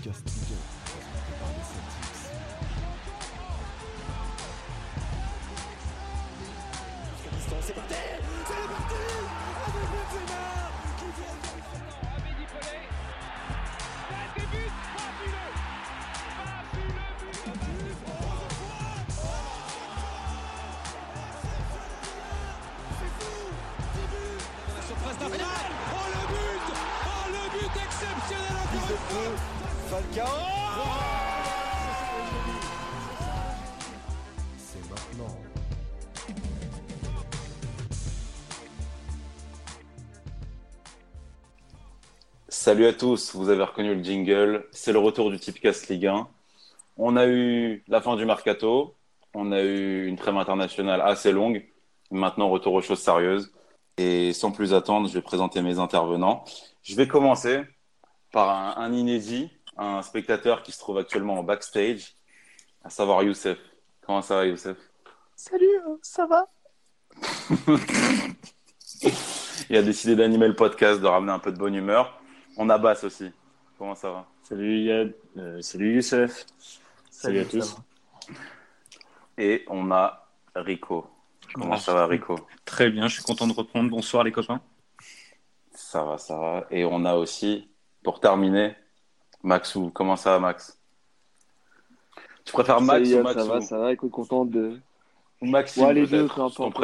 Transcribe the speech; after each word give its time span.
Eagle, 0.00 0.12
présenté 0.12 1.32
par 1.40 1.48
les 1.48 1.64
Celtics. 1.64 2.18
C'est 7.20 7.30
parti 7.30 7.64
C'est 7.64 7.74
parti 7.74 7.94
Avec 9.66 9.86
Benzema 9.90 10.44
qui 10.98 11.08
vient 11.18 11.38
Pelé. 12.46 12.78
Fabuleux. 14.08 14.70
Fabuleux 14.94 15.58
d'affaire 25.18 25.70
Oh 25.92 26.06
le 26.14 26.22
but 26.28 26.66
Oh 27.06 27.26
le 27.28 27.42
but 27.50 27.74
exceptionnel 27.82 28.56
encore 28.62 28.90
une 28.90 29.36
fois 29.36 29.57
Falcao 29.88 30.26
C'est 34.58 34.90
maintenant. 34.90 35.34
Salut 42.50 42.84
à 42.84 42.92
tous, 42.92 43.34
vous 43.34 43.48
avez 43.48 43.62
reconnu 43.62 43.94
le 43.94 44.04
jingle, 44.04 44.66
c'est 44.72 44.92
le 44.92 44.98
retour 44.98 45.30
du 45.30 45.38
Tipcast 45.38 45.88
Ligue 45.88 46.08
1. 46.08 46.28
On 46.98 47.16
a 47.16 47.26
eu 47.26 47.82
la 47.88 48.02
fin 48.02 48.16
du 48.16 48.26
mercato, 48.26 48.94
on 49.32 49.52
a 49.52 49.62
eu 49.62 50.06
une 50.06 50.16
trêve 50.16 50.36
internationale 50.36 51.00
assez 51.00 51.32
longue, 51.32 51.64
maintenant 52.10 52.50
retour 52.50 52.74
aux 52.74 52.82
choses 52.82 53.00
sérieuses. 53.00 53.54
Et 53.96 54.34
sans 54.34 54.52
plus 54.52 54.74
attendre, 54.74 55.08
je 55.08 55.14
vais 55.14 55.22
présenter 55.22 55.62
mes 55.62 55.78
intervenants. 55.78 56.44
Je 56.82 56.94
vais 56.94 57.08
commencer 57.08 57.62
par 58.32 58.50
un, 58.50 58.82
un 58.82 58.92
inédit, 58.92 59.50
un 59.78 60.02
spectateur 60.02 60.62
qui 60.62 60.72
se 60.72 60.78
trouve 60.78 60.98
actuellement 60.98 61.38
en 61.38 61.42
backstage, 61.42 62.14
à 62.84 62.90
savoir 62.90 63.22
Youssef. 63.22 63.58
Comment 64.04 64.22
ça 64.22 64.36
va 64.36 64.46
Youssef? 64.46 64.76
Salut, 65.36 65.76
euh, 65.86 65.96
ça 66.02 66.26
va? 66.26 66.46
Il 69.70 69.76
a 69.76 69.82
décidé 69.82 70.16
d'animer 70.16 70.48
le 70.48 70.56
podcast, 70.56 71.00
de 71.00 71.06
ramener 71.06 71.32
un 71.32 71.38
peu 71.38 71.52
de 71.52 71.58
bonne 71.58 71.74
humeur. 71.74 72.20
On 72.56 72.68
a 72.70 72.78
Bass 72.78 73.04
aussi. 73.04 73.30
Comment 73.78 73.94
ça 73.94 74.10
va? 74.10 74.26
Salut 74.42 74.80
Yad, 74.80 75.14
Euh, 75.36 75.60
salut 75.62 75.94
Youssef, 75.94 76.46
salut, 77.10 77.40
à 77.40 77.44
tous. 77.44 77.76
Et 79.36 79.64
on 79.68 79.92
a 79.92 80.28
Rico. 80.56 81.06
Comment 81.54 81.76
ça 81.76 81.94
va 81.94 82.06
Rico? 82.06 82.36
Très 82.64 82.90
bien, 82.90 83.06
je 83.06 83.14
suis 83.14 83.22
content 83.22 83.46
de 83.46 83.52
reprendre. 83.52 83.90
Bonsoir 83.90 84.24
les 84.24 84.32
copains. 84.32 84.60
Ça 85.72 86.02
va, 86.02 86.18
ça 86.18 86.36
va. 86.36 86.66
Et 86.70 86.84
on 86.84 87.04
a 87.04 87.14
aussi, 87.14 87.70
pour 88.02 88.18
terminer, 88.20 88.74
Maxou. 89.42 89.90
Comment 89.94 90.16
ça 90.16 90.32
va, 90.32 90.38
Max? 90.40 90.78
Tu 92.44 92.52
préfères 92.52 92.80
Max 92.80 93.08
ou 93.10 93.22
Maxou 93.22 93.38
ça 93.40 93.44
va, 93.46 93.60
ça 93.60 93.78
va, 93.78 93.92
écoute, 93.92 94.10
content 94.10 94.44
de. 94.44 94.80
Ou 95.40 95.46
Maxime, 95.46 95.84
Ouais, 95.84 95.94
les 95.94 96.06
deux, 96.06 96.26
peu 96.26 96.40
importe. 96.42 96.76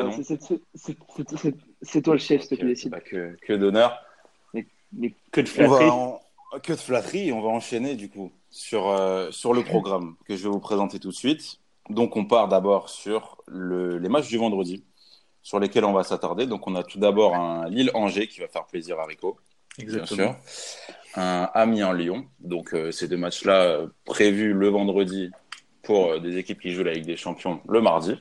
C'est- 1.83 2.03
toi 2.03 2.15
le 2.15 2.21
chef, 2.21 2.43
s'il 2.43 2.57
te 2.59 2.63
plaît, 2.65 2.75
bah, 2.89 3.01
que, 3.01 3.37
que 3.43 3.53
d'honneur. 3.55 3.99
Mais 4.53 5.13
Que 5.33 5.41
de 5.41 5.49
On 5.49 5.51
flatterie. 5.51 5.87
va 5.87 5.93
en- 5.95 6.21
Que 6.63 6.73
de 6.73 6.79
flatterie. 6.79 7.33
On 7.33 7.41
va 7.43 7.49
enchaîner, 7.49 7.97
du 7.97 8.09
coup, 8.09 8.31
sur, 8.51 8.89
euh, 8.89 9.33
sur 9.33 9.53
le 9.55 9.65
programme 9.65 10.15
que 10.29 10.37
je 10.37 10.45
vais 10.45 10.49
vous 10.51 10.61
présenter 10.61 11.01
tout 11.01 11.09
de 11.09 11.15
suite. 11.15 11.59
Donc, 11.91 12.17
on 12.17 12.25
part 12.27 12.47
d'abord 12.47 12.89
sur 12.89 13.39
le- 13.47 13.99
les 13.99 14.09
matchs 14.09 14.29
du 14.29 14.39
vendredi, 14.39 14.85
sur 15.43 15.59
lesquels 15.59 15.85
on 15.85 15.93
va 15.93 16.05
s'attarder. 16.05 16.47
Donc, 16.47 16.69
on 16.69 16.77
a 16.77 16.85
tout 16.85 17.01
d'abord 17.01 17.35
un 17.35 17.69
Lille-Angers 17.69 18.29
qui 18.29 18.39
va 18.39 18.47
faire 18.47 18.67
plaisir 18.67 19.01
à 19.01 19.05
Rico. 19.07 19.37
bien 19.79 20.07
sûr. 20.07 20.37
Un 21.17 21.49
Amiens-Lyon. 21.55 22.27
Donc, 22.41 22.75
euh, 22.75 22.91
ces 22.91 23.09
deux 23.09 23.17
matchs-là 23.17 23.63
euh, 23.63 23.87
prévus 24.05 24.53
le 24.53 24.69
vendredi 24.69 25.31
pour 25.83 26.13
euh, 26.13 26.19
des 26.19 26.39
équipes 26.39 26.61
qui 26.61 26.73
jouent 26.73 26.83
la 26.83 26.93
Ligue 26.93 27.07
des 27.07 27.17
Champions 27.17 27.61
le 27.69 27.81
mardi. 27.81 28.21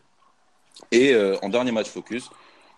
Et 0.91 1.15
en 1.41 1.49
dernier 1.49 1.71
match 1.71 1.87
focus, 1.87 2.29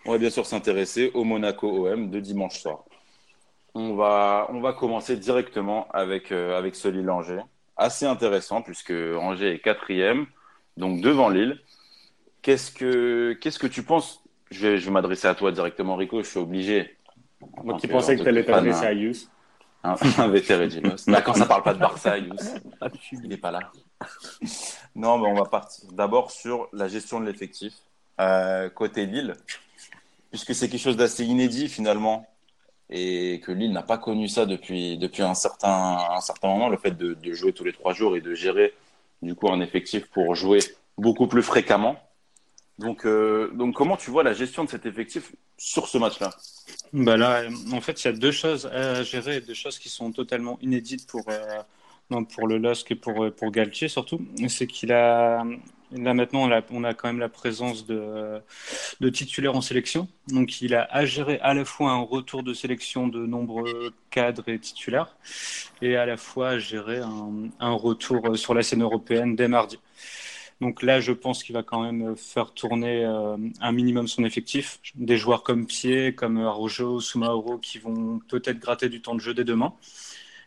on 0.04 0.12
va 0.12 0.18
bien 0.18 0.28
sûr 0.28 0.44
s'intéresser 0.44 1.10
au 1.14 1.24
Monaco-OM 1.24 2.10
de 2.10 2.20
dimanche 2.20 2.60
soir. 2.60 2.84
On 3.74 3.94
va, 3.94 4.46
on 4.50 4.60
va 4.60 4.74
commencer 4.74 5.16
directement 5.16 5.88
avec, 5.92 6.30
avec 6.30 6.76
ce 6.76 6.88
Lille-Angers. 6.88 7.40
Assez 7.76 8.04
intéressant 8.04 8.60
puisque 8.60 8.92
Angers 8.92 9.54
est 9.54 9.58
quatrième, 9.60 10.26
donc 10.76 11.00
devant 11.00 11.30
Lille. 11.30 11.58
Qu'est-ce 12.42 12.70
que, 12.70 13.32
qu'est-ce 13.40 13.58
que 13.58 13.66
tu 13.66 13.82
penses? 13.82 14.22
Je 14.50 14.66
vais, 14.66 14.78
je 14.78 14.84
vais 14.84 14.92
m'adresser 14.92 15.26
à 15.26 15.34
toi 15.34 15.50
directement, 15.50 15.96
Rico. 15.96 16.22
Je 16.22 16.28
suis 16.28 16.38
obligé. 16.38 16.96
Moi 17.64 17.78
qui 17.78 17.88
pensais 17.88 18.14
en 18.14 18.18
que 18.18 18.22
tu 18.22 18.28
allais 18.28 18.44
t'adresser 18.44 18.86
à 18.86 18.92
Yous. 18.92 19.28
Ginos. 20.68 21.06
Mais 21.06 21.22
quand 21.22 21.34
ça 21.34 21.46
parle 21.46 21.62
pas 21.62 21.74
de 21.74 21.78
Barça, 21.78 22.18
Yous, 22.18 22.34
il 23.12 23.28
n'est 23.28 23.36
pas 23.36 23.50
là. 23.50 23.60
Non, 24.94 25.18
mais 25.18 25.28
on 25.28 25.34
va 25.34 25.44
partir 25.44 25.90
d'abord 25.92 26.30
sur 26.30 26.68
la 26.72 26.88
gestion 26.88 27.20
de 27.20 27.26
l'effectif 27.26 27.74
euh, 28.20 28.68
côté 28.70 29.06
Lille, 29.06 29.34
puisque 30.30 30.54
c'est 30.54 30.68
quelque 30.68 30.80
chose 30.80 30.96
d'assez 30.96 31.24
inédit 31.24 31.68
finalement, 31.68 32.26
et 32.88 33.40
que 33.44 33.52
Lille 33.52 33.72
n'a 33.72 33.82
pas 33.82 33.98
connu 33.98 34.28
ça 34.28 34.46
depuis, 34.46 34.96
depuis 34.98 35.22
un, 35.22 35.34
certain, 35.34 35.98
un 36.10 36.20
certain 36.20 36.48
moment, 36.48 36.68
le 36.68 36.76
fait 36.76 36.92
de, 36.92 37.14
de 37.14 37.32
jouer 37.32 37.52
tous 37.52 37.64
les 37.64 37.72
trois 37.72 37.92
jours 37.92 38.16
et 38.16 38.20
de 38.20 38.34
gérer 38.34 38.74
du 39.22 39.34
coup 39.34 39.50
un 39.50 39.60
effectif 39.60 40.06
pour 40.06 40.34
jouer 40.34 40.60
beaucoup 40.98 41.26
plus 41.26 41.42
fréquemment. 41.42 41.96
Donc, 42.78 43.06
euh, 43.06 43.50
donc 43.54 43.74
comment 43.74 43.96
tu 43.96 44.10
vois 44.10 44.22
la 44.22 44.34
gestion 44.34 44.64
de 44.64 44.70
cet 44.70 44.86
effectif 44.86 45.34
sur 45.56 45.88
ce 45.88 45.98
match-là? 45.98 46.30
Bah 46.92 47.16
là, 47.16 47.44
en 47.72 47.80
fait, 47.80 48.02
il 48.04 48.06
y 48.06 48.10
a 48.10 48.12
deux 48.12 48.32
choses 48.32 48.66
à 48.66 49.02
gérer, 49.02 49.40
deux 49.40 49.54
choses 49.54 49.78
qui 49.78 49.88
sont 49.88 50.12
totalement 50.12 50.58
inédites 50.60 51.06
pour, 51.06 51.24
euh, 51.28 52.22
pour 52.34 52.46
le 52.48 52.58
LOSC 52.58 52.92
et 52.92 52.94
pour, 52.94 53.24
euh, 53.24 53.30
pour 53.30 53.50
Galtier 53.50 53.88
surtout. 53.88 54.20
C'est 54.48 54.66
qu'il 54.66 54.92
a, 54.92 55.44
là 55.92 56.14
maintenant, 56.14 56.42
on 56.48 56.52
a, 56.52 56.62
on 56.70 56.84
a 56.84 56.94
quand 56.94 57.08
même 57.08 57.18
la 57.20 57.28
présence 57.28 57.86
de, 57.86 58.40
de 59.00 59.08
titulaires 59.10 59.56
en 59.56 59.60
sélection. 59.60 60.08
Donc 60.28 60.60
il 60.62 60.74
a 60.74 60.84
à 60.84 61.04
gérer 61.06 61.38
à 61.40 61.54
la 61.54 61.64
fois 61.64 61.92
un 61.92 62.02
retour 62.02 62.42
de 62.42 62.54
sélection 62.54 63.08
de 63.08 63.26
nombreux 63.26 63.92
cadres 64.10 64.48
et 64.48 64.58
titulaires 64.58 65.16
et 65.82 65.96
à 65.96 66.06
la 66.06 66.16
fois 66.16 66.50
à 66.50 66.58
gérer 66.58 66.98
un, 67.00 67.50
un 67.60 67.72
retour 67.72 68.36
sur 68.38 68.54
la 68.54 68.62
scène 68.62 68.82
européenne 68.82 69.36
dès 69.36 69.48
mardi. 69.48 69.78
Donc 70.60 70.82
là, 70.82 71.00
je 71.00 71.12
pense 71.12 71.42
qu'il 71.42 71.54
va 71.54 71.62
quand 71.62 71.82
même 71.82 72.16
faire 72.16 72.52
tourner 72.52 73.04
euh, 73.04 73.36
un 73.60 73.72
minimum 73.72 74.08
son 74.08 74.24
effectif. 74.24 74.80
Des 74.94 75.18
joueurs 75.18 75.42
comme 75.42 75.66
Pied, 75.66 76.14
comme 76.14 76.38
Araujo, 76.38 77.00
Sumaoro, 77.00 77.58
qui 77.58 77.78
vont 77.78 78.20
peut-être 78.28 78.58
gratter 78.58 78.88
du 78.88 79.02
temps 79.02 79.14
de 79.14 79.20
jeu 79.20 79.34
dès 79.34 79.44
demain. 79.44 79.74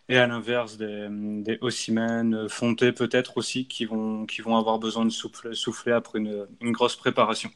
Et 0.08 0.18
à 0.18 0.26
l'inverse, 0.26 0.78
des, 0.78 1.08
des 1.10 1.60
Fonte 2.50 2.92
peut-être 2.92 3.38
aussi, 3.38 3.68
qui 3.68 3.86
vont, 3.86 4.26
qui 4.26 4.42
vont 4.42 4.58
avoir 4.58 4.80
besoin 4.80 5.06
de 5.06 5.12
souffler, 5.12 5.92
après 5.92 6.18
une, 6.18 6.48
grosse 6.72 6.96
préparation. 6.96 7.52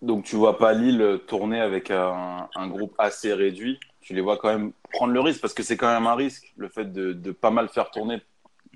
Donc 0.00 0.24
tu 0.24 0.36
vois 0.36 0.58
pas 0.58 0.72
Lille 0.72 1.20
tourner 1.26 1.60
avec 1.60 1.90
un, 1.90 2.48
groupe 2.68 2.94
assez 2.96 3.34
réduit. 3.34 3.78
Tu 4.00 4.14
les 4.14 4.22
vois 4.22 4.38
quand 4.38 4.48
même 4.48 4.72
prendre 4.92 5.12
le 5.12 5.20
risque 5.20 5.42
parce 5.42 5.52
que 5.52 5.62
c'est 5.62 5.76
quand 5.76 5.92
même 5.92 6.06
un 6.06 6.14
risque 6.14 6.54
le 6.56 6.68
fait 6.68 6.90
de 6.90 7.32
pas 7.32 7.50
mal 7.50 7.68
faire 7.68 7.90
tourner 7.90 8.22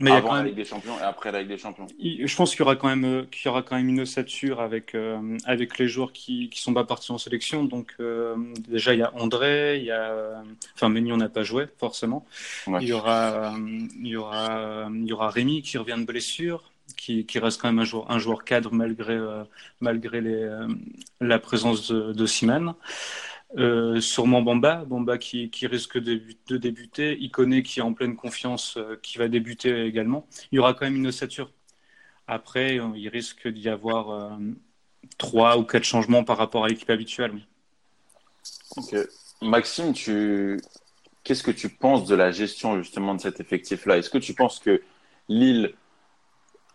Mais 0.01 0.11
il 0.11 0.13
y 0.13 0.17
a 0.17 0.19
avant 0.19 0.29
quand 0.29 0.35
la 0.35 0.39
même, 0.41 0.47
Ligue 0.49 0.57
des 0.57 0.65
Champions 0.65 0.99
et 0.99 1.03
après 1.03 1.31
la 1.31 1.41
Ligue 1.41 1.51
des 1.51 1.59
Champions. 1.59 1.87
je 2.01 2.37
pense 2.37 2.51
qu'il 2.51 2.61
y 2.61 2.63
aura 2.63 2.77
quand 2.77 2.89
même, 2.89 3.05
euh, 3.05 3.25
qu'il 3.31 3.47
y 3.47 3.49
aura 3.49 3.63
quand 3.63 3.77
même 3.77 3.89
une 3.89 4.01
ossature 4.01 4.61
avec, 4.61 4.95
euh, 4.95 5.37
avec 5.45 5.79
les 5.79 5.89
joueurs 5.89 6.13
qui 6.13 6.49
qui 6.49 6.61
sont 6.61 6.73
pas 6.73 6.85
partis 6.85 7.13
en 7.13 7.19
sélection. 7.19 7.65
Donc 7.65 7.95
euh, 8.01 8.35
déjà, 8.69 8.95
il 8.95 9.01
y 9.01 9.03
a 9.03 9.13
André, 9.15 9.79
il 9.79 9.85
y 9.85 9.91
a, 9.91 10.11
euh, 10.11 10.43
enfin 10.75 10.89
Meunier, 10.89 11.13
on 11.13 11.19
n'a 11.19 11.29
pas 11.29 11.43
joué 11.43 11.67
forcément. 11.79 12.27
Ouais. 12.67 12.79
Il 12.83 12.89
y 12.89 12.93
aura, 12.93 13.53
euh, 13.53 13.59
il 14.01 14.09
y 14.09 14.17
aura, 14.17 14.89
il 14.93 15.07
y 15.07 15.13
aura 15.13 15.29
Rémi 15.31 15.63
qui 15.63 15.77
revient 15.79 15.97
de 15.99 16.05
blessure, 16.07 16.71
qui, 16.97 17.27
qui 17.27 17.39
reste 17.39 17.61
quand 17.61 17.69
même 17.69 17.79
un 17.79 17.85
joueur, 17.85 18.11
un 18.11 18.19
joueur 18.19 18.45
cadre 18.45 18.73
malgré, 18.73 19.15
euh, 19.15 19.45
malgré 19.81 20.21
les, 20.21 20.35
euh, 20.35 20.67
la 21.21 21.39
présence 21.39 21.91
de, 21.91 22.13
de 22.13 22.27
Simon. 22.27 22.75
Euh, 23.59 24.01
sûrement 24.01 24.43
Bamba, 24.43 24.85
Bamba 24.85 25.19
qui, 25.19 25.51
risque 25.63 25.99
de, 25.99 26.23
de 26.47 26.57
débuter, 26.57 27.19
Iconé 27.19 27.63
qui 27.63 27.81
est 27.81 27.83
en 27.83 27.95
pleine 27.95 28.15
confiance, 28.15 28.77
euh, 28.77 28.97
qui 29.03 29.19
va 29.19 29.27
débuter 29.27 29.87
également. 29.87 30.27
Il 30.53 30.57
y 30.57 30.59
aura 30.61 30.73
quand 30.75 30.85
même 30.85 30.97
une 30.97 31.09
ossature. 31.09 31.51
Après, 32.29 32.79
euh, 32.79 32.93
il 32.95 33.09
risque 33.09 33.49
d'y 33.49 33.69
avoir 33.69 34.39
trois 35.19 35.59
ou 35.59 35.65
quatre 35.65 35.85
changements 35.85 36.23
par 36.23 36.37
rapport 36.37 36.65
à 36.65 36.69
l'équipe 36.69 36.91
habituelle. 36.91 37.33
Maxime, 39.43 39.93
tu... 39.95 40.61
qu'est-ce 41.25 41.43
que 41.43 41.51
tu 41.51 41.69
penses 41.69 42.07
de 42.07 42.15
la 42.15 42.31
gestion 42.31 42.79
justement 42.79 43.15
de 43.17 43.21
cet 43.21 43.41
effectif-là? 43.41 43.99
Est-ce 43.99 44.11
que 44.11 44.19
tu 44.19 44.35
penses 44.35 44.61
que 44.61 44.81
Lille 45.29 45.75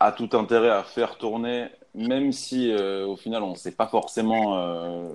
a 0.02 0.12
tout 0.12 0.30
intérêt 0.34 0.72
à 0.72 0.84
faire 0.84 1.18
tourner, 1.18 1.70
même 1.96 2.32
si 2.32 2.72
euh, 2.72 3.06
au 3.06 3.16
final 3.16 3.42
on 3.44 3.52
ne 3.52 3.56
sait 3.56 3.72
pas 3.72 3.88
forcément 3.88 4.58
euh, 4.58 5.08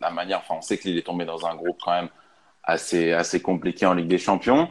la 0.00 0.10
manière, 0.10 0.38
enfin 0.38 0.54
on 0.58 0.62
sait 0.62 0.78
que 0.78 0.84
Lille 0.84 0.98
est 0.98 1.02
tombé 1.02 1.24
dans 1.24 1.46
un 1.46 1.54
groupe 1.54 1.78
quand 1.84 1.92
même 1.92 2.08
assez, 2.62 3.12
assez 3.12 3.42
compliqué 3.42 3.84
en 3.84 3.94
Ligue 3.94 4.06
des 4.06 4.18
Champions, 4.18 4.68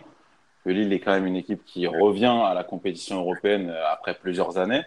que 0.63 0.69
Lille 0.69 0.92
est 0.94 1.00
quand 1.00 1.12
même 1.12 1.28
une 1.28 1.36
équipe 1.36 1.63
qui 1.66 1.86
revient 1.86 2.42
à 2.45 2.54
la 2.54 2.63
compétition 2.63 3.19
européenne 3.19 3.69
euh, 3.69 3.92
après 3.92 4.16
plusieurs 4.16 4.57
années. 4.57 4.84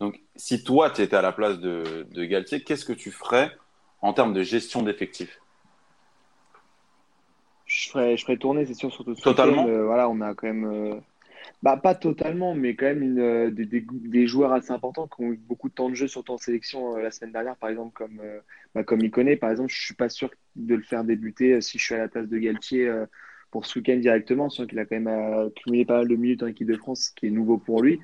Donc 0.00 0.20
si 0.36 0.62
toi 0.62 0.90
tu 0.90 1.02
étais 1.02 1.16
à 1.16 1.22
la 1.22 1.32
place 1.32 1.58
de, 1.58 2.06
de 2.10 2.24
Galtier, 2.24 2.62
qu'est-ce 2.62 2.84
que 2.84 2.92
tu 2.92 3.10
ferais 3.10 3.50
en 4.02 4.12
termes 4.12 4.34
de 4.34 4.42
gestion 4.42 4.82
d'effectifs? 4.82 5.40
Je 7.64 7.88
ferais, 7.88 8.16
je 8.16 8.24
ferais 8.24 8.36
tourner, 8.36 8.66
c'est 8.66 8.74
sûr, 8.74 8.92
surtout 8.92 9.14
ce 9.14 9.22
Totalement. 9.22 9.66
Euh, 9.66 9.84
voilà, 9.86 10.08
on 10.08 10.20
a 10.20 10.34
quand 10.34 10.46
même. 10.46 11.00
Bah, 11.62 11.76
pas 11.76 11.94
totalement, 11.94 12.54
mais 12.54 12.74
quand 12.76 12.86
même 12.86 13.02
une, 13.02 13.18
euh, 13.20 13.50
des, 13.50 13.64
des- 13.66 14.26
joueurs 14.26 14.52
assez 14.52 14.70
importants 14.72 15.08
qui 15.08 15.22
ont 15.22 15.32
eu 15.32 15.36
beaucoup 15.36 15.68
de 15.68 15.74
temps 15.74 15.88
de 15.88 15.94
jeu, 15.94 16.06
surtout 16.08 16.32
en 16.32 16.38
sélection 16.38 16.96
euh, 16.96 17.02
la 17.02 17.10
semaine 17.10 17.32
dernière, 17.32 17.56
par 17.56 17.70
exemple, 17.70 17.92
comme, 17.94 18.20
euh, 18.20 18.40
bah, 18.74 18.84
comme 18.84 19.00
Iconé. 19.02 19.36
Par 19.36 19.50
exemple, 19.50 19.70
je 19.72 19.80
suis 19.82 19.94
pas 19.94 20.08
sûr 20.08 20.30
de 20.56 20.74
le 20.74 20.82
faire 20.82 21.04
débuter 21.04 21.54
euh, 21.54 21.60
si 21.60 21.78
je 21.78 21.84
suis 21.84 21.94
à 21.94 21.98
la 21.98 22.08
place 22.08 22.28
de 22.28 22.38
Galtier 22.38 22.92
pour 23.50 23.66
ce 23.66 23.78
week-end 23.78 23.96
directement, 23.96 24.50
sachant 24.50 24.66
qu'il 24.66 24.78
a 24.78 24.84
quand 24.84 24.96
même 25.00 25.08
euh, 25.08 25.50
cumulé 25.50 25.84
pas 25.84 25.98
mal 25.98 26.08
de 26.08 26.16
minutes 26.16 26.42
en 26.42 26.46
équipe 26.48 26.68
de 26.68 26.76
France, 26.76 27.08
ce 27.10 27.14
qui 27.14 27.26
est 27.26 27.30
nouveau 27.30 27.58
pour 27.58 27.82
lui. 27.82 28.00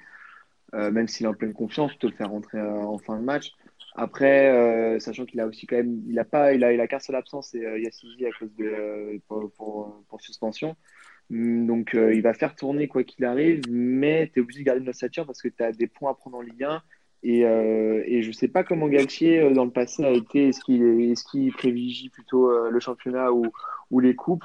Même 0.72 1.08
s'il 1.08 1.26
est 1.26 1.28
en 1.28 1.34
pleine 1.34 1.52
confiance, 1.52 1.90
plutôt 1.92 2.08
le 2.08 2.14
faire 2.14 2.30
rentrer 2.30 2.60
en 2.60 2.98
fin 2.98 3.18
de 3.18 3.24
match. 3.24 3.50
Après, 3.96 4.98
sachant 5.00 5.26
qu'il 5.26 5.40
a 5.40 5.46
aussi 5.46 5.66
quand 5.66 5.76
même, 5.76 6.02
il 6.08 6.18
a 6.18 6.24
pas, 6.24 6.52
il 6.54 6.62
a, 6.64 6.72
il 6.72 6.80
a 6.80 6.86
qu'un 6.86 7.00
seul 7.00 7.16
absence, 7.16 7.48
c'est 7.52 7.64
euh, 7.66 7.76
à 8.28 8.32
cause 8.38 8.54
de 8.56 9.20
pour, 9.28 10.04
pour 10.08 10.20
suspension. 10.20 10.76
Hum, 11.30 11.66
Donc, 11.66 11.94
euh, 11.94 12.14
il 12.14 12.22
va 12.22 12.34
faire 12.34 12.54
tourner 12.54 12.88
quoi 12.88 13.04
qu'il 13.04 13.24
arrive, 13.24 13.62
mais 13.70 14.30
tu 14.32 14.40
es 14.40 14.42
obligé 14.42 14.60
de 14.60 14.64
garder 14.64 14.82
une 14.82 14.88
ossature 14.88 15.26
parce 15.26 15.40
que 15.40 15.48
tu 15.48 15.62
as 15.62 15.72
des 15.72 15.86
points 15.86 16.10
à 16.10 16.14
prendre 16.14 16.38
en 16.38 16.40
Ligue 16.40 16.64
1. 16.64 16.82
Et, 17.22 17.44
euh, 17.44 18.02
et 18.06 18.22
je 18.22 18.32
sais 18.32 18.48
pas 18.48 18.64
comment 18.64 18.88
Galtier, 18.88 19.40
euh, 19.40 19.52
dans 19.52 19.64
le 19.64 19.70
passé, 19.70 20.04
a 20.04 20.10
été. 20.10 20.48
Est-ce 20.48 20.60
qu'il 20.64 20.82
est, 20.82 21.52
privilégie 21.52 22.08
plutôt 22.08 22.50
le 22.68 22.80
championnat 22.80 23.32
ou, 23.32 23.44
ou 23.90 24.00
les 24.00 24.14
coupes? 24.14 24.44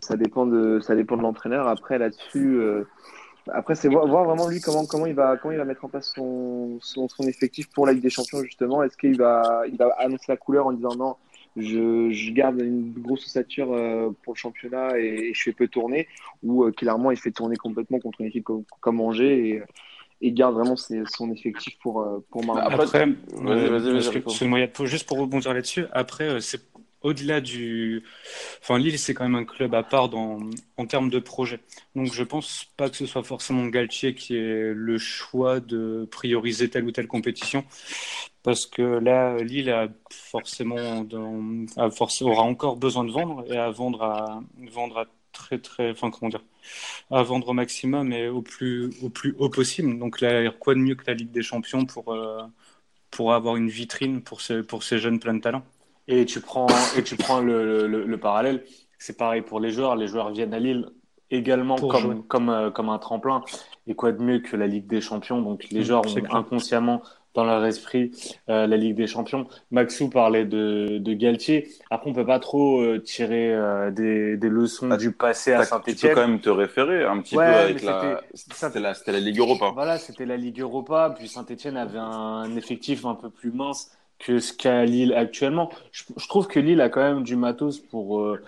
Ça 0.00 0.16
dépend 0.16 0.46
de, 0.46 0.80
ça 0.80 0.96
dépend 0.96 1.16
de 1.16 1.22
l'entraîneur. 1.22 1.68
Après, 1.68 1.98
là-dessus, 1.98 2.60
après, 3.52 3.76
c'est 3.76 3.88
voir, 3.88 4.06
voir 4.06 4.24
vraiment 4.24 4.48
lui 4.48 4.60
comment, 4.60 4.86
comment, 4.86 5.06
il 5.06 5.14
va, 5.14 5.36
comment 5.36 5.52
il 5.52 5.58
va 5.58 5.64
mettre 5.64 5.84
en 5.84 5.88
place 5.88 6.12
son, 6.14 6.78
son, 6.80 7.08
son 7.08 7.24
effectif 7.24 7.68
pour 7.72 7.86
la 7.86 7.92
Ligue 7.92 8.02
des 8.02 8.10
Champions, 8.10 8.42
justement. 8.42 8.82
Est-ce 8.82 8.96
qu'il 8.96 9.16
va, 9.16 9.62
il 9.68 9.76
va 9.76 9.94
annoncer 9.98 10.24
la 10.28 10.36
couleur 10.36 10.66
en 10.66 10.72
disant 10.72 10.96
non, 10.96 11.16
je, 11.56 12.10
je 12.10 12.30
garde 12.32 12.60
une 12.60 12.92
grosse 12.92 13.24
ossature 13.26 13.72
euh, 13.72 14.10
pour 14.22 14.34
le 14.34 14.38
championnat 14.38 14.98
et, 14.98 15.30
et 15.30 15.34
je 15.34 15.42
fais 15.42 15.52
peu 15.52 15.68
tourner, 15.68 16.06
ou 16.42 16.64
euh, 16.64 16.72
clairement 16.72 17.10
il 17.10 17.16
fait 17.16 17.30
tourner 17.30 17.56
complètement 17.56 17.98
contre 17.98 18.20
une 18.20 18.26
équipe 18.28 18.44
comme, 18.44 18.64
comme 18.80 19.00
Angers 19.00 19.48
et, 19.48 19.62
et 20.20 20.32
garde 20.32 20.54
vraiment 20.54 20.76
ses- 20.76 21.04
son 21.06 21.30
effectif 21.32 21.78
pour, 21.80 22.02
euh, 22.02 22.24
pour 22.30 22.44
Marseille. 22.44 22.64
Après, 22.66 22.84
Après, 22.84 23.06
vas-y, 23.06 23.66
euh, 23.66 23.70
vas-y, 23.70 23.92
vas-y, 23.92 24.02
juste 24.86 25.06
pour 25.06 25.18
rebondir 25.18 25.52
là-dessus, 25.54 25.84
après, 25.92 26.24
euh, 26.28 26.40
c'est 26.40 26.62
au-delà 27.06 27.40
du. 27.40 28.02
Enfin, 28.62 28.78
Lille, 28.78 28.98
c'est 28.98 29.14
quand 29.14 29.24
même 29.24 29.36
un 29.36 29.44
club 29.44 29.74
à 29.74 29.82
part 29.82 30.08
dans... 30.08 30.40
en 30.76 30.86
termes 30.86 31.10
de 31.10 31.18
projet. 31.20 31.60
Donc, 31.94 32.12
je 32.12 32.22
pense 32.24 32.66
pas 32.76 32.90
que 32.90 32.96
ce 32.96 33.06
soit 33.06 33.22
forcément 33.24 33.66
Galtier 33.66 34.14
qui 34.14 34.36
ait 34.36 34.72
le 34.74 34.98
choix 34.98 35.60
de 35.60 36.08
prioriser 36.10 36.70
telle 36.70 36.84
ou 36.84 36.92
telle 36.92 37.06
compétition. 37.08 37.64
Parce 38.42 38.66
que 38.66 38.82
là, 38.82 39.38
Lille 39.38 39.70
a 39.70 39.88
forcément, 40.10 41.06
a 41.76 41.88
forc- 41.90 42.22
aura 42.22 42.42
encore 42.42 42.76
besoin 42.76 43.04
de 43.04 43.10
vendre 43.10 43.44
et 43.52 43.56
à 43.56 43.70
vendre 43.70 44.02
à, 44.02 44.42
vendre 44.72 44.98
à 44.98 45.06
très, 45.32 45.58
très. 45.58 45.90
Enfin, 45.90 46.10
comment 46.10 46.30
dire 46.30 46.42
à 47.10 47.22
vendre 47.22 47.48
au 47.48 47.52
maximum 47.54 48.12
et 48.12 48.28
au 48.28 48.42
plus, 48.42 48.90
au 49.02 49.10
plus 49.10 49.34
haut 49.38 49.50
possible. 49.50 49.98
Donc 49.98 50.20
là, 50.20 50.50
quoi 50.52 50.74
de 50.74 50.80
mieux 50.80 50.94
que 50.96 51.04
la 51.06 51.14
Ligue 51.14 51.30
des 51.32 51.42
Champions 51.42 51.84
pour, 51.86 52.12
euh, 52.12 52.42
pour 53.10 53.34
avoir 53.34 53.56
une 53.56 53.68
vitrine 53.70 54.22
pour 54.22 54.40
ces, 54.42 54.62
pour 54.64 54.82
ces 54.84 54.98
jeunes 54.98 55.20
pleins 55.20 55.34
de 55.34 55.40
talent? 55.40 55.64
Et 56.08 56.24
tu 56.24 56.40
prends, 56.40 56.66
et 56.96 57.02
tu 57.02 57.16
prends 57.16 57.40
le, 57.40 57.86
le, 57.86 58.04
le 58.04 58.18
parallèle. 58.18 58.64
C'est 58.98 59.16
pareil 59.16 59.42
pour 59.42 59.60
les 59.60 59.70
joueurs. 59.70 59.96
Les 59.96 60.06
joueurs 60.06 60.30
viennent 60.30 60.54
à 60.54 60.58
Lille 60.60 60.86
également 61.30 61.76
jouer. 61.76 61.88
comme, 61.88 62.26
comme, 62.26 62.48
euh, 62.48 62.70
comme 62.70 62.88
un 62.88 62.98
tremplin. 62.98 63.42
Et 63.86 63.94
quoi 63.94 64.12
de 64.12 64.22
mieux 64.22 64.38
que 64.38 64.56
la 64.56 64.66
Ligue 64.66 64.86
des 64.86 65.00
Champions? 65.00 65.42
Donc 65.42 65.64
les 65.70 65.80
Mm, 65.80 65.84
joueurs 65.84 66.06
ont 66.06 66.14
clair. 66.14 66.34
inconsciemment 66.34 67.02
dans 67.34 67.44
leur 67.44 67.64
esprit 67.66 68.12
euh, 68.48 68.66
la 68.66 68.76
Ligue 68.78 68.94
des 68.96 69.06
Champions. 69.06 69.46
Maxou 69.70 70.08
parlait 70.08 70.46
de, 70.46 70.96
de 70.98 71.12
Galtier. 71.12 71.68
Après, 71.90 72.08
on 72.08 72.14
peut 72.14 72.24
pas 72.24 72.38
trop 72.38 72.80
euh, 72.80 72.98
tirer 73.00 73.52
euh, 73.52 73.90
des, 73.90 74.36
des 74.38 74.48
leçons 74.48 74.88
Ah, 74.90 74.96
du 74.96 75.12
passé 75.12 75.52
à 75.52 75.58
T'as- 75.58 75.64
Tu 75.64 75.70
peux 75.70 75.90
Saint-Etienne. 75.92 76.14
quand 76.14 76.28
même 76.28 76.40
te 76.40 76.48
référer 76.48 77.04
un 77.04 77.20
petit 77.20 77.36
Ouais, 77.36 77.44
peu 77.44 77.52
avec 77.52 77.78
c'était- 77.80 78.80
la, 78.80 78.94
c'était 78.94 79.12
la 79.12 79.20
Ligue 79.20 79.38
Europa. 79.40 79.70
Voilà, 79.74 79.98
c'était 79.98 80.24
la 80.24 80.36
Ligue 80.38 80.60
Europa, 80.60 81.12
puis 81.18 81.28
Saint-Etienne 81.28 81.76
avait 81.76 81.98
un 81.98 82.56
effectif 82.56 83.04
un 83.04 83.14
peu 83.16 83.28
plus 83.28 83.50
mince 83.52 83.90
que 84.18 84.38
ce 84.38 84.52
qu'a 84.52 84.84
Lille 84.84 85.14
actuellement. 85.14 85.70
Je, 85.92 86.04
trouve 86.28 86.46
que 86.46 86.58
Lille 86.58 86.80
a 86.80 86.88
quand 86.88 87.02
même 87.02 87.22
du 87.22 87.36
matos 87.36 87.78
pour, 87.78 88.20
euh, 88.20 88.42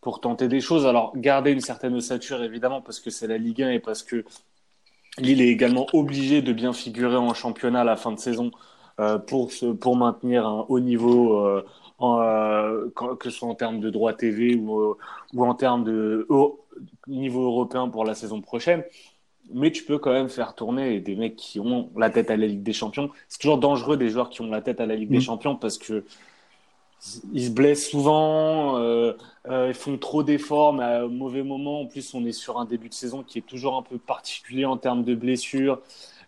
pour 0.00 0.20
tenter 0.20 0.48
des 0.48 0.60
choses. 0.60 0.86
Alors, 0.86 1.12
garder 1.16 1.52
une 1.52 1.60
certaine 1.60 1.94
ossature, 1.94 2.42
évidemment, 2.42 2.80
parce 2.80 3.00
que 3.00 3.10
c'est 3.10 3.26
la 3.26 3.38
Ligue 3.38 3.62
1 3.62 3.70
et 3.70 3.78
parce 3.80 4.02
que 4.02 4.24
Lille 5.18 5.40
est 5.40 5.48
également 5.48 5.86
obligé 5.92 6.42
de 6.42 6.52
bien 6.52 6.72
figurer 6.72 7.16
en 7.16 7.34
championnat 7.34 7.82
à 7.82 7.84
la 7.84 7.96
fin 7.96 8.12
de 8.12 8.18
saison 8.18 8.50
euh, 8.98 9.18
pour, 9.18 9.52
se, 9.52 9.66
pour 9.66 9.96
maintenir 9.96 10.46
un 10.46 10.64
haut 10.68 10.80
niveau, 10.80 11.46
euh, 11.46 12.90
que 13.18 13.30
ce 13.30 13.30
soit 13.30 13.48
en 13.48 13.54
termes 13.54 13.80
de 13.80 13.90
droit 13.90 14.14
TV 14.14 14.54
ou, 14.54 14.96
ou 15.34 15.44
en 15.44 15.54
termes 15.54 15.84
de 15.84 16.26
haut 16.28 16.64
niveau 17.06 17.44
européen 17.44 17.88
pour 17.88 18.04
la 18.04 18.14
saison 18.14 18.40
prochaine. 18.40 18.84
Mais 19.52 19.72
tu 19.72 19.84
peux 19.84 19.98
quand 19.98 20.12
même 20.12 20.28
faire 20.28 20.54
tourner 20.54 21.00
des 21.00 21.16
mecs 21.16 21.36
qui 21.36 21.58
ont 21.60 21.90
la 21.96 22.10
tête 22.10 22.30
à 22.30 22.36
la 22.36 22.46
Ligue 22.46 22.62
des 22.62 22.72
Champions. 22.72 23.10
C'est 23.28 23.40
toujours 23.40 23.58
dangereux 23.58 23.96
des 23.96 24.08
joueurs 24.10 24.30
qui 24.30 24.42
ont 24.42 24.50
la 24.50 24.62
tête 24.62 24.80
à 24.80 24.86
la 24.86 24.94
Ligue 24.96 25.10
des 25.10 25.18
Mm. 25.18 25.20
Champions 25.20 25.56
parce 25.56 25.78
que 25.78 26.04
ils 27.32 27.46
se 27.46 27.50
blessent 27.50 27.88
souvent, 27.88 28.78
euh, 28.78 29.14
euh, 29.48 29.68
ils 29.68 29.74
font 29.74 29.96
trop 29.96 30.22
d'efforts, 30.22 30.74
mais 30.74 30.84
à 30.84 31.02
un 31.04 31.08
mauvais 31.08 31.42
moment. 31.42 31.80
En 31.80 31.86
plus, 31.86 32.12
on 32.14 32.24
est 32.26 32.32
sur 32.32 32.58
un 32.58 32.66
début 32.66 32.88
de 32.90 32.94
saison 32.94 33.22
qui 33.22 33.38
est 33.38 33.42
toujours 33.46 33.76
un 33.76 33.82
peu 33.82 33.98
particulier 33.98 34.66
en 34.66 34.76
termes 34.76 35.02
de 35.04 35.14
blessures. 35.14 35.80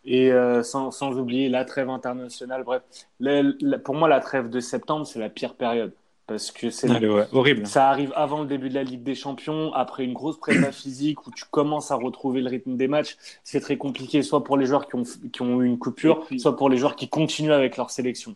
Et 0.05 0.33
euh, 0.33 0.63
sans, 0.65 0.91
sans 0.91 1.19
oublier 1.19 1.49
la 1.49 1.65
trêve 1.65 1.91
internationale. 1.91 2.65
Bref, 2.65 2.83
La- 3.21 3.43
la- 3.61 3.79
pour 3.79 3.95
moi, 3.95 4.09
la 4.09 4.21
trêve 4.21 4.51
de 4.51 4.61
septembre, 4.61 5.07
c'est 5.07 5.21
la 5.21 5.29
pire 5.31 5.55
période. 5.55 5.93
Parce 6.33 6.51
que 6.51 6.71
c'est 6.71 6.91
ouais, 6.91 7.27
horrible. 7.33 7.67
ça 7.67 7.89
arrive 7.91 8.13
avant 8.17 8.41
le 8.41 8.47
début 8.47 8.69
de 8.71 8.75
la 8.75 8.83
Ligue 8.85 9.03
des 9.03 9.15
Champions, 9.15 9.73
après 9.75 10.05
une 10.05 10.15
grosse 10.15 10.39
prépa 10.39 10.73
physique 10.73 11.27
où 11.27 11.31
tu 11.31 11.45
commences 11.51 11.91
à 11.91 11.97
retrouver 11.97 12.41
le 12.41 12.49
rythme 12.49 12.77
des 12.77 12.89
matchs. 12.89 13.17
C'est 13.45 13.61
très 13.61 13.77
compliqué, 13.77 14.23
soit 14.23 14.43
pour 14.45 14.57
les 14.57 14.65
joueurs 14.67 14.89
qui 14.89 14.97
ont, 14.97 15.03
qui 15.33 15.43
ont 15.43 15.61
eu 15.61 15.67
une 15.67 15.79
coupure, 15.79 16.25
puis- 16.27 16.41
soit 16.41 16.57
pour 16.57 16.69
les 16.71 16.77
joueurs 16.79 16.97
qui 16.97 17.09
continuent 17.09 17.53
avec 17.53 17.77
leur 17.77 17.91
sélection. 17.91 18.35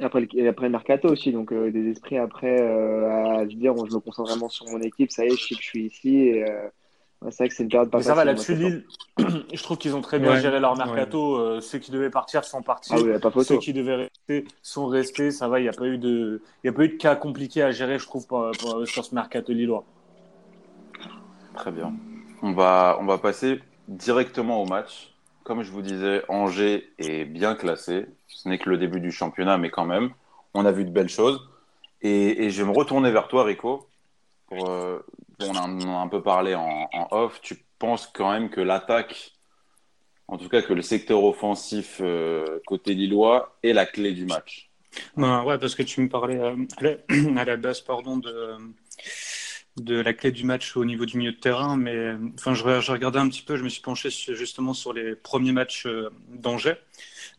Et 0.00 0.04
Après, 0.04 0.20
le- 0.20 0.48
après 0.48 0.66
le 0.66 0.72
mercato 0.72 1.08
aussi, 1.08 1.32
donc 1.32 1.52
euh, 1.52 1.70
des 1.72 1.90
esprits 1.90 2.18
après 2.18 2.60
euh, 2.62 3.38
à 3.40 3.40
se 3.48 3.54
dire, 3.54 3.74
bon, 3.74 3.84
je 3.84 3.92
me 3.94 3.98
concentre 4.00 4.30
vraiment 4.30 4.48
sur 4.48 4.66
mon 4.66 4.80
équipe, 4.80 5.10
ça 5.10 5.24
y 5.24 5.28
est, 5.28 5.36
je 5.36 5.42
sais 5.48 5.54
que 5.56 5.60
je 5.62 5.66
suis 5.66 5.84
ici. 5.86 6.16
Et, 6.16 6.44
euh, 6.48 6.68
ouais, 7.22 7.30
c'est 7.30 7.44
vrai 7.44 7.48
que 7.48 7.54
c'est 7.54 7.62
une 7.62 7.68
période 7.68 7.90
pas 7.90 7.98
Mais 7.98 8.04
ça 8.04 8.14
va, 8.14 8.24
là-dessus, 8.24 8.54
Lille, 8.54 8.84
je 9.52 9.62
trouve 9.62 9.78
qu'ils 9.78 9.94
ont 9.96 10.00
très 10.00 10.18
bien 10.18 10.32
Ouais, 10.32 10.40
géré 10.40 10.60
leur 10.60 10.76
ouais. 10.76 10.86
mercato. 10.86 11.36
Euh, 11.36 11.60
ceux 11.60 11.78
qui 11.78 11.90
devaient 11.90 12.10
partir 12.10 12.44
sont 12.44 12.62
partis. 12.62 12.94
Ah 12.94 13.00
oui, 13.00 13.18
pas 13.18 13.30
Ceux 13.30 13.30
photo. 13.30 13.58
qui 13.58 13.72
devaient 13.72 14.08
rester 14.28 14.44
sont 14.62 14.86
restés. 14.86 15.30
Ça 15.30 15.48
va, 15.48 15.60
il 15.60 15.64
n'y 15.64 15.68
a, 15.68 15.72
pas 15.72 15.86
eu 15.86 15.98
de- 15.98 16.42
y 16.64 16.68
a 16.68 16.72
pas 16.72 16.84
eu 16.84 16.88
de 16.88 16.96
cas 16.96 17.16
compliqués 17.16 17.62
à 17.62 17.70
gérer, 17.70 17.98
je 17.98 18.06
trouve, 18.06 18.26
pour- 18.26 18.50
pour- 18.60 18.86
sur 18.86 19.04
ce 19.04 19.14
mercato 19.14 19.52
lillois. 19.52 19.84
Très 21.54 21.72
bien. 21.72 21.92
On 22.42 22.52
va, 22.52 22.98
on 23.00 23.04
va 23.06 23.18
passer 23.18 23.60
directement 23.88 24.62
au 24.62 24.66
match. 24.66 25.12
Comme 25.44 25.62
je 25.62 25.70
vous 25.72 25.82
disais, 25.82 26.22
Angers 26.28 26.90
est 26.98 27.24
bien 27.24 27.54
classé. 27.54 28.06
Ce 28.28 28.48
n'est 28.48 28.58
que 28.58 28.68
le 28.70 28.76
début 28.78 29.00
du 29.00 29.10
championnat, 29.10 29.56
mais 29.58 29.70
quand 29.70 29.86
même, 29.86 30.10
on 30.54 30.64
a 30.66 30.70
vu 30.72 30.84
de 30.84 30.90
belles 30.90 31.08
choses. 31.08 31.48
Et, 32.02 32.44
et 32.44 32.50
je 32.50 32.62
vais 32.62 32.68
me 32.70 32.74
retourner 32.76 33.10
vers 33.10 33.28
toi, 33.28 33.44
Rico. 33.44 33.86
Pour, 34.46 34.68
euh, 34.68 35.04
on, 35.40 35.50
en 35.56 35.80
a, 35.80 36.02
un 36.02 36.08
peu 36.08 36.22
parlé 36.22 36.54
en, 36.54 36.88
off. 37.10 37.40
Tu 37.40 37.56
penses 37.78 38.10
quand 38.12 38.32
même 38.32 38.50
que 38.50 38.60
l'attaque, 38.60 39.32
en 40.26 40.36
tout 40.36 40.48
cas 40.48 40.62
que 40.62 40.72
le 40.72 40.82
secteur 40.82 41.22
offensif 41.24 41.98
euh, 42.00 42.60
côté 42.66 42.94
lillois, 42.94 43.58
est 43.62 43.72
la 43.72 43.86
clé 43.86 44.12
du 44.12 44.26
match 44.26 44.70
Non, 45.16 45.44
ouais, 45.44 45.58
parce 45.58 45.74
que 45.74 45.82
tu 45.82 46.00
me 46.00 46.08
parlais 46.08 46.38
euh, 46.38 46.56
à 47.36 47.44
la, 47.44 47.56
base, 47.56 47.80
pardon, 47.80 48.16
de, 48.16 49.94
la 49.94 50.12
clé 50.12 50.32
du 50.32 50.44
match 50.44 50.76
au 50.76 50.84
niveau 50.84 51.06
du 51.06 51.18
milieu 51.18 51.32
de 51.32 51.38
terrain, 51.38 51.76
mais 51.76 52.14
enfin, 52.34 52.54
je, 52.54 52.90
regardais 52.90 53.20
un 53.20 53.28
petit 53.28 53.42
peu, 53.42 53.56
je 53.56 53.62
me 53.62 53.68
suis 53.68 53.82
penché 53.82 54.10
justement 54.10 54.74
sur 54.74 54.92
les 54.92 55.14
premiers 55.14 55.52
matchs 55.52 55.86
euh, 55.86 56.10
d'Angers. 56.28 56.76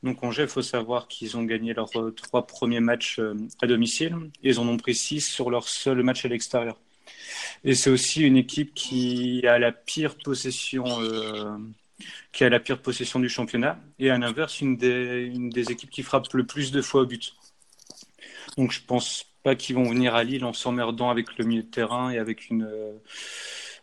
Donc 0.04 0.24
Angers, 0.24 0.44
il 0.44 0.48
faut 0.48 0.62
savoir 0.62 1.10
qu'ils 1.10 1.36
ont 1.36 1.44
gagné 1.44 1.74
leurs 1.74 1.92
trois 2.16 2.48
premiers 2.48 2.80
matchs 2.80 3.20
à 3.62 3.68
domicile 3.68 4.16
et 4.44 4.52
ils 4.52 4.60
en 4.62 4.68
ont 4.70 4.78
pris 4.78 4.96
six 4.96 5.20
sur 5.20 5.50
leur 5.50 5.68
seul 5.68 6.02
match 6.04 6.24
à 6.24 6.30
l'extérieur. 6.30 6.78
Et 7.64 7.76
c'est 7.76 7.90
aussi 7.90 8.22
une 8.22 8.38
équipe 8.38 8.74
qui 8.74 9.46
a 9.48 9.60
la 9.60 9.72
pire 9.72 10.16
possession, 10.18 10.86
euh, 11.02 11.58
qui 12.32 12.44
a 12.44 12.50
la 12.50 12.60
pire 12.60 12.82
possession 12.82 13.20
du 13.20 13.30
championnat, 13.30 13.80
et 14.00 14.10
à 14.10 14.18
l'inverse, 14.18 14.62
une 14.62 14.78
des, 14.78 15.72
équipes 15.72 15.90
qui 15.90 16.04
frappe 16.04 16.34
le 16.34 16.46
plus 16.46 16.72
de 16.72 16.82
fois 16.82 17.02
au 17.02 17.06
but. 17.06 17.36
Donc 18.58 18.72
je 18.72 18.82
pense 18.86 19.26
pas 19.44 19.56
qu'ils 19.56 19.76
vont 19.76 19.84
venir 19.90 20.16
à 20.16 20.24
Lille 20.24 20.44
en 20.46 20.54
s'emmerdant 20.54 21.10
avec 21.10 21.38
le 21.38 21.46
milieu 21.46 21.64
de 21.64 21.68
terrain 21.68 22.10
et 22.12 22.18
avec 22.18 22.50
une, 22.50 22.64
euh, 22.64 22.94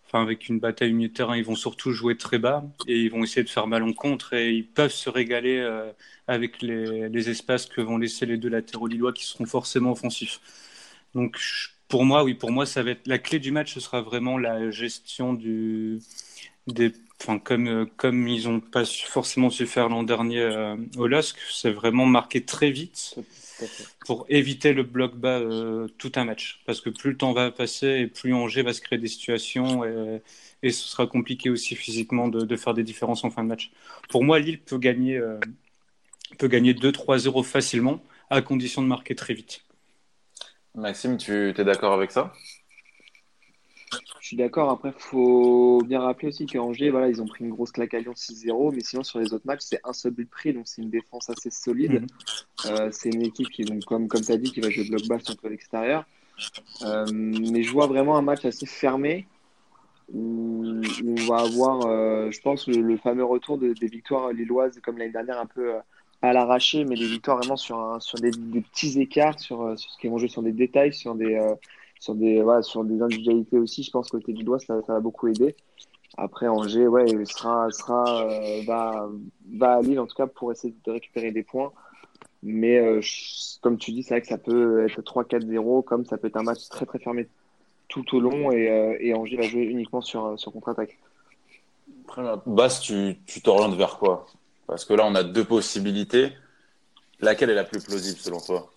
enfin 0.06 0.22
avec 0.22 0.48
une 0.48 0.58
bataille 0.60 0.92
au 0.92 0.94
milieu 0.94 1.08
de 1.08 1.14
terrain. 1.14 1.36
Ils 1.36 1.44
vont 1.44 1.54
surtout 1.54 1.92
jouer 1.92 2.16
très 2.16 2.38
bas 2.38 2.64
et 2.86 2.96
ils 3.00 3.10
vont 3.10 3.22
essayer 3.24 3.44
de 3.44 3.48
faire 3.48 3.66
mal 3.66 3.82
en 3.82 3.92
contre 3.92 4.34
et 4.34 4.50
ils 4.52 4.66
peuvent 4.66 4.92
se 4.92 5.08
régaler 5.10 5.58
euh, 5.58 5.92
avec 6.26 6.62
les, 6.62 7.08
les 7.08 7.30
espaces 7.30 7.66
que 7.66 7.80
vont 7.80 7.98
laisser 7.98 8.26
les 8.26 8.36
deux 8.36 8.48
latéraux 8.50 8.86
lillois 8.86 9.12
qui 9.12 9.24
seront 9.24 9.46
forcément 9.46 9.92
offensifs. 9.92 10.40
Donc 11.14 11.38
je- 11.38 11.68
pour 11.88 12.04
moi, 12.04 12.24
oui, 12.24 12.34
pour 12.34 12.50
moi, 12.52 12.66
ça 12.66 12.82
va 12.82 12.92
être 12.92 13.06
la 13.06 13.18
clé 13.18 13.38
du 13.38 13.52
match. 13.52 13.74
Ce 13.74 13.80
sera 13.80 14.00
vraiment 14.02 14.38
la 14.38 14.70
gestion 14.70 15.34
du 15.34 16.00
des, 16.66 16.92
enfin 17.20 17.38
comme 17.38 17.68
euh, 17.68 17.86
comme 17.96 18.28
ils 18.28 18.48
ont 18.48 18.60
pas 18.60 18.84
forcément 18.84 19.50
su 19.50 19.66
faire 19.66 19.88
l'an 19.88 20.02
dernier 20.02 20.40
euh, 20.40 20.76
au 20.96 21.06
LOSC, 21.06 21.36
c'est 21.50 21.70
vraiment 21.70 22.06
marqué 22.06 22.44
très 22.44 22.70
vite 22.70 23.16
pour 24.06 24.26
éviter 24.28 24.72
le 24.72 24.82
bloc 24.82 25.16
bas 25.16 25.40
euh, 25.40 25.88
tout 25.98 26.12
un 26.16 26.24
match. 26.24 26.62
Parce 26.66 26.80
que 26.80 26.90
plus 26.90 27.10
le 27.12 27.16
temps 27.16 27.32
va 27.32 27.50
passer 27.50 27.86
et 27.86 28.06
plus 28.08 28.34
Angers 28.34 28.62
va 28.62 28.72
se 28.72 28.80
créer 28.80 28.98
des 28.98 29.08
situations 29.08 29.84
et, 29.84 30.22
et 30.62 30.72
ce 30.72 30.88
sera 30.88 31.06
compliqué 31.06 31.50
aussi 31.50 31.76
physiquement 31.76 32.28
de, 32.28 32.42
de 32.42 32.56
faire 32.56 32.74
des 32.74 32.84
différences 32.84 33.24
en 33.24 33.30
fin 33.30 33.42
de 33.44 33.48
match. 33.48 33.70
Pour 34.08 34.24
moi, 34.24 34.38
Lille 34.38 34.60
peut 34.60 34.78
gagner, 34.78 35.16
euh, 35.18 35.38
peut 36.38 36.48
gagner 36.48 36.74
2-3-0 36.74 37.44
facilement 37.44 38.02
à 38.30 38.42
condition 38.42 38.82
de 38.82 38.88
marquer 38.88 39.14
très 39.14 39.34
vite. 39.34 39.64
Maxime, 40.76 41.16
tu 41.16 41.50
es 41.50 41.64
d'accord 41.64 41.94
avec 41.94 42.10
ça? 42.12 42.32
Je 44.20 44.26
suis 44.26 44.36
d'accord. 44.36 44.70
Après, 44.70 44.92
faut 44.92 45.80
bien 45.86 46.00
rappeler 46.00 46.28
aussi 46.28 46.46
qu'à 46.46 46.62
Angers, 46.62 46.90
voilà, 46.90 47.08
ils 47.08 47.22
ont 47.22 47.26
pris 47.26 47.44
une 47.44 47.50
grosse 47.50 47.72
claque 47.72 47.94
à 47.94 48.00
Lyon 48.00 48.14
6-0, 48.14 48.72
mais 48.72 48.80
sinon 48.80 49.02
sur 49.02 49.18
les 49.18 49.32
autres 49.32 49.46
matchs, 49.46 49.62
c'est 49.62 49.80
un 49.84 49.92
seul 49.92 50.12
but 50.12 50.28
pris, 50.28 50.52
donc 50.52 50.66
c'est 50.66 50.82
une 50.82 50.90
défense 50.90 51.30
assez 51.30 51.50
solide. 51.50 52.02
Mhm. 52.02 52.06
Euh, 52.66 52.88
c'est 52.90 53.10
une 53.10 53.22
équipe 53.22 53.48
qui, 53.50 53.64
donc, 53.64 53.84
comme, 53.84 54.08
comme 54.08 54.22
tu 54.22 54.32
as 54.32 54.36
dit, 54.36 54.50
qui 54.52 54.60
va 54.60 54.68
jouer 54.68 54.84
bloc 54.84 55.06
bas 55.06 55.18
contre 55.18 55.48
l'extérieur. 55.48 56.04
Euh, 56.82 57.06
mais 57.10 57.62
je 57.62 57.72
vois 57.72 57.86
vraiment 57.86 58.16
un 58.18 58.22
match 58.22 58.44
assez 58.44 58.66
fermé 58.66 59.26
où, 60.12 60.64
où 61.04 61.14
on 61.18 61.26
va 61.26 61.38
avoir, 61.38 61.86
euh, 61.86 62.30
je 62.30 62.40
pense, 62.40 62.66
le, 62.68 62.82
le 62.82 62.96
fameux 62.98 63.24
retour 63.24 63.56
de- 63.58 63.72
des 63.72 63.86
victoires 63.86 64.32
lilloises 64.32 64.78
comme 64.82 64.98
l'année 64.98 65.12
dernière, 65.12 65.38
un 65.40 65.46
peu 65.46 65.74
euh, 65.76 65.78
à 66.26 66.32
l'arraché, 66.32 66.84
mais 66.84 66.96
des 66.96 67.06
victoires 67.06 67.38
vraiment 67.38 67.56
sur, 67.56 67.78
un- 67.78 68.00
sur 68.00 68.18
des, 68.18 68.30
petits 68.30 69.00
écarts, 69.00 69.38
sur, 69.38 69.62
euh, 69.62 69.76
ce 69.76 69.98
qui 69.98 70.08
vont 70.08 70.18
jouer 70.18 70.28
sur 70.28 70.42
des 70.42 70.52
détails, 70.52 70.92
sur 70.92 71.14
des, 71.14 71.34
euh, 71.34 71.54
sur 72.00 72.14
des, 72.14 72.42
voilà, 72.42 72.62
sur 72.62 72.84
des 72.84 73.00
individualités 73.00 73.58
aussi. 73.58 73.82
Je 73.82 73.90
pense 73.90 74.10
que 74.10 74.16
côté 74.16 74.32
Lillois, 74.32 74.58
ça, 74.58 74.80
ça 74.82 74.94
va 74.94 75.00
beaucoup 75.00 75.28
aider. 75.28 75.56
Après, 76.16 76.48
Angers, 76.48 76.86
ouais, 76.86 77.24
sera, 77.26 77.70
sera, 77.70 78.22
euh, 78.22 78.62
va, 78.66 79.08
va 79.54 79.76
à 79.76 79.82
Lille 79.82 80.00
en 80.00 80.06
tout 80.06 80.16
cas 80.16 80.26
pour 80.26 80.52
essayer 80.52 80.74
de 80.84 80.92
récupérer 80.92 81.30
des 81.30 81.42
points. 81.42 81.72
Mais 82.42 83.00
comme 83.60 83.76
tu 83.76 83.90
dis, 83.92 84.02
c'est 84.02 84.14
vrai 84.14 84.20
que 84.20 84.28
ça 84.28 84.38
peut 84.38 84.84
être 84.84 85.02
3-4-0, 85.02 85.82
comme 85.82 86.04
ça 86.04 86.16
peut 86.16 86.28
être 86.28 86.36
un 86.36 86.42
match 86.42 86.68
très 86.68 86.86
très 86.86 86.98
fermé 86.98 87.28
tout 87.88 88.14
au 88.14 88.20
long 88.20 88.52
et, 88.52 89.12
Angers 89.14 89.36
va 89.36 89.42
jouer 89.42 89.62
uniquement 89.62 90.00
sur, 90.00 90.38
sur 90.38 90.52
contre-attaque. 90.52 90.96
Basse, 92.46 92.80
tu 92.80 93.16
tu 93.26 93.40
t'orientes 93.42 93.74
vers 93.74 93.98
quoi? 93.98 94.26
Parce 94.66 94.84
que 94.84 94.94
là, 94.94 95.04
on 95.06 95.14
a 95.14 95.22
deux 95.22 95.44
possibilités. 95.44 96.32
Laquelle 97.20 97.50
est 97.50 97.54
la 97.54 97.64
plus 97.64 97.82
plausible 97.82 98.18
selon 98.18 98.40
toi? 98.40 98.70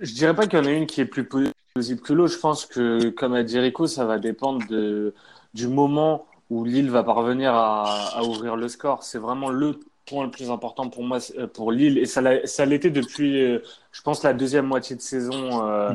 Je 0.00 0.12
dirais 0.14 0.34
pas 0.34 0.46
qu'il 0.46 0.58
y 0.58 0.62
en 0.62 0.66
a 0.66 0.72
une 0.72 0.86
qui 0.86 1.00
est 1.00 1.06
plus 1.06 1.28
plausible 1.28 2.00
que 2.00 2.12
l'autre. 2.12 2.32
Je 2.32 2.38
pense 2.38 2.66
que, 2.66 3.10
comme 3.10 3.34
a 3.34 3.42
dit 3.42 3.58
Rico, 3.58 3.86
ça 3.86 4.04
va 4.04 4.18
dépendre 4.18 4.66
de, 4.68 5.14
du 5.54 5.68
moment 5.68 6.26
où 6.50 6.64
Lille 6.64 6.90
va 6.90 7.04
parvenir 7.04 7.54
à, 7.54 8.16
à 8.16 8.22
ouvrir 8.24 8.56
le 8.56 8.68
score. 8.68 9.04
C'est 9.04 9.18
vraiment 9.18 9.50
le 9.50 9.78
point 10.06 10.24
le 10.24 10.30
plus 10.30 10.50
important 10.50 10.88
pour 10.88 11.04
moi, 11.04 11.18
euh, 11.38 11.46
pour 11.46 11.70
Lille. 11.70 11.98
Et 11.98 12.06
ça 12.06 12.66
l'était 12.66 12.90
depuis, 12.90 13.42
euh, 13.42 13.60
je 13.92 14.02
pense, 14.02 14.24
la 14.24 14.32
deuxième 14.32 14.66
moitié 14.66 14.96
de 14.96 15.00
saison 15.00 15.68
euh, 15.68 15.92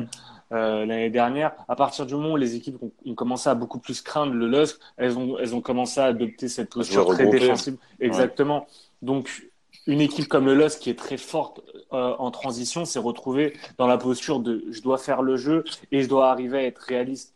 euh, 0.52 0.86
l'année 0.86 1.10
dernière. 1.10 1.52
À 1.68 1.76
partir 1.76 2.06
du 2.06 2.14
moment 2.14 2.32
où 2.32 2.36
les 2.36 2.54
équipes 2.54 2.82
ont, 2.82 2.90
ont 3.04 3.14
commencé 3.14 3.50
à 3.50 3.54
beaucoup 3.54 3.78
plus 3.78 4.00
craindre 4.00 4.32
le 4.32 4.48
LOSC, 4.48 4.78
elles 4.96 5.18
ont, 5.18 5.38
elles 5.38 5.54
ont 5.54 5.60
commencé 5.60 6.00
à 6.00 6.06
adopter 6.06 6.48
cette 6.48 6.70
posture 6.70 7.06
très 7.08 7.26
défensive. 7.26 7.76
Exactement. 8.00 8.66
Donc, 9.02 9.48
une 9.86 10.00
équipe 10.00 10.28
comme 10.28 10.46
le 10.46 10.54
LOSC 10.54 10.80
qui 10.80 10.90
est 10.90 10.98
très 10.98 11.16
forte 11.16 11.60
euh, 11.92 12.14
en 12.18 12.30
transition 12.30 12.84
s'est 12.84 12.98
retrouvée 12.98 13.56
dans 13.78 13.86
la 13.86 13.96
posture 13.96 14.40
de 14.40 14.64
je 14.70 14.82
dois 14.82 14.98
faire 14.98 15.22
le 15.22 15.36
jeu 15.36 15.64
et 15.90 16.02
je 16.02 16.08
dois 16.08 16.30
arriver 16.30 16.58
à 16.58 16.62
être 16.64 16.78
réaliste. 16.78 17.34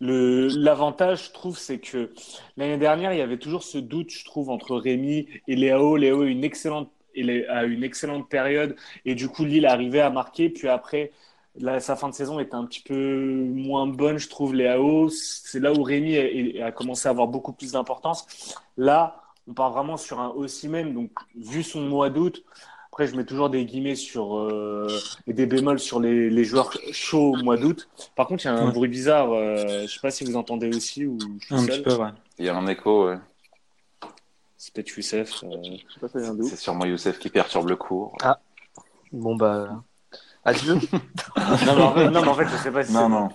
L'avantage, 0.00 1.26
je 1.26 1.32
trouve, 1.32 1.58
c'est 1.58 1.78
que 1.78 2.12
l'année 2.56 2.78
dernière, 2.78 3.12
il 3.12 3.18
y 3.18 3.22
avait 3.22 3.38
toujours 3.38 3.62
ce 3.62 3.78
doute, 3.78 4.10
je 4.10 4.24
trouve, 4.24 4.50
entre 4.50 4.76
Rémi 4.76 5.28
et 5.46 5.54
Léo. 5.54 5.96
Léo 5.96 6.22
a 6.22 6.26
une 6.26 6.44
excellente, 6.44 6.90
une 7.14 7.84
excellente 7.84 8.28
période 8.28 8.74
et 9.04 9.14
du 9.14 9.28
coup, 9.28 9.44
Lille 9.44 9.66
arrivait 9.66 10.00
à 10.00 10.10
marquer. 10.10 10.48
Puis 10.48 10.68
après, 10.68 11.12
sa 11.78 11.94
fin 11.94 12.08
de 12.08 12.14
saison 12.14 12.40
était 12.40 12.54
un 12.54 12.64
petit 12.66 12.82
peu 12.82 13.24
moins 13.54 13.86
bonne, 13.86 14.18
je 14.18 14.28
trouve, 14.28 14.54
Léo. 14.54 15.10
C'est 15.10 15.60
là 15.60 15.72
où 15.72 15.82
Rémi 15.82 16.16
a, 16.60 16.66
a 16.66 16.72
commencé 16.72 17.06
à 17.06 17.10
avoir 17.10 17.28
beaucoup 17.28 17.52
plus 17.52 17.72
d'importance. 17.72 18.26
Là, 18.76 19.25
on 19.48 19.54
part 19.54 19.72
vraiment 19.72 19.96
sur 19.96 20.20
un 20.20 20.30
Osimhen, 20.30 20.92
donc 20.94 21.10
vu 21.36 21.62
son 21.62 21.80
mois 21.82 22.10
d'août, 22.10 22.42
après 22.92 23.06
je 23.06 23.14
mets 23.16 23.24
toujours 23.24 23.50
des 23.50 23.64
guillemets 23.64 23.94
sur 23.94 24.36
euh, 24.38 24.86
et 25.26 25.32
des 25.32 25.46
bémols 25.46 25.78
sur 25.78 26.00
les, 26.00 26.30
les 26.30 26.44
joueurs 26.44 26.72
chauds 26.92 27.32
au 27.34 27.36
mois 27.42 27.56
d'août. 27.56 27.88
Par 28.16 28.26
contre, 28.26 28.44
il 28.44 28.48
y 28.48 28.50
a 28.50 28.54
un 28.54 28.66
Ouais. 28.66 28.72
bruit 28.72 28.88
bizarre, 28.88 29.32
euh, 29.32 29.82
je 29.82 29.86
sais 29.86 30.00
pas 30.00 30.10
si 30.10 30.24
vous 30.24 30.36
entendez 30.36 30.68
aussi 30.74 31.06
ou 31.06 31.18
je 31.40 31.46
suis 31.46 31.54
Un 31.54 31.58
seul. 31.58 31.68
petit 31.68 31.82
peu, 31.82 31.94
ouais. 31.96 32.10
Il 32.38 32.44
y 32.46 32.48
a 32.48 32.56
un 32.56 32.66
écho, 32.66 33.06
ouais. 33.08 33.18
C'est 34.58 34.72
peut-être 34.74 34.96
Youssef. 34.96 35.44
euh. 35.44 35.60
C'est 36.42 36.56
sûrement 36.56 36.86
Youssef 36.86 37.18
qui 37.18 37.28
perturbe 37.28 37.68
le 37.68 37.76
cours. 37.76 38.16
Bon, 39.12 39.36
bah. 39.36 39.82
Adieu. 40.44 40.74
non, 41.36 41.76
mais 41.76 41.82
en 41.82 41.94
fait, 41.94 42.10
non, 42.10 42.22
mais 42.22 42.28
en 42.28 42.34
fait, 42.34 42.48
je 42.48 42.56
sais 42.56 42.70
pas 42.70 42.82
si 42.84 42.92
Non, 42.92 43.00
c'est- 43.02 43.08
non. 43.08 43.28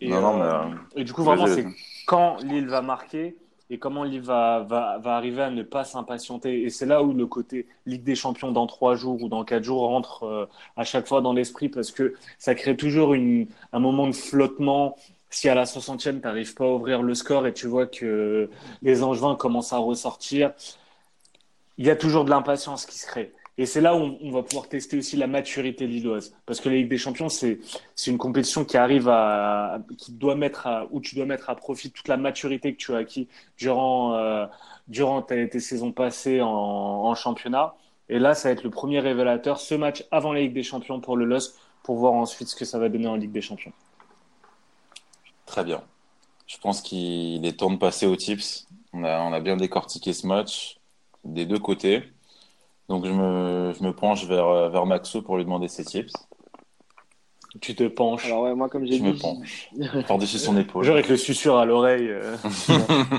Et, 0.00 0.08
non, 0.10 0.20
non, 0.20 0.36
mais. 0.38 0.42
euh, 0.44 0.52
euh, 0.52 0.74
et 0.96 1.04
du 1.04 1.12
coup, 1.12 1.22
vraiment, 1.24 1.46
c'est 1.46 1.66
quand 2.06 2.38
Lille 2.42 2.68
va 2.68 2.80
marquer 2.82 3.36
et 3.70 3.78
comment 3.78 4.02
Lille 4.02 4.20
va, 4.20 4.66
va, 4.68 4.98
va 4.98 5.16
arriver 5.16 5.42
à 5.42 5.50
ne 5.50 5.62
pas 5.62 5.84
s'impatienter. 5.84 6.62
Et 6.62 6.70
c'est 6.70 6.86
là 6.86 7.02
où 7.02 7.12
le 7.12 7.26
côté 7.26 7.68
Ligue 7.86 8.02
des 8.02 8.16
Champions 8.16 8.50
dans 8.50 8.66
trois 8.66 8.96
jours 8.96 9.22
ou 9.22 9.28
dans 9.28 9.44
quatre 9.44 9.62
jours 9.62 9.82
rentre 9.82 10.24
euh, 10.24 10.46
à 10.76 10.84
chaque 10.84 11.06
fois 11.06 11.20
dans 11.20 11.32
l'esprit 11.32 11.68
parce 11.68 11.92
que 11.92 12.14
ça 12.38 12.56
crée 12.56 12.76
toujours 12.76 13.14
une, 13.14 13.46
un 13.72 13.78
moment 13.78 14.08
de 14.08 14.12
flottement. 14.12 14.96
Si 15.30 15.48
à 15.48 15.54
la 15.54 15.64
60e, 15.64 16.20
tu 16.20 16.26
n'arrives 16.26 16.54
pas 16.54 16.64
à 16.64 16.68
ouvrir 16.68 17.02
le 17.02 17.14
score 17.14 17.46
et 17.46 17.54
tu 17.54 17.68
vois 17.68 17.86
que 17.86 18.50
les 18.82 19.02
Angevins 19.04 19.36
commencent 19.36 19.72
à 19.72 19.78
ressortir, 19.78 20.52
il 21.78 21.86
y 21.86 21.90
a 21.90 21.96
toujours 21.96 22.24
de 22.24 22.30
l'impatience 22.30 22.86
qui 22.86 22.98
se 22.98 23.06
crée. 23.06 23.32
Et 23.60 23.66
c'est 23.66 23.82
là 23.82 23.94
où 23.94 24.16
on, 24.22 24.30
va 24.30 24.42
pouvoir 24.42 24.70
tester 24.70 24.96
aussi 24.96 25.18
la 25.18 25.26
maturité 25.26 25.86
lilloise. 25.86 26.34
Parce 26.46 26.60
que 26.60 26.70
la 26.70 26.76
Ligue 26.76 26.88
des 26.88 26.96
Champions, 26.96 27.28
c'est 27.28 27.60
une 28.06 28.16
compétition 28.16 28.64
qui 28.64 28.78
arrive 28.78 29.06
à, 29.06 29.80
qui 29.98 30.12
doit 30.12 30.34
mettre 30.34 30.66
à, 30.66 30.86
où 30.90 30.98
tu 31.02 31.14
dois 31.14 31.26
mettre 31.26 31.50
à 31.50 31.56
profit 31.56 31.90
toute 31.90 32.08
la 32.08 32.16
maturité 32.16 32.72
que 32.72 32.78
tu 32.78 32.94
as 32.94 32.96
acquis 32.96 33.28
durant, 33.58 34.14
euh, 34.14 34.46
durant 34.88 35.20
tes, 35.20 35.60
saisons 35.60 35.92
passées 35.92 36.40
en, 36.40 37.14
championnat. 37.14 37.74
Et 38.08 38.18
là, 38.18 38.32
ça 38.32 38.48
va 38.48 38.54
être 38.54 38.64
le 38.64 38.70
premier 38.70 38.98
révélateur, 38.98 39.60
ce 39.60 39.74
match 39.74 40.06
avant 40.10 40.32
la 40.32 40.40
Ligue 40.40 40.54
des 40.54 40.62
Champions 40.62 40.98
pour 40.98 41.18
le 41.18 41.26
LOS, 41.26 41.54
pour 41.82 41.96
voir 41.96 42.14
ensuite 42.14 42.48
ce 42.48 42.56
que 42.56 42.64
ça 42.64 42.78
va 42.78 42.88
donner 42.88 43.08
en 43.08 43.16
Ligue 43.16 43.32
des 43.32 43.42
Champions. 43.42 43.74
Très 45.44 45.64
bien. 45.64 45.82
Je 46.46 46.56
pense 46.56 46.80
qu'il 46.80 47.44
est 47.44 47.58
temps 47.58 47.70
de 47.70 47.76
passer 47.76 48.06
aux 48.06 48.16
tips. 48.16 48.66
On 48.94 49.04
a, 49.04 49.20
on 49.20 49.34
a 49.34 49.40
bien 49.40 49.58
décortiqué 49.58 50.14
ce 50.14 50.26
match 50.26 50.78
des 51.24 51.44
deux 51.44 51.58
côtés. 51.58 52.04
Donc 52.90 53.06
je 53.06 53.12
me, 53.12 53.72
je 53.78 53.84
me 53.84 53.92
penche 53.92 54.24
vers, 54.26 54.68
vers 54.68 54.84
Maxo 54.84 55.22
pour 55.22 55.36
lui 55.36 55.44
demander 55.44 55.68
ses 55.68 55.84
tips. 55.84 56.12
Tu 57.60 57.76
te 57.76 57.84
penches. 57.86 58.26
Alors 58.26 58.42
ouais, 58.42 58.54
moi 58.56 58.68
comme 58.68 58.84
j'ai 58.84 58.98
Je 58.98 59.02
me 59.04 59.12
dit, 59.12 59.20
penche 59.20 59.70
par-dessus 60.08 60.38
son 60.40 60.56
épaule. 60.58 60.82
Genre 60.84 60.94
avec 60.96 61.08
le 61.08 61.16
susurre 61.16 61.56
à 61.58 61.64
l'oreille. 61.64 62.08
euh. 62.10 62.36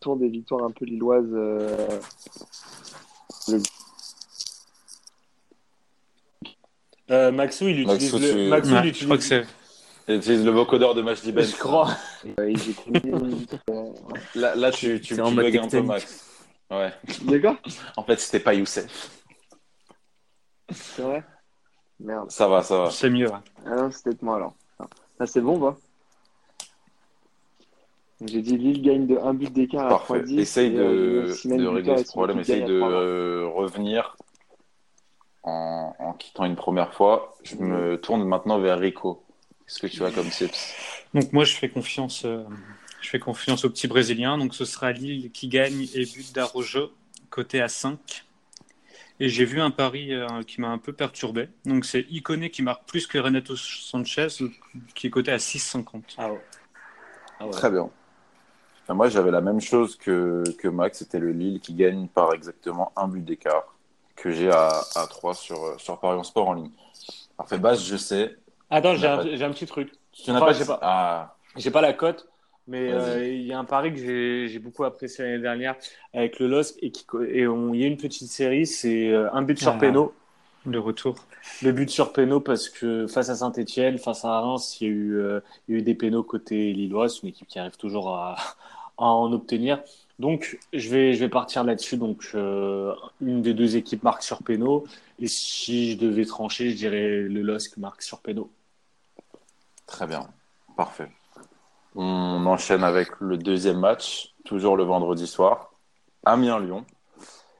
tour 0.00 0.16
des 0.16 0.28
victoires 0.28 0.64
un 0.64 0.70
peu 0.70 0.84
lilloises. 0.84 1.24
euh, 1.32 1.98
Euh, 7.10 7.32
Maxou, 7.32 7.66
il 7.66 7.80
utilise 7.80 8.12
Maxou, 8.12 8.18
le. 8.24 8.30
tu- 8.44 8.48
Maxou, 8.48 8.70
il 8.70 8.74
Ouais, 8.76 8.82
je 8.84 8.88
utilise- 8.88 9.04
crois 9.06 9.16
que 9.16 9.22
c'est. 9.24 9.46
Et 10.10 10.16
utilise 10.16 10.44
le 10.44 10.50
vocodeur 10.50 10.94
de 10.96 11.02
Match 11.02 11.24
Ben. 11.24 11.44
Je 11.44 11.56
crois. 11.56 11.88
euh, 12.40 12.52
euh, 13.70 13.92
Là, 14.34 14.56
là 14.56 14.70
tu, 14.72 15.00
tu, 15.00 15.14
tu 15.14 15.20
un 15.20 15.32
peu. 15.68 15.82
Max. 15.82 16.26
Ouais. 16.68 16.92
D'accord 17.22 17.54
En 17.96 18.02
fait, 18.02 18.18
c'était 18.18 18.40
pas 18.40 18.54
Youssef. 18.54 19.10
C'est 20.72 21.02
vrai? 21.02 21.22
Merde. 22.00 22.28
Ça 22.30 22.48
va, 22.48 22.62
ça 22.62 22.78
va. 22.78 22.90
C'est 22.90 23.08
mieux, 23.10 23.28
ouais. 23.28 23.38
Ah 23.66 23.88
peut-être 24.02 24.22
moi 24.22 24.36
alors. 24.36 24.54
Là, 25.20 25.26
c'est 25.26 25.40
bon, 25.40 25.58
bah. 25.58 25.76
J'ai 28.24 28.42
dit 28.42 28.56
Lille 28.58 28.82
gagne 28.82 29.06
de 29.06 29.16
1 29.16 29.34
but 29.34 29.52
d'écart 29.52 29.86
à 29.86 29.90
Parfait. 29.90 30.22
3-10. 30.22 30.38
Essaye 30.40 30.66
et, 30.74 30.76
de, 30.76 30.82
euh, 30.82 31.32
Simon 31.32 31.56
de 31.56 31.66
régler 31.68 31.98
ce 32.04 32.10
problème. 32.10 32.40
Essaye 32.40 32.62
à 32.64 32.66
de 32.66 32.80
3-20. 32.80 32.90
euh, 32.90 33.48
revenir 33.54 34.16
en, 35.44 35.94
en 35.98 36.12
quittant 36.14 36.44
une 36.46 36.56
première 36.56 36.94
fois. 36.94 37.36
Je 37.44 37.54
me 37.56 37.96
tourne 38.00 38.24
maintenant 38.24 38.58
vers 38.58 38.78
Rico. 38.78 39.22
Qu'est-ce 39.70 39.82
que 39.82 39.86
tu 39.86 40.04
as 40.04 40.10
comme 40.10 40.28
tips? 40.28 40.74
Donc 41.14 41.32
moi, 41.32 41.44
je 41.44 41.54
fais 41.54 41.68
confiance, 41.68 42.24
euh, 42.24 42.42
je 43.00 43.08
fais 43.08 43.20
confiance 43.20 43.64
au 43.64 43.70
petit 43.70 43.86
Brésilien. 43.86 44.36
Donc 44.36 44.52
ce 44.52 44.64
sera 44.64 44.90
Lille 44.90 45.30
qui 45.30 45.46
gagne 45.46 45.86
et 45.94 46.04
but 46.06 46.34
d'Arojo, 46.34 46.90
côté 47.30 47.60
à 47.60 47.68
5. 47.68 48.24
Et 49.20 49.28
j'ai 49.28 49.44
vu 49.44 49.60
un 49.60 49.70
pari 49.70 50.12
euh, 50.12 50.26
qui 50.44 50.60
m'a 50.60 50.70
un 50.70 50.78
peu 50.78 50.92
perturbé. 50.92 51.50
Donc 51.66 51.84
c'est 51.84 52.04
Iconé 52.10 52.50
qui 52.50 52.62
marque 52.62 52.84
plus 52.88 53.06
que 53.06 53.18
Renato 53.18 53.54
Sanchez, 53.54 54.26
qui 54.96 55.06
est 55.06 55.10
coté 55.10 55.30
à 55.30 55.36
6,50. 55.36 56.02
Ah 56.18 56.32
ouais. 56.32 56.40
Ah 57.38 57.46
ouais. 57.46 57.52
Très 57.52 57.70
bien. 57.70 57.88
Enfin, 58.82 58.94
moi, 58.94 59.08
j'avais 59.08 59.30
la 59.30 59.40
même 59.40 59.60
chose 59.60 59.94
que, 59.94 60.42
que 60.58 60.66
Max. 60.66 60.98
C'était 60.98 61.20
le 61.20 61.30
Lille 61.30 61.60
qui 61.60 61.74
gagne 61.74 62.08
par 62.08 62.34
exactement 62.34 62.92
un 62.96 63.06
but 63.06 63.24
d'écart 63.24 63.76
que 64.16 64.32
j'ai 64.32 64.50
à, 64.50 64.80
à 64.96 65.06
3 65.06 65.34
sur, 65.34 65.80
sur 65.80 66.00
Paris 66.00 66.18
en 66.18 66.24
Sport 66.24 66.48
en 66.48 66.54
ligne. 66.54 66.72
Parfait, 67.36 67.58
base, 67.58 67.84
je 67.84 67.96
sais. 67.96 68.36
Attends, 68.70 68.94
j'ai 68.96 69.06
un, 69.06 69.16
pas- 69.18 69.36
j'ai 69.36 69.44
un 69.44 69.50
petit 69.50 69.66
truc. 69.66 69.92
Tu 70.12 70.30
n'as 70.30 70.36
Enfin, 70.38 70.46
pas, 70.46 70.52
j'ai 70.52 70.64
pas- 70.64 70.78
Ah, 70.82 71.36
J'ai 71.56 71.70
pas 71.70 71.80
la 71.80 71.92
cote. 71.92 72.26
Mais 72.68 72.92
euh, 72.92 73.26
il 73.26 73.42
y 73.42 73.52
a 73.52 73.58
un 73.58 73.64
pari 73.64 73.92
que 73.92 73.98
j'ai 73.98 74.46
j'ai 74.48 74.58
beaucoup 74.60 74.84
apprécié 74.84 75.24
l'année 75.24 75.40
dernière 75.40 75.74
avec 76.14 76.38
le 76.38 76.46
LOSC 76.46 76.76
et 76.82 76.92
qui 76.92 77.04
et 77.28 77.48
on- 77.48 77.74
il 77.74 77.80
y 77.80 77.84
a 77.84 77.88
une 77.88 77.96
petite 77.96 78.30
série, 78.30 78.64
c'est 78.66 79.08
euh, 79.08 79.28
un 79.32 79.42
but 79.42 79.58
sur 79.58 79.72
Ah. 79.72 79.78
péno. 79.78 80.14
Le 80.66 80.78
retour. 80.78 81.16
Le 81.62 81.72
but 81.72 81.88
sur 81.90 82.12
péno 82.12 82.38
parce 82.38 82.68
que 82.68 83.06
face 83.08 83.28
à 83.30 83.34
Saint-Etienne, 83.36 83.96
face 83.98 84.24
à 84.26 84.40
Reims, 84.40 84.76
il 84.80 84.86
y 84.86 84.90
a 84.90 84.92
eu, 84.92 85.14
euh, 85.16 85.40
il 85.66 85.72
y 85.74 85.78
a 85.78 85.80
eu 85.80 85.82
des 85.82 85.94
pénaux 85.94 86.22
côté 86.22 86.72
Lillois, 86.74 87.08
c'est 87.08 87.22
une 87.22 87.30
équipe 87.30 87.48
qui 87.48 87.58
arrive 87.58 87.76
toujours 87.78 88.14
à, 88.14 88.36
à 88.98 89.04
en 89.06 89.32
obtenir. 89.32 89.82
Donc 90.20 90.58
je 90.74 90.90
vais, 90.90 91.14
je 91.14 91.20
vais 91.20 91.30
partir 91.30 91.64
là-dessus. 91.64 91.96
Donc 91.96 92.28
euh, 92.36 92.92
une 93.22 93.40
des 93.42 93.54
deux 93.54 93.76
équipes 93.76 94.02
marque 94.04 94.22
sur 94.22 94.42
péno. 94.44 94.84
Et 95.18 95.26
si 95.26 95.92
je 95.92 95.98
devais 95.98 96.26
trancher, 96.26 96.70
je 96.70 96.76
dirais 96.76 97.08
le 97.22 97.40
LOSC 97.42 97.78
marque 97.78 98.02
sur 98.02 98.20
péno. 98.20 98.48
Très 99.90 100.06
bien. 100.06 100.26
Parfait. 100.76 101.10
On 101.96 102.46
enchaîne 102.46 102.84
avec 102.84 103.08
le 103.18 103.36
deuxième 103.36 103.80
match, 103.80 104.32
toujours 104.44 104.76
le 104.76 104.84
vendredi 104.84 105.26
soir. 105.26 105.72
Amiens-Lyon. 106.24 106.86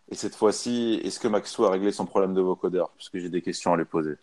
Et 0.08 0.14
cette 0.14 0.36
fois-ci, 0.36 1.00
est-ce 1.04 1.18
que 1.18 1.28
Maxou 1.28 1.64
a 1.64 1.70
réglé 1.70 1.90
son 1.90 2.06
problème 2.06 2.32
de 2.32 2.40
vocodeur? 2.40 2.90
Parce 2.90 3.08
que 3.08 3.18
j'ai 3.18 3.28
des 3.28 3.42
questions 3.42 3.72
à 3.72 3.76
lui 3.76 3.84
poser. 3.84 4.16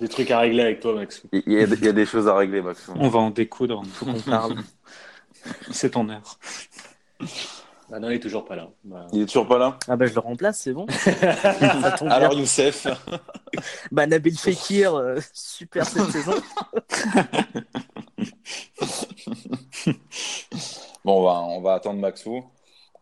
Des 0.00 0.08
trucs 0.08 0.30
à 0.30 0.40
régler 0.40 0.62
avec 0.62 0.80
toi, 0.80 0.94
Max. 0.94 1.22
Il 1.30 1.52
y 1.52 1.58
a, 1.58 1.64
il 1.64 1.84
y 1.84 1.88
a 1.88 1.92
des 1.92 2.06
choses 2.06 2.26
à 2.26 2.34
régler, 2.34 2.62
Maxou. 2.62 2.92
On 2.96 3.08
va 3.08 3.20
en 3.20 3.30
découdre. 3.30 3.84
Faut 3.84 4.06
qu'on 4.06 4.20
parle. 4.20 4.56
C'est 5.70 5.90
ton 5.90 6.08
heure. 6.08 6.38
Bah 7.92 8.00
non, 8.00 8.08
il 8.08 8.14
est 8.14 8.20
toujours 8.20 8.46
pas 8.46 8.56
là. 8.56 8.70
Bah, 8.84 9.06
Il 9.12 9.20
est 9.20 9.26
toujours 9.26 9.46
pas 9.46 9.58
là 9.58 9.78
Ah 9.86 9.96
bah 9.96 10.06
je 10.06 10.14
le 10.14 10.20
remplace, 10.20 10.60
c'est 10.60 10.72
bon. 10.72 10.86
Alors 12.08 12.32
Youssef 12.32 12.86
Bah 13.92 14.06
Nabil 14.06 14.38
Fekir, 14.38 14.94
euh, 14.94 15.20
super 15.34 15.84
cette 15.84 16.10
saison. 16.10 16.32
Bon, 21.04 21.20
on 21.20 21.24
va, 21.24 21.40
on 21.40 21.60
va 21.60 21.74
attendre 21.74 21.98
Maxou. 22.00 22.42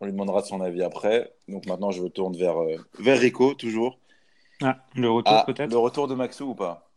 On 0.01 0.05
lui 0.05 0.11
demandera 0.11 0.41
son 0.41 0.59
avis 0.59 0.83
après. 0.83 1.31
Donc 1.47 1.67
maintenant, 1.67 1.91
je 1.91 2.01
me 2.01 2.09
tourne 2.09 2.35
vers, 2.35 2.59
euh, 2.61 2.75
vers 2.99 3.17
Rico, 3.17 3.53
toujours. 3.53 3.97
Ah, 4.61 4.77
le 4.95 5.09
retour 5.09 5.33
Ah, 5.33 5.43
peut-être 5.45 5.69
le 5.71 5.77
retour 5.77 6.09
de 6.09 6.15
Maxou 6.15 6.49
ou 6.49 6.55
pas? 6.55 6.91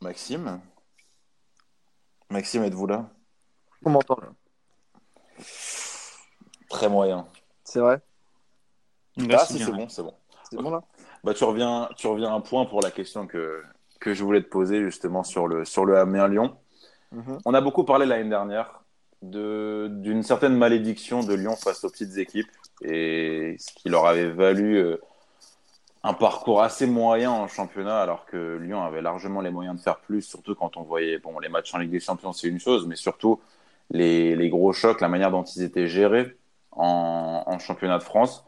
Maxime? 0.00 0.60
Maxime, 2.28 2.64
êtes-vous 2.64 2.86
là? 2.88 3.10
On 3.84 3.90
m'entend 3.90 4.16
là. 4.16 4.32
Très 6.68 6.88
moyen. 6.88 7.26
C'est 7.64 7.80
vrai 7.80 8.00
Là, 9.16 9.38
ah, 9.40 9.44
c'est 9.44 9.58
si, 9.58 9.64
c'est 9.64 9.72
bon, 9.72 9.88
c'est 9.88 10.02
bon. 10.02 10.14
C'est 10.50 10.56
bon 10.56 10.70
là 10.70 10.82
Bah, 11.22 11.34
tu 11.34 11.44
reviens, 11.44 11.88
tu 11.96 12.06
reviens 12.06 12.30
à 12.30 12.32
un 12.32 12.40
point 12.40 12.64
pour 12.64 12.80
la 12.80 12.90
question 12.90 13.26
que, 13.26 13.62
que 14.00 14.14
je 14.14 14.24
voulais 14.24 14.42
te 14.42 14.48
poser 14.48 14.80
justement 14.82 15.22
sur 15.22 15.46
le, 15.46 15.64
sur 15.64 15.84
le 15.84 15.98
Amiens-Lyon. 15.98 16.56
Mhm. 17.12 17.38
On 17.44 17.54
a 17.54 17.60
beaucoup 17.60 17.84
parlé 17.84 18.06
l'année 18.06 18.28
dernière 18.28 18.82
de- 19.20 19.88
d'une 19.90 20.22
certaine 20.22 20.56
malédiction 20.56 21.22
de 21.22 21.34
Lyon 21.34 21.56
face 21.56 21.84
aux 21.84 21.90
petites 21.90 22.16
équipes 22.16 22.50
et 22.82 23.56
ce 23.58 23.72
qui 23.74 23.88
leur 23.88 24.06
avait 24.06 24.30
valu 24.30 24.76
euh, 24.76 24.96
un 26.02 26.14
parcours 26.14 26.62
assez 26.62 26.86
moyen 26.86 27.30
en 27.30 27.46
championnat 27.46 28.00
alors 28.00 28.26
que 28.26 28.56
Lyon 28.56 28.82
avait 28.82 29.02
largement 29.02 29.40
les 29.40 29.50
moyens 29.50 29.76
de 29.76 29.82
faire 29.82 30.00
plus, 30.00 30.22
surtout 30.22 30.54
quand 30.54 30.76
on 30.76 30.82
voyait 30.82 31.18
bon, 31.18 31.38
les 31.38 31.48
matchs 31.48 31.74
en 31.74 31.78
Ligue 31.78 31.90
des 31.90 32.00
Champions, 32.00 32.32
c'est 32.32 32.48
une 32.48 32.58
chose, 32.58 32.86
mais 32.86 32.96
surtout 32.96 33.40
les, 33.92 34.48
gros 34.48 34.72
chocs, 34.72 35.00
la 35.00 35.08
manière 35.08 35.30
dont 35.30 35.44
ils 35.44 35.62
étaient 35.62 35.86
gérés 35.86 36.36
en, 36.72 37.58
championnat 37.58 37.98
de 37.98 38.02
France 38.02 38.44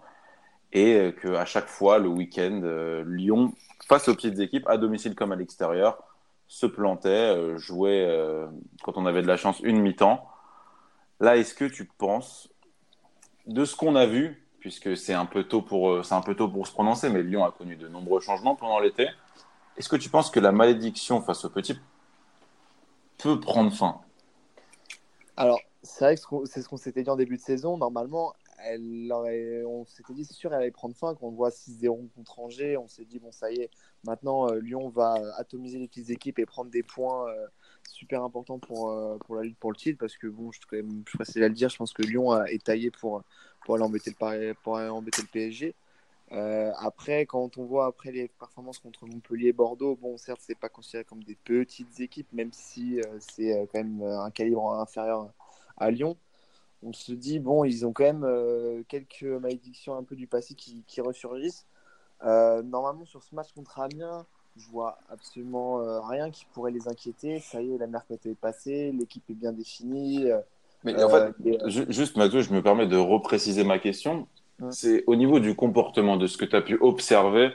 et 0.73 0.95
euh, 0.95 1.13
qu'à 1.13 1.45
chaque 1.45 1.69
fois, 1.69 1.99
le 1.99 2.09
week-end, 2.09 2.63
euh, 2.65 3.05
Lyon, 3.07 3.53
face 3.87 4.09
aux 4.09 4.15
petites 4.15 4.41
équipes, 4.41 4.67
à 4.67 4.77
domicile 4.77 5.15
comme 5.15 5.31
à 5.31 5.37
l'extérieur, 5.37 6.03
se 6.49 6.67
plantait, 6.67 7.09
euh, 7.09 7.59
jouait, 7.59 8.09
quand 8.83 8.97
on 8.97 9.07
avait 9.07 9.23
de 9.23 9.27
la 9.27 9.37
chance, 9.37 9.61
une 9.61 9.81
mi-temps. 9.81 10.27
Là, 11.21 11.37
est-ce 11.37 11.55
que 11.55 11.65
tu 11.65 11.85
penses, 11.85 12.49
de 13.47 13.65
ce 13.65 13.77
qu'on 13.77 13.95
a 13.95 14.07
vu, 14.07 14.45
puisque 14.59 14.97
c'est 14.97 15.15
un, 15.15 15.27
peu 15.27 15.45
tôt 15.45 15.63
pour, 15.63 16.05
c'est 16.05 16.15
un 16.15 16.23
peu 16.23 16.35
tôt 16.35 16.49
pour 16.49 16.67
se 16.67 16.73
prononcer, 16.73 17.09
mais 17.09 17.23
Lyon 17.23 17.45
a 17.45 17.53
connu 17.53 17.77
de 17.77 17.87
nombreux 17.87 18.21
changements 18.21 18.57
pendant 18.57 18.81
l'été, 18.81 19.09
est-ce 19.77 19.89
que 19.89 19.97
tu 19.97 20.09
penses 20.09 20.31
que 20.31 20.41
la 20.41 20.53
malédiction 20.53 21.21
face 21.21 21.45
aux 21.45 21.51
petits 21.51 21.79
peut 23.19 23.39
prendre 23.39 23.73
fin? 23.73 24.01
Alors, 25.37 25.61
c'est 25.83 26.05
vrai 26.05 26.17
que 26.17 26.23
c'est 26.47 26.63
ce 26.63 26.69
qu'on 26.69 26.77
s'était 26.77 27.03
dit 27.03 27.11
en 27.11 27.17
début 27.17 27.37
de 27.37 27.43
saison. 27.43 27.77
Normalement, 27.77 28.35
elle 28.59 29.11
aurait, 29.13 29.65
on 29.65 29.85
s'était 29.85 30.15
dit, 30.15 30.25
c'est 30.25 30.35
sûr, 30.35 30.53
elle 30.53 30.61
allait 30.61 30.71
prendre 30.71 30.95
fin. 30.95 31.15
Quand 31.15 31.27
on 31.27 31.33
voit 31.33 31.51
6-0 31.51 32.09
contre 32.15 32.39
Angers, 32.39 32.77
on 32.77 32.89
s'est 32.89 33.05
dit, 33.05 33.19
bon, 33.19 33.33
ça 33.33 33.51
y 33.51 33.57
est, 33.57 33.71
maintenant, 34.05 34.49
euh, 34.49 34.61
Lyon 34.61 34.89
va 34.89 35.15
atomiser 35.37 35.79
les 35.79 35.89
petites 35.89 36.11
équipes 36.11 36.39
et 36.39 36.47
prendre 36.47 36.71
des 36.71 36.83
points 36.83 37.29
euh, 37.29 37.47
super 37.89 38.23
importants 38.23 38.59
pour, 38.59 38.91
euh, 38.91 39.19
pour 39.19 39.35
la 39.35 39.43
lutte 39.43 39.59
pour 39.59 39.73
le 39.73 39.77
titre. 39.77 39.99
Parce 39.99 40.17
que, 40.17 40.29
bon, 40.29 40.53
je, 40.53 40.61
même, 40.77 41.03
je 41.09 41.17
précise 41.17 41.43
à 41.43 41.49
le 41.49 41.55
dire, 41.55 41.69
je 41.69 41.77
pense 41.77 41.93
que 41.93 42.03
Lyon 42.03 42.45
est 42.45 42.65
taillé 42.65 42.91
pour, 42.91 43.23
aller 43.69 43.83
embêter 43.83 44.11
le, 44.11 44.55
pour 44.63 44.77
aller 44.77 44.89
embêter 44.89 45.23
le 45.23 45.29
PSG. 45.29 45.75
Euh, 46.35 46.73
après, 46.79 47.27
quand 47.27 47.59
on 47.59 47.65
voit 47.65 47.87
après 47.87 48.11
les 48.11 48.29
performances 48.29 48.79
contre 48.79 49.07
Montpellier 49.07 49.49
et 49.49 49.53
Bordeaux, 49.53 49.97
bon, 50.01 50.17
certes, 50.17 50.41
c'est 50.43 50.59
pas 50.59 50.69
considéré 50.69 51.05
comme 51.05 51.23
des 51.23 51.37
petites 51.37 52.01
équipes, 52.01 52.33
même 52.33 52.53
si 52.53 53.01
euh, 53.01 53.05
c'est 53.21 53.57
euh, 53.57 53.67
quand 53.73 53.79
même 53.79 54.03
un 54.03 54.31
calibre 54.31 54.75
inférieur 54.75 55.31
à 55.77 55.91
Lyon. 55.91 56.17
On 56.83 56.93
se 56.93 57.13
dit, 57.13 57.39
bon, 57.39 57.65
ils 57.65 57.87
ont 57.87 57.93
quand 57.93 58.05
même 58.05 58.25
euh, 58.25 58.83
quelques 58.89 59.23
malédictions 59.23 59.97
un 59.97 60.03
peu 60.03 60.17
du 60.17 60.27
passé 60.27 60.55
qui, 60.55 60.83
qui 60.87 61.01
ressurgissent. 61.01 61.67
Normalement, 62.23 63.05
sur 63.05 63.23
ce 63.23 63.35
match 63.35 63.53
contre 63.53 63.81
Amiens, 63.81 64.25
je 64.57 64.67
vois 64.71 64.99
absolument 65.11 66.01
rien 66.01 66.31
qui 66.31 66.47
pourrait 66.47 66.71
les 66.71 66.89
inquiéter. 66.89 67.39
Ça 67.41 67.61
y 67.61 67.75
est, 67.75 67.77
la 67.77 67.87
mercato 67.87 68.31
est 68.31 68.35
passée, 68.35 68.93
l'équipe 68.93 69.29
est 69.29 69.35
bien 69.35 69.53
définie. 69.53 70.31
Mais 70.85 71.03
en 71.03 71.11
fait, 71.11 71.35
et, 71.45 71.59
Juste, 71.67 72.17
Mathieu, 72.17 72.41
je 72.41 72.51
me 72.55 72.63
permets 72.63 72.87
de 72.87 72.97
repréciser 72.97 73.63
ma 73.63 73.79
question. 73.79 74.27
C'est 74.71 75.05
au 75.07 75.17
niveau 75.17 75.41
du 75.41 75.55
comportement, 75.55 76.17
de 76.17 76.27
ce 76.27 76.37
que 76.37 76.45
tu 76.45 76.57
as 76.57 76.63
pu 76.63 76.77
observer 76.81 77.53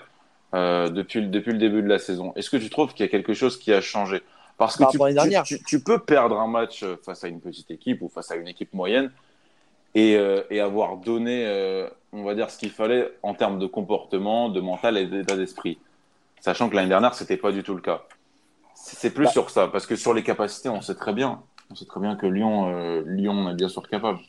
euh, 0.54 0.90
depuis, 0.90 1.22
le- 1.22 1.28
depuis 1.28 1.52
le 1.52 1.58
début 1.60 1.82
de 1.82 1.88
la 1.88 2.00
saison. 2.00 2.34
Est-ce 2.36 2.50
que 2.50 2.58
tu 2.58 2.70
trouves 2.70 2.94
qu'il 2.94 3.06
y 3.06 3.10
a 3.10 3.12
quelque 3.12 3.34
chose 3.34 3.58
qui 3.60 3.72
a 3.74 3.82
changé? 3.82 4.22
Parce 4.58 4.76
que 4.76 4.84
Par 4.84 4.92
tu, 4.92 4.98
tu- 4.98 5.14
dernière. 5.14 5.44
tu- 5.44 5.64
tu 5.64 5.84
peux 5.84 6.00
perdre 6.00 6.40
un 6.40 6.48
match 6.48 6.84
euh, 6.84 6.96
face 7.06 7.24
à 7.24 7.28
une 7.28 7.40
petite 7.40 7.72
équipe 7.72 8.02
ou 8.02 8.10
face 8.10 8.32
à 8.32 8.36
une 8.36 8.48
équipe 8.48 8.74
moyenne 8.74 9.12
et, 9.96 10.16
euh, 10.18 10.42
et 10.50 10.60
avoir 10.60 10.98
donné, 10.98 11.46
euh, 11.46 11.88
on 12.14 12.24
va 12.24 12.36
dire, 12.36 12.50
ce 12.50 12.58
qu'il 12.58 12.72
fallait 12.72 13.10
en 13.24 13.34
termes 13.34 13.60
de 13.60 13.68
comportement, 13.68 14.50
de 14.50 14.60
mental 14.60 14.98
et 14.98 15.06
d'état 15.06 15.38
d'esprit. 15.38 15.78
Sachant 16.42 16.70
que 16.70 16.76
l'année 16.76 16.90
dernière, 16.90 17.14
c'était 17.14 17.38
pas 17.38 17.52
du 17.52 17.64
tout 17.64 17.76
le 17.76 17.82
cas. 17.82 18.04
C'est 18.74 19.14
plus 19.14 19.26
Bah. 19.26 19.32
sur 19.32 19.50
ça, 19.50 19.68
parce 19.68 19.86
que 19.86 19.96
sur 19.96 20.14
les 20.14 20.24
capacités, 20.24 20.70
on 20.70 20.82
sait 20.82 20.96
très 20.96 21.14
bien. 21.14 21.42
On 21.72 21.76
sait 21.76 21.86
très 21.86 22.00
bien 22.00 22.16
que 22.16 22.26
Lyon, 22.26 23.04
Lyon 23.06 23.50
est 23.52 23.56
bien 23.56 23.68
sûr 23.70 23.88
capable. 23.88 24.20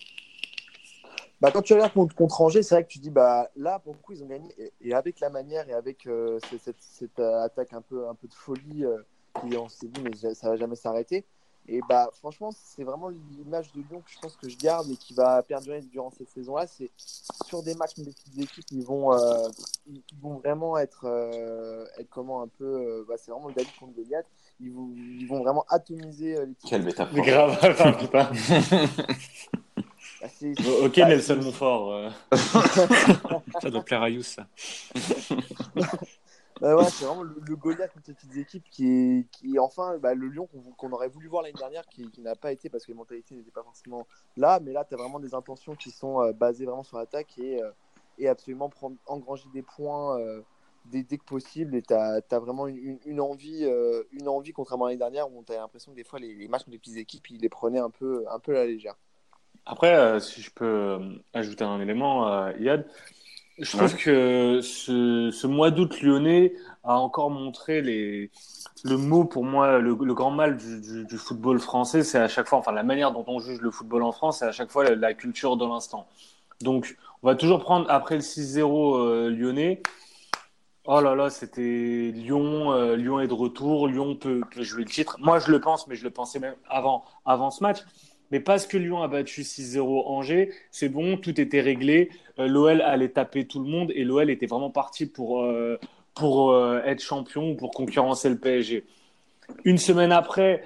Bah, 1.40 1.50
quand 1.50 1.62
tu 1.62 1.72
regardes 1.72 1.92
contre, 1.94 2.14
contre 2.14 2.40
Angers, 2.42 2.62
c'est 2.62 2.74
vrai 2.74 2.85
que 2.85 2.88
tu 2.88 2.98
dis, 2.98 3.11
bah, 3.11 3.50
là, 3.57 3.79
pour 3.79 3.94
le 3.94 3.98
coup, 3.98 4.12
ils 4.12 4.22
ont 4.22 4.26
gagné. 4.26 4.48
Et, 4.59 4.72
et 4.83 4.94
avec 4.94 5.20
la 5.20 5.31
manière 5.31 5.68
et 5.68 5.72
avec 5.72 6.07
euh, 6.07 6.38
cette, 6.50 6.61
cette- 6.62 6.76
cette, 6.83 7.18
euh, 7.20 7.42
attaque 7.42 7.72
un 7.72 7.81
peu, 7.81 8.09
un 8.09 8.14
peu 8.14 8.29
de 8.29 8.35
folie, 8.35 8.85
euh, 8.85 8.98
qui, 9.40 9.57
on 9.57 9.68
s'est 9.68 9.87
dit, 9.88 10.03
mais 10.03 10.35
ça 10.35 10.50
va 10.50 10.57
jamais 10.57 10.76
s'arrêter. 10.76 11.24
Et 11.68 11.81
bah, 11.88 12.11
franchement, 12.14 12.50
c'est 12.53 12.85
vraiment 12.85 13.09
l'image 13.11 13.70
de 13.72 13.81
Lyon 13.83 14.00
que 14.00 14.11
je 14.11 14.18
pense 14.18 14.35
que 14.37 14.48
je 14.48 14.57
garde 14.59 14.90
et 14.90 14.96
qui 14.96 15.14
va 15.14 15.42
perdurer 15.42 15.81
durant 15.83 16.11
cette 16.11 16.29
saison-là. 16.31 16.66
C'est 16.66 16.90
sur 17.46 17.62
des 17.62 17.74
matchs 17.74 17.94
contre 17.94 18.09
des 18.09 18.14
petites 18.14 18.38
équipes, 18.38 18.64
ils 18.72 18.85
vont, 18.85 19.12
euh, 19.12 19.48
ils 19.87 20.03
ils 20.12 20.18
vont 20.20 20.38
vraiment 20.38 20.76
être, 20.79 21.05
euh, 21.05 21.85
être 21.98 22.09
comment 22.11 22.42
un 22.42 22.48
peu. 22.48 22.64
euh, 22.64 23.05
bah, 23.09 23.14
c'est 23.18 23.31
vraiment 23.31 23.48
le 23.48 23.55
David 23.55 23.70
contre 23.79 23.92
Goliath. 23.94 24.26
Ils 24.59 24.72
vont, 24.72 24.90
ils 24.94 25.26
vont 25.26 25.42
vraiment 25.42 25.64
atomiser 25.68 26.37
euh, 26.37 26.46
les 26.46 26.55
petites 26.55 26.70
Quelle 26.70 26.88
équipes. 26.88 26.98
métaphore. 27.12 27.94
Mais 27.94 28.09
grave. 28.11 28.31
Bah, 30.20 30.28
c'est- 30.28 30.54
Ok, 30.85 30.98
bah, 30.98 31.09
Nelson 31.09 31.37
Montfort. 31.42 31.92
euh. 31.92 32.11
Ça 33.61 33.70
doit 33.70 33.83
plaire 33.83 34.02
à 34.02 34.11
Youss, 34.11 34.26
ça. 34.28 34.46
Bah 36.61 36.76
ouais, 36.76 36.85
c'est 36.90 37.06
vraiment 37.06 37.22
le, 37.22 37.37
le 37.40 37.56
Goliath 37.56 37.90
contre 37.92 38.04
ces 38.06 38.12
petites 38.12 38.37
équipes 38.37 38.64
qui 38.70 38.87
est, 38.87 39.30
qui 39.30 39.54
est 39.56 39.59
enfin 39.59 39.96
bah, 39.96 40.12
le 40.12 40.28
Lyon 40.28 40.46
qu'on 40.46 40.61
qu'on 40.72 40.92
aurait 40.92 41.09
voulu 41.09 41.26
voir 41.26 41.42
l'année 41.42 41.54
dernière, 41.54 41.87
qui, 41.87 42.11
qui 42.11 42.20
n'a 42.20 42.35
pas 42.37 42.52
été 42.52 42.68
parce 42.68 42.85
que 42.85 42.92
les 42.92 42.98
mentalités 42.98 43.35
n'étaient 43.35 43.50
pas 43.50 43.62
forcément 43.62 44.06
là. 44.37 44.61
Mais 44.61 44.72
là, 44.72 44.85
tu 44.85 44.92
as 44.92 44.98
vraiment 44.98 45.20
des 45.20 45.35
intentions 45.35 45.74
qui 45.74 45.90
sont 45.90 46.20
euh, 46.20 46.33
basées 46.35 46.66
vraiment 46.66 46.83
sur 46.83 46.98
l'attaque 46.98 47.38
et, 47.38 47.62
euh, 47.62 47.70
et 48.18 48.28
absolument 48.28 48.68
prendre, 48.68 48.96
engranger 49.06 49.46
des 49.54 49.62
points 49.62 50.18
dès, 50.85 51.02
dès 51.02 51.16
que 51.16 51.24
possible. 51.24 51.74
Et 51.76 51.80
tu 51.83 51.94
as, 51.94 52.20
vraiment 52.38 52.66
une, 52.66 52.76
une- 52.76 53.00
une 53.06 53.20
envie, 53.22 53.64
une 54.12 54.28
envie, 54.28 54.52
contrairement 54.52 54.85
à 54.85 54.88
l'année 54.88 54.98
dernière, 54.98 55.33
où 55.33 55.42
tu 55.42 55.52
as 55.52 55.56
l'impression 55.56 55.92
que 55.92 55.96
des 55.96 56.04
fois, 56.04 56.18
les, 56.18 56.35
les 56.35 56.46
matchs 56.48 56.64
contre 56.64 56.72
les 56.72 56.78
petites 56.78 56.98
équipes, 56.98 57.30
ils 57.30 57.40
les 57.40 57.48
prenaient 57.48 57.78
un 57.80 57.90
peu, 57.90 58.26
un 58.30 58.38
peu 58.38 58.52
à 58.54 58.59
la 58.61 58.66
légère. 58.66 58.96
Après, 59.66 59.94
euh, 59.94 60.18
si 60.20 60.42
je 60.42 60.51
peux 60.51 60.64
euh, 60.64 60.99
ajouter 61.33 61.64
un 61.64 61.81
élément, 61.81 62.29
euh, 62.29 62.53
Yad, 62.59 62.87
je 63.59 63.70
trouve 63.70 63.94
que 63.96 64.61
ce, 64.62 65.31
ce 65.33 65.46
mois 65.46 65.70
d'août 65.70 66.03
lyonnais 66.03 66.55
a 66.85 66.99
encore 66.99 67.31
montré 67.31 67.83
les, 67.83 68.31
le 68.85 68.96
mot 68.96 69.25
pour 69.25 69.44
moi, 69.44 69.79
le, 69.79 69.96
le 70.01 70.14
grand 70.14 70.31
mal 70.33 70.57
du, 70.57 70.81
du- 70.81 71.05
du 71.07 71.18
football 71.18 71.61
français, 71.61 72.03
c'est 72.05 72.18
à 72.18 72.29
chaque 72.29 72.49
fois, 72.49 72.59
enfin 72.59 72.73
la 72.73 72.83
manière 72.85 73.12
dont 73.12 73.25
on 73.29 73.40
juge 73.40 73.61
le 73.61 73.70
football 73.70 74.03
en 74.03 74.12
France, 74.12 74.38
c'est 74.40 74.46
à 74.46 74.53
chaque 74.53 74.70
fois 74.70 74.85
la, 74.85 74.96
la 74.96 75.14
culture 75.14 75.57
de 75.57 75.66
l'instant. 75.66 76.07
Donc, 76.62 76.96
on 77.23 77.29
va 77.29 77.35
toujours 77.37 77.61
prendre 77.61 77.87
après 77.90 78.16
le 78.16 78.23
6-0 78.23 78.96
euh, 78.99 79.31
lyonnais. 79.31 79.83
Oh 80.85 81.01
là 81.01 81.14
là, 81.14 81.31
c'était 81.31 82.11
Lyon. 82.14 82.73
euh, 82.73 82.96
Lyon 82.96 83.20
est 83.20 83.29
de 83.29 83.35
retour. 83.35 83.87
Lyon 83.87 84.16
peut, 84.16 84.40
peut 84.51 84.62
jouer 84.62 84.85
le 84.85 84.90
titre. 84.90 85.16
Moi, 85.20 85.38
je 85.38 85.51
le 85.51 85.61
pense, 85.61 85.87
mais 85.87 85.94
je 85.94 86.05
le 86.05 86.11
pensais 86.11 86.38
même 86.38 86.55
avant, 86.68 87.05
avant 87.27 87.51
ce 87.51 87.62
match. 87.62 87.79
Mais 88.31 88.40
parce 88.40 88.66
que 88.66 88.77
Lyon 88.77 89.03
a 89.03 89.09
battu 89.09 89.43
6-0 89.43 90.05
Angers, 90.07 90.51
c'est 90.71 90.88
bon, 90.88 91.16
tout 91.16 91.40
était 91.40 91.61
réglé. 91.61 92.11
Euh, 92.38 92.47
L'OL 92.47 92.81
allait 92.83 93.09
taper 93.09 93.47
tout 93.47 93.62
le 93.62 93.69
monde 93.69 93.90
et 93.95 94.05
l'OL 94.05 94.31
était 94.31 94.47
vraiment 94.47 94.71
parti 94.71 95.07
pour, 95.07 95.43
euh, 95.43 95.79
pour 96.14 96.53
euh, 96.53 96.81
être 96.85 97.01
champion 97.03 97.51
ou 97.51 97.55
pour 97.57 97.71
concurrencer 97.73 98.29
le 98.29 98.38
PSG. 98.38 98.85
Une 99.64 99.79
semaine 99.79 100.12
après, 100.12 100.62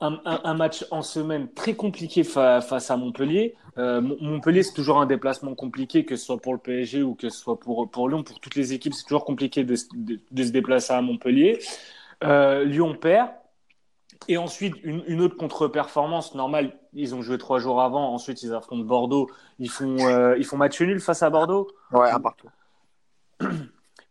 un, 0.00 0.54
match 0.54 0.84
en 0.90 1.00
semaine 1.00 1.48
très 1.54 1.72
compliqué 1.74 2.22
fa- 2.22 2.60
face 2.60 2.90
à 2.90 2.98
Montpellier. 2.98 3.54
Mon- 3.78 4.16
Montpellier, 4.20 4.62
c'est 4.62 4.74
toujours 4.74 5.00
un 5.00 5.06
déplacement 5.06 5.54
compliqué, 5.54 6.04
que 6.04 6.16
ce 6.16 6.26
soit 6.26 6.36
pour 6.38 6.52
le 6.52 6.58
PSG 6.58 7.02
ou 7.02 7.14
que 7.14 7.30
ce 7.30 7.38
soit 7.38 7.58
pour, 7.58 7.90
pour 7.90 8.08
Lyon. 8.10 8.22
Pour 8.22 8.38
toutes 8.40 8.56
les 8.56 8.74
équipes, 8.74 8.92
c'est 8.92 9.04
toujours 9.04 9.24
compliqué 9.24 9.64
de, 9.64 9.74
se- 9.74 9.88
déplacer 10.30 10.92
à 10.92 11.00
Montpellier. 11.00 11.58
Lyon 12.22 12.94
perd. 12.94 13.30
Et 14.28 14.36
ensuite, 14.38 14.74
une, 14.82 15.02
une 15.06 15.20
autre 15.20 15.36
contre-performance 15.36 16.34
normale. 16.34 16.78
Ils 16.94 17.14
ont 17.14 17.22
joué 17.22 17.38
trois 17.38 17.58
jours 17.58 17.80
avant. 17.80 18.12
Ensuite, 18.12 18.42
ils 18.42 18.52
affrontent 18.52 18.84
Bordeaux. 18.84 19.28
Ils 19.58 19.70
font, 19.70 19.96
euh, 20.06 20.36
ils 20.36 20.44
font 20.44 20.56
match 20.56 20.80
nul 20.80 21.00
face 21.00 21.22
à 21.22 21.30
Bordeaux? 21.30 21.68
Ouais, 21.92 22.10
un 22.10 22.20
partout. 22.20 22.48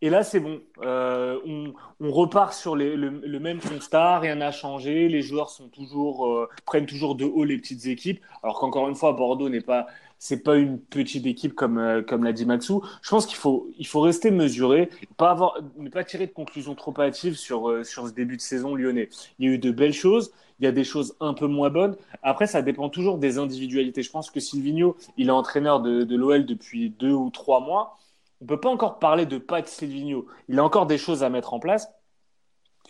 Et 0.02 0.10
là, 0.10 0.22
c'est 0.22 0.40
bon. 0.40 0.60
Euh, 0.82 1.38
on, 1.46 1.72
on 2.00 2.12
repart 2.12 2.52
sur 2.52 2.76
les- 2.76 2.96
le, 2.96 3.08
le 3.08 3.40
même 3.40 3.60
constat, 3.60 4.18
rien 4.18 4.34
n'a 4.36 4.52
changé. 4.52 5.08
Les 5.08 5.22
joueurs 5.22 5.48
sont 5.48 5.68
toujours, 5.68 6.26
euh, 6.26 6.48
prennent 6.66 6.84
toujours 6.86 7.14
de 7.14 7.24
haut 7.24 7.44
les 7.44 7.56
petites 7.56 7.86
équipes. 7.86 8.22
Alors 8.42 8.58
qu'encore 8.58 8.88
une 8.88 8.94
fois, 8.94 9.12
Bordeaux 9.14 9.48
n'est 9.48 9.62
pas, 9.62 9.86
c'est 10.18 10.42
pas 10.42 10.56
une 10.56 10.80
petite 10.80 11.26
équipe 11.26 11.54
comme, 11.54 11.78
euh, 11.78 12.02
comme 12.02 12.24
l'a 12.24 12.32
dit 12.32 12.46
Maxou. 12.46 12.82
Je 13.02 13.10
pense 13.10 13.26
qu'il 13.26 13.36
faut, 13.36 13.68
il 13.78 13.86
faut 13.86 14.00
rester 14.00 14.30
mesuré, 14.30 14.88
ne 15.20 15.88
pas 15.88 16.04
tirer 16.04 16.26
de 16.26 16.32
conclusions 16.32 16.74
trop 16.74 16.94
hâtives 17.00 17.36
sur, 17.36 17.70
euh, 17.70 17.84
sur 17.84 18.06
ce 18.08 18.12
début 18.12 18.36
de 18.36 18.42
saison 18.42 18.74
lyonnais. 18.74 19.08
Il 19.38 19.46
y 19.46 19.50
a 19.50 19.54
eu 19.54 19.58
de 19.58 19.70
belles 19.70 19.92
choses. 19.92 20.32
Il 20.58 20.64
y 20.64 20.68
a 20.68 20.72
des 20.72 20.84
choses 20.84 21.14
un 21.20 21.34
peu 21.34 21.46
moins 21.46 21.68
bonnes. 21.68 21.96
Après, 22.22 22.46
ça 22.46 22.62
dépend 22.62 22.88
toujours 22.88 23.18
des 23.18 23.36
individualités. 23.36 24.02
Je 24.02 24.10
pense 24.10 24.30
que 24.30 24.40
Silvino, 24.40 24.96
il 25.18 25.28
est 25.28 25.30
entraîneur 25.30 25.80
de, 25.80 26.02
de 26.02 26.16
l'OL 26.16 26.46
depuis 26.46 26.88
deux 26.88 27.12
ou 27.12 27.28
trois 27.28 27.60
mois. 27.60 27.98
On 28.40 28.46
peut 28.46 28.60
pas 28.60 28.70
encore 28.70 28.98
parler 28.98 29.26
de 29.26 29.36
pas 29.36 29.60
de 29.60 29.66
Silvino. 29.66 30.26
Il 30.48 30.58
a 30.58 30.64
encore 30.64 30.86
des 30.86 30.96
choses 30.98 31.22
à 31.22 31.28
mettre 31.28 31.52
en 31.52 31.60
place. 31.60 31.90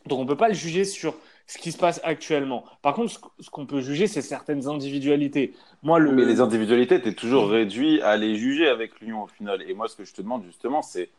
Donc 0.07 0.21
on 0.21 0.27
peut 0.27 0.37
pas 0.37 0.49
le 0.49 0.55
juger 0.55 0.85
sur 0.85 1.15
ce 1.47 1.59
qui 1.59 1.71
se 1.71 1.79
passe 1.79 2.01
actuellement. 2.03 2.65
Par 2.83 2.95
contre, 2.95 3.13
ce, 3.39 3.51
qu'on 3.51 3.67
peut 3.67 3.81
juger, 3.81 4.07
c'est 4.07 4.23
certaines 4.23 4.67
individualités. 4.67 5.55
Moi, 5.83 5.99
le... 5.99 6.13
Mais 6.13 6.25
les 6.25 6.41
individualités, 6.41 7.01
tu 7.01 7.09
es 7.09 7.15
toujours 7.15 7.49
réduit 7.49 8.01
à 8.03 8.17
les 8.17 8.37
juger 8.37 8.69
avec 8.69 9.01
Lyon 9.01 9.23
au 9.25 9.27
final. 9.29 9.63
Et 9.63 9.75
moi, 9.75 9.89
ce 9.89 9.97
que 9.97 10.05
je 10.05 10.13
te 10.13 10.23
demande 10.23 10.45
justement, 10.45 10.83
c'est 10.83 11.11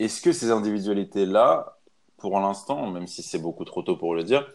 est-ce 0.00 0.20
que 0.20 0.32
ces 0.32 0.50
individualités-là, 0.50 1.78
pour 2.16 2.38
l'instant, 2.40 2.90
même 2.90 3.06
si 3.06 3.22
c'est 3.22 3.38
beaucoup 3.38 3.64
trop 3.64 3.82
tôt 3.82 3.96
pour 3.96 4.14
le 4.14 4.24
dire, 4.24 4.48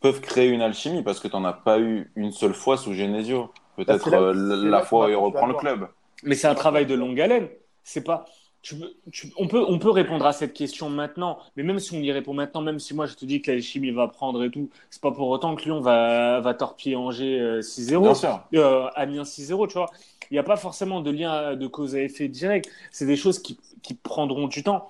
peuvent 0.00 0.20
créer 0.20 0.48
une 0.48 0.62
alchimie 0.62 1.02
Parce 1.02 1.20
que 1.20 1.28
tu 1.28 1.36
n'en 1.36 1.44
as 1.44 1.52
pas 1.52 1.78
eu 1.78 2.10
une 2.16 2.32
seule 2.32 2.54
fois 2.54 2.78
sous 2.78 2.94
Genesio. 2.94 3.52
Peut-être 3.76 4.12
euh, 4.12 4.32
la 4.34 4.78
là 4.78 4.82
fois 4.82 5.06
où 5.06 5.08
il 5.10 5.16
reprend 5.16 5.46
le 5.46 5.54
club. 5.54 5.88
Mais 6.24 6.34
c'est 6.34 6.48
un 6.48 6.54
travail 6.54 6.86
de 6.86 6.94
longue 6.94 7.20
haleine. 7.20 7.48
C'est 7.84 8.02
pas. 8.02 8.24
Tu 8.60 8.76
peux- 8.76 8.92
tu- 9.12 9.32
on, 9.36 9.46
peut, 9.46 9.64
on 9.68 9.78
peut 9.78 9.90
répondre 9.90 10.26
à 10.26 10.32
cette 10.32 10.52
question 10.52 10.90
maintenant, 10.90 11.38
mais 11.56 11.62
même 11.62 11.78
si 11.78 11.94
on 11.94 12.00
y 12.00 12.10
répond 12.10 12.34
maintenant, 12.34 12.60
même 12.60 12.80
si 12.80 12.92
moi 12.94 13.06
je 13.06 13.14
te 13.14 13.24
dis 13.24 13.40
que 13.40 13.50
l'alchimie 13.52 13.92
va 13.92 14.08
prendre 14.08 14.42
et 14.44 14.50
tout, 14.50 14.68
c'est 14.90 15.00
pas 15.00 15.12
pour 15.12 15.28
autant 15.28 15.54
que 15.54 15.62
Lyon 15.64 15.80
va, 15.80 16.40
va 16.40 16.54
torpiller 16.54 16.96
Angers 16.96 17.38
euh, 17.40 17.62
6-0. 17.62 18.02
Bien 18.02 18.14
sûr. 18.14 18.42
euh, 18.54 18.88
Amiens 18.96 19.24
6-0, 19.24 19.66
tu 19.68 19.74
vois. 19.74 19.90
Il 20.30 20.34
n'y 20.34 20.38
a 20.38 20.42
pas 20.42 20.56
forcément 20.56 21.00
de 21.00 21.10
lien 21.10 21.54
de 21.56 21.66
cause 21.68 21.94
à 21.94 22.02
effet 22.02 22.28
direct. 22.28 22.68
C'est 22.90 23.06
des 23.06 23.16
choses 23.16 23.38
qui, 23.40 23.58
qui 23.82 23.94
prendront 23.94 24.48
du 24.48 24.62
temps. 24.64 24.88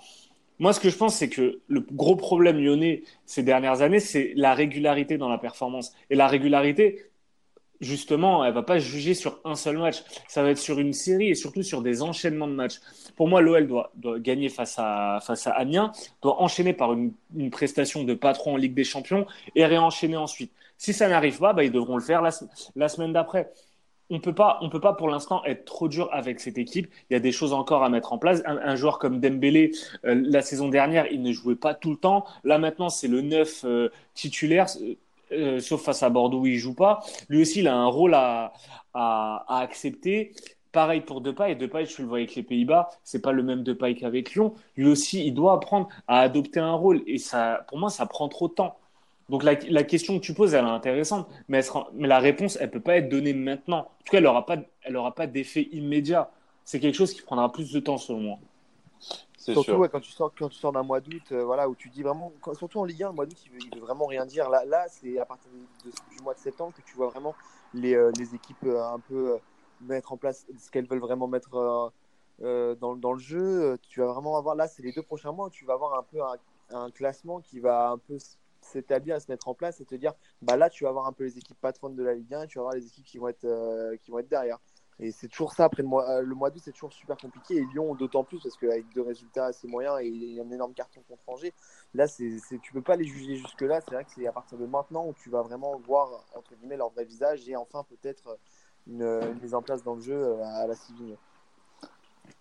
Moi, 0.59 0.73
ce 0.73 0.81
que 0.81 0.91
je 0.91 0.97
pense, 0.97 1.15
c'est 1.15 1.29
que 1.29 1.61
le 1.69 1.81
gros 1.93 2.17
problème 2.17 2.59
lyonnais 2.59 3.05
ces 3.27 3.43
dernières 3.45 3.83
années, 3.83 4.01
c'est 4.01 4.33
la 4.37 4.55
régularité 4.55 5.19
dans 5.19 5.29
la 5.29 5.39
performance. 5.39 5.93
Et 6.11 6.17
la 6.17 6.27
régularité, 6.27 7.05
justement, 7.81 8.45
elle 8.45 8.55
va 8.55 8.63
pas 8.63 8.79
juger 8.79 9.15
sur 9.15 9.41
un 9.45 9.55
seul 9.55 9.79
match. 9.79 10.03
Ça 10.29 10.43
va 10.43 10.51
être 10.51 10.59
sur 10.59 10.79
une 10.79 10.93
série 10.93 11.29
et 11.29 11.35
surtout 11.35 11.63
sur 11.63 11.83
des 11.83 12.03
enchaînements 12.03 12.49
de 12.49 12.55
matchs. 12.55 12.81
Pour 13.17 13.29
moi, 13.29 13.41
l'OL 13.41 13.67
doit, 13.67 13.93
gagner 14.19 14.49
face 14.49 14.77
à, 14.79 15.19
face 15.23 15.47
à 15.47 15.53
Amiens, 15.53 15.93
doit 16.23 16.41
enchaîner 16.43 16.73
par 16.73 16.93
une, 16.93 17.13
une 17.37 17.51
prestation 17.51 18.05
de 18.05 18.15
patron 18.15 18.55
en 18.55 18.57
Ligue 18.57 18.75
des 18.75 18.85
Champions 18.85 19.27
et 19.55 19.65
réenchaîner 19.65 20.17
ensuite. 20.17 20.53
Si 20.79 20.93
ça 20.93 21.09
n'arrive 21.09 21.39
pas, 21.39 21.53
bah, 21.53 21.65
ils 21.65 21.73
devront 21.73 21.97
le 21.97 22.03
faire 22.03 22.23
la, 22.23 22.89
semaine 22.89 23.13
d'après 23.13 23.51
on 24.11 24.21
peut 24.21 24.35
pas, 24.35 24.59
on 24.63 24.71
peut 24.71 24.81
pas 24.81 24.95
pour 24.95 25.11
l'instant 25.11 25.45
être 25.45 25.67
trop 25.67 25.87
dur 25.87 26.09
avec 26.13 26.41
cette 26.41 26.57
équipe. 26.57 26.91
Il 27.11 27.13
y 27.13 27.17
a 27.17 27.21
des 27.21 27.33
choses 27.33 27.53
encore 27.53 27.85
à 27.85 27.91
mettre 27.91 28.15
en 28.15 28.19
place. 28.19 28.43
Un, 28.47 28.75
joueur 28.75 28.99
comme 28.99 29.21
Dembélé, 29.21 29.73
euh, 30.07 30.15
la 30.25 30.41
saison 30.41 30.69
dernière, 30.69 31.07
il 31.13 31.21
ne 31.21 31.31
jouait 31.31 31.57
pas 31.57 31.75
tout 31.75 31.91
le 31.91 31.97
temps. 31.97 32.25
Là 32.43 32.59
maintenant, 32.59 32.89
c'est 32.89 33.09
le 33.09 33.21
neuf 33.21 33.67
euh, 33.67 33.91
titulaire, 34.15 34.67
euh, 35.33 35.61
sauf 35.61 35.83
face 35.83 36.03
à 36.03 36.11
Bordeaux 36.11 36.41
où 36.41 36.47
il 36.47 36.57
joue 36.57 36.75
pas. 36.75 37.01
Lui 37.29 37.43
aussi, 37.43 37.61
il 37.61 37.69
a 37.69 37.75
un 37.75 37.87
rôle 37.87 38.15
à, 38.15 38.53
à, 38.95 39.61
accepter. 39.61 40.33
Pareil 40.73 41.01
pour 41.01 41.21
Depay. 41.21 41.55
Depay, 41.55 41.87
tu 41.87 42.03
le 42.03 42.09
vois 42.09 42.19
avec 42.19 42.35
les 42.35 42.43
Pays-Bas, 42.43 42.91
c'est 43.03 43.23
pas 43.23 43.33
le 43.33 43.43
même 43.43 43.63
Depay 43.63 43.95
qu'avec 43.95 44.35
Lyon. 44.35 44.55
Lui 44.77 44.89
aussi, 44.89 45.27
il 45.27 45.33
doit 45.33 45.55
apprendre 45.55 45.89
à 46.07 46.21
adopter 46.21 46.61
un 46.61 46.75
rôle. 46.75 47.03
Et 47.07 47.19
ça, 47.19 47.65
pour 47.69 47.79
moi, 47.79 47.91
ça 47.91 48.07
prend 48.07 48.29
trop 48.29 48.49
de 48.49 48.55
temps. 48.55 48.79
Donc 49.29 49.43
la, 49.45 49.55
la, 49.69 49.85
question 49.85 50.19
que 50.19 50.25
tu 50.25 50.33
poses, 50.33 50.55
elle 50.55 50.65
est 50.65 50.69
intéressante, 50.69 51.29
mais, 51.49 51.61
la 51.99 52.19
réponse, 52.19 52.57
elle 52.61 52.71
peut 52.71 52.81
pas 52.81 52.97
être 52.97 53.11
donnée 53.11 53.35
maintenant. 53.35 53.81
En 53.81 54.05
tout 54.05 54.13
cas, 54.13 54.19
elle 54.19 54.25
n'aura 54.25 54.47
pas, 54.47 54.57
pas 55.15 55.27
d'effet 55.27 55.69
immédiat. 55.73 56.31
C'est 56.65 56.81
quelque 56.81 56.95
chose 56.95 57.13
qui 57.13 57.23
prendra 57.23 57.53
plus 57.53 57.73
de 57.73 57.81
temps, 57.81 57.99
selon 57.99 58.21
moi. 58.21 58.39
Surtout 59.53 59.73
ouais, 59.73 59.89
quand 59.89 60.01
tu 60.01 60.11
sors, 60.11 60.33
quand 60.37 60.49
tu 60.49 60.59
sors 60.59 60.73
d'un 60.73 60.83
mois 60.83 61.01
d'août, 61.01 61.33
euh, 61.33 61.45
voilà, 61.45 61.69
où 61.69 61.75
tu 61.75 61.89
dis 61.89 62.03
vraiment, 62.03 62.33
quand, 62.41 62.55
surtout 62.55 62.81
en 62.81 62.85
Ligue 62.85 63.03
1, 63.03 63.09
le 63.09 63.15
mois 63.15 63.27
d'août, 63.27 63.39
il 63.47 63.65
il 63.65 63.75
veut 63.75 63.85
vraiment 63.85 64.07
rien 64.07 64.27
dire. 64.27 64.49
Là, 64.51 64.65
là 64.65 64.87
c'est 64.89 65.19
à 65.19 65.25
partir 65.25 65.51
de, 65.51 65.89
de, 65.89 65.95
du 66.11 66.23
mois 66.23 66.35
de 66.35 66.39
septembre 66.39 66.75
que 66.75 66.83
tu 66.83 66.97
vois 66.97 67.09
vraiment 67.09 67.35
les, 67.75 67.95
euh, 67.95 68.11
les 68.19 68.35
équipes 68.35 68.65
euh, 68.65 68.83
un 68.83 68.99
peu 69.01 69.39
mettre 69.81 70.13
en 70.13 70.17
place 70.17 70.47
ce 70.59 70.71
qu'elles 70.71 70.87
veulent 70.87 70.99
vraiment 70.99 71.29
mettre 71.29 71.93
dans, 72.41 72.97
dans, 72.97 73.13
le 73.13 73.19
jeu. 73.19 73.79
Tu 73.89 74.01
vas 74.01 74.07
vraiment 74.07 74.37
avoir, 74.37 74.55
là, 74.55 74.67
c'est 74.67 74.83
les 74.83 74.93
deux 74.93 75.03
prochains 75.03 75.33
mois, 75.33 75.47
où 75.47 75.51
tu 75.51 75.65
vas 75.65 75.75
avoir 75.75 75.99
un 75.99 76.03
peu 76.03 76.23
un, 76.23 76.37
un 76.71 76.91
classement 76.91 77.41
qui 77.41 77.61
va 77.61 77.91
un 77.91 77.99
peu 77.99 78.19
s'établir 78.61 79.17
à 79.17 79.21
se 79.21 79.31
mettre 79.31 79.49
en 79.49 79.55
place 79.55 79.81
et 79.81 79.85
te 79.85 79.95
dire 79.95 80.13
bah 80.43 80.57
là 80.57 80.69
tu 80.69 80.83
vas 80.85 80.91
avoir 80.91 81.07
un 81.07 81.13
peu 81.13 81.25
les 81.25 81.39
équipes 81.39 81.59
patronnes 81.61 81.95
de 81.95 82.03
la 82.03 82.13
Ligue 82.15 82.35
1 82.35 82.43
et 82.43 82.47
tu 82.49 82.59
vas 82.59 82.63
avoir 82.63 82.75
les 82.75 82.87
équipes 82.87 83.05
qui 83.05 83.17
vont 83.17 83.29
être 83.29 83.97
qui 84.03 84.11
vont 84.11 84.19
être 84.19 84.29
derrière 84.29 84.59
et 85.01 85.13
c'est 85.13 85.29
toujours 85.29 85.53
ça 85.53 85.65
après 85.65 85.83
le 85.83 85.89
mois 85.89 86.23
le 86.23 86.35
mois 86.35 86.51
d'août 86.51 86.63
c'est 86.65 86.73
toujours 86.73 86.93
super 86.93 87.17
compliqué. 87.17 87.57
Et 87.57 87.65
Lyon 87.73 87.95
d'autant 87.95 88.25
plus 88.25 88.41
parce 88.41 88.57
qu'avec 88.57 88.85
deux 88.95 89.03
résultats 89.03 89.47
assez 89.47 89.69
moyens 89.69 89.99
et 90.03 90.41
un 90.41 90.51
énorme 90.51 90.75
carton 90.75 91.01
contre 91.09 91.23
Angers 91.27 91.55
là 91.95 92.07
c'est 92.07 92.39
tu 92.63 92.73
peux 92.73 92.83
pas 92.83 92.97
les 92.97 93.05
juger 93.05 93.37
jusque 93.37 93.63
là 93.63 93.81
c'est 93.81 93.95
vrai 93.95 94.05
que 94.05 94.11
c'est 94.15 94.27
à 94.27 94.33
partir 94.33 94.59
de 94.59 94.67
maintenant 94.67 95.07
où 95.07 95.15
tu 95.23 95.31
vas 95.31 95.43
vraiment 95.43 95.79
voir 95.79 96.25
entre 96.35 96.55
guillemets 96.57 96.77
leur 96.77 96.91
vrai 96.91 97.05
visage 97.05 97.49
et 97.49 97.57
enfin 97.57 97.85
peut-être 97.89 98.39
une, 98.87 99.35
mise 99.43 99.55
en 99.55 99.63
place 99.63 99.83
dans 99.83 99.95
le 99.95 100.01
jeu 100.01 100.43
à 100.43 100.67
la 100.67 100.75
Civigno 100.75 101.17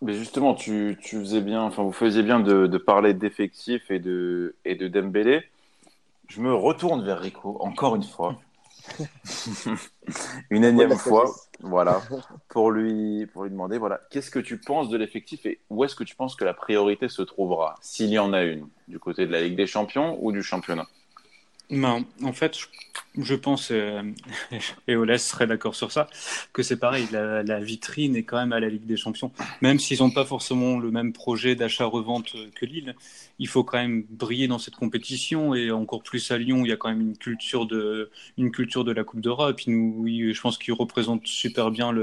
mais 0.02 0.14
justement, 0.14 0.54
tu, 0.54 0.98
tu, 1.02 1.18
faisais 1.18 1.42
bien, 1.42 1.64
enfin, 1.64 1.82
vous 1.82 1.92
faisiez 1.92 2.22
bien 2.22 2.40
de, 2.40 2.68
de 2.68 2.78
parler 2.78 3.14
d'effectifs 3.14 3.90
et 3.90 4.00
de, 4.00 4.56
et 4.64 4.76
de 4.76 4.88
Dembélé. 4.88 5.44
Je 6.28 6.42
me 6.42 6.54
retourne 6.54 7.04
vers 7.04 7.20
Rico, 7.20 7.58
encore 7.62 7.96
une 7.96 8.04
fois. 8.04 8.38
une 10.50 10.64
énième 10.64 10.96
fois, 10.98 11.34
voilà, 11.60 12.02
pour 12.50 12.72
lui, 12.72 13.26
pour 13.28 13.44
lui 13.44 13.52
demander, 13.52 13.78
voilà, 13.78 14.00
qu'est-ce 14.10 14.32
que 14.32 14.40
tu 14.40 14.58
penses 14.58 14.90
de 14.90 14.98
l'effectif 14.98 15.46
et 15.46 15.60
où 15.70 15.84
est-ce 15.84 15.96
que 15.96 16.04
tu 16.04 16.16
penses 16.16 16.36
que 16.36 16.46
la 16.46 16.54
priorité 16.54 17.10
se 17.10 17.22
trouvera, 17.22 17.76
s'il 17.82 18.10
y 18.10 18.20
en 18.20 18.34
a 18.34 18.44
une, 18.44 18.68
du 18.88 19.00
côté 19.00 19.26
de 19.28 19.32
la 19.32 19.42
Ligue 19.42 19.56
des 19.56 19.68
Champions 19.68 20.18
ou 20.22 20.32
du 20.32 20.44
championnat? 20.44 20.88
Ben, 21.70 22.06
En 22.24 22.34
fait, 22.34 22.58
je, 23.18 23.36
pense, 23.36 23.72
euh, 23.72 24.02
et 24.88 24.96
Oles 24.96 25.20
serait 25.20 25.48
d'accord 25.48 25.76
sur 25.76 25.92
ça, 25.92 26.08
que 26.54 26.64
c'est 26.64 26.78
pareil, 26.78 27.08
la, 27.12 27.60
vitrine 27.60 28.16
est 28.16 28.24
quand 28.24 28.38
même 28.38 28.54
à 28.54 28.60
la 28.60 28.70
Ligue 28.70 28.86
des 28.86 28.96
Champions. 28.96 29.32
Même 29.62 29.80
s'ils 29.80 30.00
n'ont 30.00 30.12
pas 30.12 30.26
forcément 30.26 30.80
le 30.80 30.92
même 30.92 31.14
projet 31.14 31.56
d'achat-revente 31.56 32.36
que 32.56 32.66
Lille, 32.66 32.96
il 33.40 33.48
faut 33.48 33.64
quand 33.64 33.78
même 33.78 34.06
briller 34.10 34.48
dans 34.48 34.60
cette 34.60 34.76
compétition 34.76 35.54
et 35.56 35.72
encore 35.72 36.04
plus 36.04 36.32
à 36.32 36.38
Lyon, 36.38 36.64
il 36.64 36.70
y 36.70 36.72
a 36.72 36.78
quand 36.78 36.90
même 36.90 37.02
une 37.02 37.18
culture 37.18 37.66
de, 37.66 38.12
une 38.38 38.52
culture 38.52 38.84
de 38.84 38.92
la 38.92 39.04
Coupe 39.04 39.22
d'Europe. 39.22 39.60
Je 39.60 40.42
pense 40.42 40.58
qu'ils 40.58 40.74
représentent 40.74 41.28
super 41.28 41.72
bien 41.72 41.94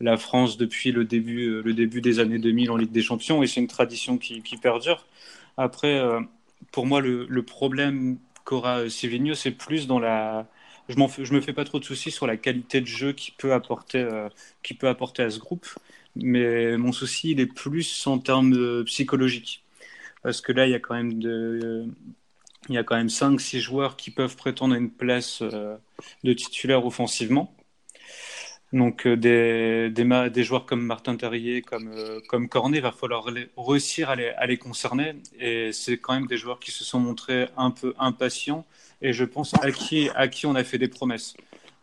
la 0.00 0.16
France 0.16 0.56
depuis 0.56 0.92
le 0.92 1.04
début, 1.04 1.62
le 1.62 1.74
début 1.74 2.00
des 2.00 2.20
années 2.20 2.38
2000 2.38 2.70
en 2.70 2.76
Ligue 2.76 2.92
des 2.92 3.02
Champions 3.02 3.42
et 3.42 3.46
c'est 3.46 3.60
une 3.60 3.66
tradition 3.66 4.18
qui, 4.18 4.42
perdure. 4.62 5.06
Après, 5.56 5.98
euh, 5.98 6.20
pour 6.70 6.86
moi, 6.86 7.00
le 7.00 7.42
problème 7.42 8.18
qu'aura 8.44 8.88
Silvino, 8.88 9.34
c'est 9.34 9.50
plus 9.52 9.86
dans 9.86 9.98
la. 9.98 10.46
Je, 10.88 10.94
je 11.22 11.32
me 11.34 11.40
fais 11.40 11.52
pas 11.52 11.64
trop 11.64 11.78
de 11.78 11.84
soucis 11.84 12.10
sur 12.10 12.26
la 12.26 12.36
qualité 12.36 12.80
de 12.80 12.86
jeu 12.86 13.12
qu'il 13.12 13.34
peut 13.34 13.52
apporter, 13.52 13.98
euh, 13.98 14.28
peut 14.78 14.88
apporter 14.88 15.22
à 15.22 15.30
ce 15.30 15.38
groupe, 15.38 15.66
mais 16.16 16.76
mon 16.76 16.92
souci, 16.92 17.30
il 17.32 17.40
est 17.40 17.46
plus 17.46 18.06
en 18.06 18.18
termes 18.18 18.54
euh, 18.54 18.84
psychologiques. 18.84 19.64
Parce 20.22 20.40
que 20.40 20.52
là, 20.52 20.66
il 20.66 20.72
y 20.72 20.74
a 20.74 20.80
quand 20.80 20.94
même 20.94 21.18
de. 21.20 21.86
Il 22.68 22.74
y 22.74 22.78
a 22.78 22.84
quand 22.84 22.96
même 22.96 23.08
5-6 23.08 23.58
joueurs 23.58 23.96
qui 23.96 24.10
peuvent 24.12 24.36
prétendre 24.36 24.74
à 24.74 24.78
une 24.78 24.90
place 24.90 25.42
euh, 25.42 25.76
de 26.24 26.32
titulaire 26.32 26.86
offensivement. 26.86 27.54
Donc 28.72 29.06
euh, 29.06 29.16
des, 29.16 29.90
des, 29.90 30.44
joueurs 30.44 30.64
comme 30.64 30.82
Martin 30.82 31.16
Terrier, 31.16 31.60
comme, 31.60 31.88
euh, 31.92 32.20
comme 32.26 32.48
Cornet, 32.48 32.78
il 32.78 32.82
va 32.82 32.92
falloir 32.92 33.30
les- 33.30 33.48
réussir 33.56 34.08
à 34.08 34.16
les, 34.16 34.28
à 34.28 34.46
les 34.46 34.56
concerner. 34.56 35.14
Et 35.38 35.72
c'est 35.72 35.98
quand 35.98 36.14
même 36.14 36.26
des 36.26 36.38
joueurs 36.38 36.58
qui 36.58 36.70
se 36.70 36.82
sont 36.84 36.98
montrés 36.98 37.48
un 37.58 37.70
peu 37.70 37.94
impatients 37.98 38.64
et 39.02 39.12
je 39.12 39.24
pense 39.24 39.52
à 39.62 39.72
qui, 39.72 40.08
à 40.14 40.28
qui 40.28 40.46
on 40.46 40.54
a 40.54 40.64
fait 40.64 40.78
des 40.78 40.88
promesses. 40.88 41.34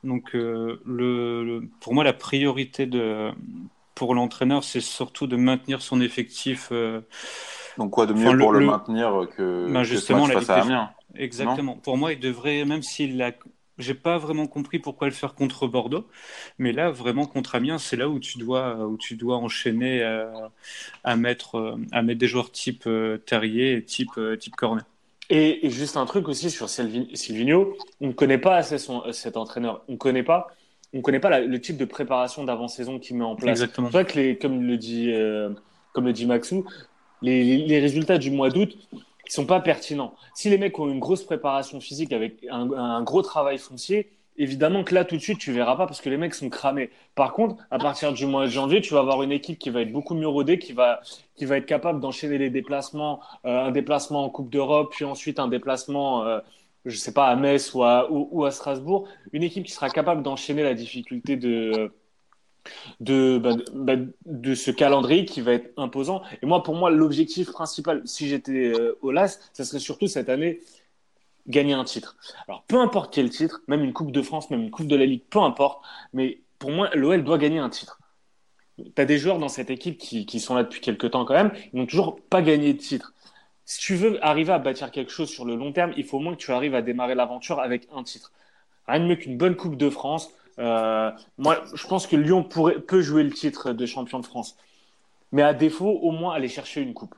Donc 0.04 0.36
euh, 0.36 0.82
le, 0.86 1.44
le- 1.44 1.68
pour 1.80 1.94
moi, 1.94 2.04
la 2.04 2.14
priorité 2.14 2.88
de, 2.88 3.32
pour 3.96 4.16
l'entraîneur, 4.16 4.64
c'est 4.64 4.82
surtout 4.82 5.28
de 5.28 5.36
maintenir 5.36 5.82
son 5.84 6.02
effectif. 6.02 6.70
euh, 6.72 7.02
Donc 7.78 7.92
quoi 7.92 8.06
de 8.06 8.14
mieux 8.14 8.32
Enfin, 8.32 8.38
pour 8.38 8.52
le, 8.52 8.60
le- 8.60 8.62
maintenir 8.62 9.28
que, 9.36 9.44
Ben, 9.66 9.84
que 9.90 10.00
ce 10.00 10.12
justement, 10.12 10.14
match 10.14 10.28
la 10.28 10.38
face 10.38 10.50
à 10.50 10.62
Amiens? 10.62 10.94
Exactement. 11.16 11.78
Pour 11.78 11.98
moi, 11.98 12.14
il 12.14 12.20
devrait, 12.20 12.66
même 12.66 12.84
s'il 12.84 13.22
a, 13.22 13.34
j'ai 13.80 13.96
pas 13.96 14.18
vraiment 14.18 14.46
compris 14.46 14.78
pourquoi 14.80 15.08
le 15.08 15.14
faire 15.14 15.34
contre 15.34 15.68
Bordeaux, 15.68 16.06
mais 16.58 16.72
là, 16.72 16.92
vraiment 16.92 17.26
contre 17.26 17.56
Amiens, 17.56 17.78
c'est 17.78 17.96
là 17.96 18.10
où 18.10 18.20
tu 18.20 18.38
dois, 18.38 18.86
où 18.86 18.98
tu 18.98 19.16
dois 19.16 19.38
enchaîner 19.38 20.04
euh, 20.04 20.28
à 21.04 21.16
mettre, 21.16 21.56
euh, 21.56 21.78
à 21.92 22.02
mettre 22.02 22.20
des 22.20 22.28
joueurs 22.28 22.52
type 22.52 22.84
euh, 22.86 23.18
Terrier 23.18 23.74
et 23.74 23.84
type, 23.84 24.12
euh, 24.18 24.38
type 24.38 24.56
Cornet. 24.56 24.84
Et, 25.30 25.66
et 25.66 25.70
juste 25.70 25.98
un 25.98 26.06
truc 26.06 26.28
aussi 26.28 26.52
sur 26.52 26.68
Silvi- 26.68 27.16
Silvino, 27.16 27.78
on 28.02 28.08
ne 28.08 28.14
connaît 28.14 28.38
pas 28.38 28.58
assez 28.58 28.78
son, 28.78 29.12
cet 29.12 29.38
entraîneur. 29.38 29.84
On 29.88 29.94
ne 29.94 29.98
connaît 29.98 30.24
pas, 30.24 30.48
on 30.94 31.02
connaît 31.02 31.20
pas 31.20 31.30
la- 31.30 31.42
le 31.42 31.62
type 31.62 31.78
de 31.78 31.86
préparation 31.86 32.44
d'avant-saison 32.44 33.00
qu'il 33.00 33.16
met 33.18 33.24
en 33.24 33.36
place. 33.36 33.52
Exactement. 33.52 33.88
C'est 33.88 33.94
vrai 33.94 34.06
que, 34.06 34.20
les, 34.20 34.38
comme, 34.38 34.64
le 34.64 34.78
dit, 34.78 35.12
euh, 35.12 35.52
comme 35.94 36.06
le 36.06 36.14
dit 36.14 36.26
Maxou, 36.26 36.66
les 37.22 37.80
résultats 37.80 38.18
du 38.18 38.32
mois 38.32 38.50
d'août 38.50 38.76
sont 39.34 39.46
pas 39.46 39.60
pertinents. 39.60 40.14
Si 40.34 40.50
les 40.50 40.58
mecs 40.58 40.78
ont 40.80 40.90
une 40.90 41.00
grosse 41.00 41.24
préparation 41.24 41.80
physique 41.80 42.14
avec 42.14 42.46
un, 42.50 43.02
gros 43.04 43.22
travail 43.22 43.58
foncier, 43.58 44.12
évidemment 44.38 44.84
que 44.84 44.96
là, 44.96 45.06
tout 45.06 45.16
de 45.16 45.22
suite, 45.22 45.40
tu 45.40 45.52
verras 45.52 45.76
pas 45.76 45.86
parce 45.86 46.02
que 46.02 46.10
les 46.10 46.18
mecs 46.18 46.34
sont 46.34 46.50
cramés. 46.50 46.90
Par 47.16 47.34
contre, 47.34 47.56
à 47.72 47.78
partir 47.78 48.14
du 48.14 48.26
mois 48.26 48.46
de 48.46 48.52
janvier, 48.52 48.82
tu 48.82 48.94
vas 48.94 49.02
avoir 49.02 49.22
une 49.24 49.32
équipe 49.32 49.60
qui 49.60 49.70
va 49.70 49.82
être 49.82 49.92
beaucoup 49.92 50.16
mieux 50.16 50.28
rodée, 50.28 50.60
qui 50.60 50.74
va, 50.74 51.02
qui 51.36 51.46
va 51.46 51.58
être 51.58 51.66
capable 51.66 52.00
d'enchaîner 52.00 52.38
les 52.38 52.50
déplacements, 52.50 53.20
euh, 53.46 53.66
un 53.66 53.72
déplacement 53.72 54.24
en 54.24 54.30
Coupe 54.30 54.50
d'Europe, 54.50 54.92
puis 54.92 55.06
ensuite 55.06 55.40
un 55.40 55.48
déplacement, 55.48 56.26
euh, 56.26 56.40
je 56.86 56.96
sais 56.96 57.14
pas, 57.14 57.28
à 57.28 57.36
Metz 57.36 57.74
ou, 57.74 57.84
ou 58.10 58.46
à 58.46 58.52
Strasbourg. 58.52 59.08
Une 59.34 59.44
équipe 59.44 59.66
qui 59.66 59.72
sera 59.72 59.90
capable 59.90 60.24
d'enchaîner 60.24 60.64
la 60.64 60.74
difficulté 60.74 61.36
de, 61.36 61.92
de, 63.00 63.38
bah, 63.38 63.56
bah, 63.74 63.96
de 64.26 64.56
ce 64.56 64.72
calendrier 64.72 65.26
qui 65.26 65.42
va 65.42 65.54
être 65.54 65.72
imposant. 65.78 66.22
Et 66.42 66.46
moi, 66.46 66.64
pour 66.64 66.76
moi, 66.76 66.90
l'objectif 66.90 67.52
principal, 67.52 68.02
si 68.06 68.28
j'étais 68.28 68.72
euh, 68.74 68.98
au 69.02 69.12
LAS, 69.12 69.40
ça 69.54 69.64
serait 69.64 69.80
surtout 69.80 70.08
cette 70.08 70.30
année 70.30 70.60
gagner 71.48 71.74
un 71.74 71.84
titre. 71.84 72.16
Alors, 72.48 72.64
peu 72.68 72.80
importe 72.80 73.14
quel 73.14 73.30
titre, 73.30 73.62
même 73.68 73.84
une 73.84 73.94
Coupe 73.94 74.12
de 74.12 74.22
France, 74.22 74.50
même 74.50 74.62
une 74.62 74.72
Coupe 74.72 74.88
de 74.88 74.96
la 74.96 75.06
Ligue, 75.06 75.24
peu 75.30 75.40
importe, 75.40 75.84
mais 76.14 76.42
pour 76.60 76.72
moi, 76.72 76.90
l'OL 76.94 77.24
doit 77.24 77.38
gagner 77.38 77.60
un 77.60 77.70
titre. 77.70 78.00
Tu 78.78 79.02
as 79.02 79.06
des 79.06 79.18
joueurs 79.18 79.40
dans 79.40 79.50
cette 79.50 79.70
équipe 79.70 79.98
qui, 79.98 80.26
qui 80.26 80.40
sont 80.40 80.56
là 80.56 80.64
depuis 80.64 80.80
quelques 80.80 81.12
temps 81.12 81.26
quand 81.26 81.34
même, 81.34 81.52
ils 81.74 81.80
n'ont 81.80 81.86
toujours 81.86 82.22
pas 82.22 82.42
gagné 82.42 82.74
de 82.74 82.80
titre. 82.80 83.14
Si 83.66 83.80
tu 83.80 83.96
veux 83.96 84.24
arriver 84.26 84.52
à 84.52 84.60
bâtir 84.60 84.90
quelque 84.90 85.12
chose 85.12 85.30
sur 85.30 85.46
le 85.46 85.56
long 85.56 85.72
terme, 85.72 85.94
il 85.98 86.04
faut 86.04 86.18
au 86.18 86.22
moins 86.22 86.34
que 86.34 86.40
tu 86.40 86.52
arrives 86.52 86.76
à 86.76 86.82
démarrer 86.82 87.14
l'aventure 87.14 87.60
avec 87.60 87.88
un 87.94 88.04
titre. 88.04 88.32
Rien 88.88 89.02
de 89.02 89.06
mieux 89.06 89.16
qu'une 89.16 89.38
bonne 89.38 89.56
Coupe 89.56 89.78
de 89.78 89.90
France. 89.90 90.32
Euh, 90.60 91.12
moi, 91.38 91.64
je 91.74 91.88
pense 91.88 92.08
que 92.08 92.16
Lyon 92.16 92.44
peut 92.44 93.02
jouer 93.02 93.24
le 93.24 93.32
titre 93.32 93.72
de 93.72 93.86
champion 93.86 94.20
de 94.20 94.26
France. 94.26 94.58
Mais 95.32 95.42
à 95.42 95.54
défaut, 95.54 96.00
au 96.02 96.12
moins 96.12 96.34
aller 96.34 96.50
chercher 96.50 96.82
une 96.82 96.94
coupe. 96.94 97.16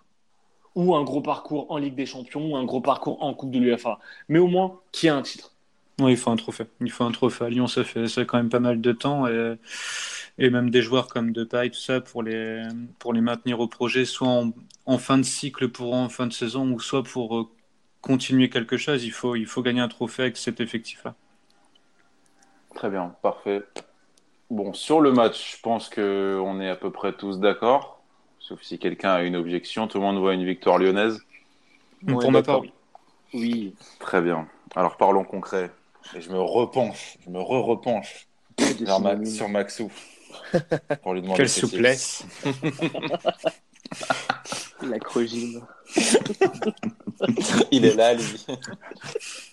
Ou 0.75 0.95
un 0.95 1.04
gros 1.04 1.21
parcours 1.21 1.69
en 1.71 1.77
Ligue 1.77 1.95
des 1.95 2.06
Champions, 2.06 2.51
ou 2.51 2.56
un 2.56 2.63
gros 2.63 2.82
parcours 2.82 3.21
en 3.23 3.34
Coupe 3.34 3.51
de 3.51 3.60
l'UFA. 3.60 3.99
Mais 4.30 4.39
au 4.39 4.47
moins, 4.47 4.80
qui 4.91 5.10
a 5.10 5.15
un 5.15 5.21
titre. 5.21 5.54
Oui, 5.99 6.12
il 6.13 6.17
faut 6.17 6.32
un 6.32 6.36
trophée. 6.36 6.65
Il 6.80 6.91
faut 6.91 7.04
un 7.04 7.12
trophée. 7.12 7.45
À 7.45 7.49
Lyon, 7.49 7.67
ça 7.67 7.84
fait, 7.84 8.08
ça 8.08 8.23
quand 8.25 8.38
même 8.38 8.49
pas 8.49 8.60
mal 8.60 8.80
de 8.80 8.91
temps. 8.91 9.27
Et, 9.27 10.49
même 10.49 10.69
des 10.69 10.82
joueurs 10.82 11.08
comme 11.08 11.34
Depay, 11.34 11.69
tout 11.69 11.80
ça, 11.80 12.01
pour 12.01 12.23
les, 12.23 12.63
pour 12.99 13.13
les 13.13 13.21
maintenir 13.21 13.60
au 13.60 13.67
projet, 13.67 14.06
soit 14.06 14.27
en, 14.27 14.51
en 14.86 14.97
fin 14.97 15.17
de 15.17 15.23
cycle 15.23 15.69
pour 15.69 15.93
en 15.93 16.10
fin 16.10 16.25
de 16.25 16.34
saison, 16.34 16.71
ou 16.71 16.80
soit 16.80 17.04
pour 17.04 17.38
euh, 17.38 17.49
continuer 18.01 18.49
quelque 18.49 18.77
chose, 18.77 19.04
il 19.04 19.12
faut, 19.12 19.36
il 19.36 19.45
faut 19.45 19.62
gagner 19.62 19.82
un 19.82 19.88
trophée 19.88 20.23
avec 20.23 20.38
cet 20.38 20.60
effectif-là. 20.60 21.15
Très 22.76 22.90
bien, 22.90 23.16
parfait. 23.22 23.62
Bon, 24.50 24.74
sur 24.74 25.02
le 25.02 25.12
match, 25.12 25.56
je 25.56 25.62
pense 25.62 25.90
qu'on 25.90 26.60
est 26.60 26.70
à 26.70 26.76
peu 26.76 26.92
près 26.92 27.14
tous 27.14 27.40
d'accord. 27.40 28.02
Sauf 28.40 28.62
si 28.62 28.80
quelqu'un 28.80 29.14
a 29.14 29.22
une 29.22 29.36
objection. 29.36 29.88
Tout 29.88 30.00
le 30.00 30.04
monde 30.04 30.18
voit 30.18 30.34
une 30.34 30.46
victoire 30.46 30.78
lyonnaise. 30.78 31.22
Ouais, 32.08 32.16
pour 32.16 32.32
ma 32.32 32.42
part, 32.42 32.62
oui. 32.62 32.74
Oui. 33.34 33.76
Très 34.00 34.22
bien. 34.22 34.48
Alors 34.76 34.98
parlons 34.98 35.24
concret. 35.24 35.72
Et 36.16 36.22
je 36.22 36.32
me 36.32 36.40
repenche, 36.40 37.18
je 37.24 37.30
me 37.30 37.40
re-repenche 37.40 38.28
Ma- 39.02 39.24
sur 39.26 39.50
Maxou. 39.50 39.92
Pour 41.04 41.14
lui 41.14 41.22
demander 41.22 41.38
Quelle 41.38 41.50
souplesse. 41.50 42.26
L'acrogyme. 44.82 45.66
Il 47.72 47.86
est 47.86 47.96
là, 47.96 48.14
lui. 48.14 48.46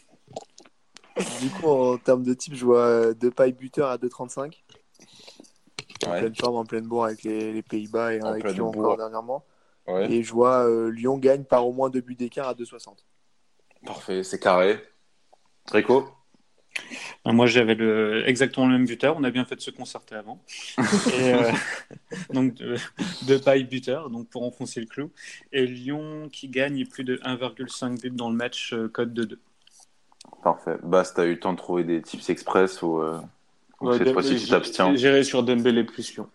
Du 1.41 1.51
coup, 1.51 1.67
en 1.67 1.99
termes 1.99 2.23
de 2.23 2.35
type, 2.35 2.55
je 2.55 2.65
vois 2.65 2.87
euh, 2.87 3.15
Depay 3.15 3.53
buteur 3.53 3.89
à 3.91 3.97
2,35. 3.99 4.53
En 6.07 6.11
Ouais. 6.13 6.21
pleine 6.21 6.35
forme, 6.37 6.57
en 6.57 6.65
pleine 6.65 6.87
bourre 6.87 7.07
avec 7.07 7.25
les, 7.25 7.53
les 7.53 7.63
Pays-Bas 7.63 8.15
et 8.15 8.23
En 8.23 8.27
avec 8.29 8.45
Lyon 8.53 8.71
bourre. 8.71 8.85
encore 8.85 8.97
dernièrement. 8.99 9.45
Ouais. 9.87 10.11
Et 10.13 10.23
je 10.23 10.33
vois 10.33 10.69
euh, 10.69 10.91
Lyon 10.91 11.19
gagne 11.19 11.43
par 11.45 11.67
au 11.67 11.73
moins 11.73 11.91
deux 11.91 12.01
buts 12.01 12.15
d'écart 12.15 12.49
à 12.49 12.55
2,60. 12.55 12.97
Parfait, 13.85 14.23
c'est 14.23 14.39
carré. 14.39 14.79
Rico 15.73 16.09
Ben, 17.25 17.33
Moi, 17.33 17.47
j'avais 17.47 17.75
le, 17.75 18.23
exactement 18.29 18.67
le 18.67 18.73
même 18.79 18.87
buteur. 18.87 19.17
On 19.17 19.25
a 19.25 19.31
bien 19.31 19.45
fait 19.45 19.57
de 19.57 19.61
se 19.61 19.71
concerter 19.73 20.15
avant. 20.15 20.41
Et, 20.79 21.35
euh, 21.35 21.51
donc, 22.33 22.55
de, 22.55 22.77
de 23.27 23.37
paille 23.39 23.65
buteur, 23.65 24.09
donc 24.11 24.29
pour 24.29 24.45
enfoncer 24.45 24.81
le 24.81 24.87
clou. 24.87 25.11
Et 25.53 25.67
Lyon 25.67 26.29
qui 26.31 26.49
gagne 26.49 26.87
plus 26.87 27.03
de 27.05 27.17
1,5 27.25 28.01
buts 28.01 28.11
dans 28.11 28.31
le 28.31 28.37
match, 28.37 28.73
euh, 28.73 28.89
code 28.89 29.13
de 29.13 29.25
2. 29.25 29.41
Parfait. 30.53 30.77
Bast, 30.83 31.17
t'as 31.17 31.25
eu 31.27 31.33
le 31.33 31.41
temps 31.41 31.53
de 31.53 31.59
trouver 31.59 31.85
des 31.85 32.01
tips 32.01 32.31
express 32.31 32.81
ou, 32.83 33.01
euh, 33.01 33.21
Ouais, 33.81 33.99
cette 33.99 34.13
fois-ci 34.13 34.31
tu 34.31 34.39
j'ai- 34.39 34.49
t'abstiens 34.51 34.95
J'irai 34.97 35.23
sur 35.23 35.43
Dembélé 35.43 35.85
plus 35.85 36.15
Lyon. 36.15 36.27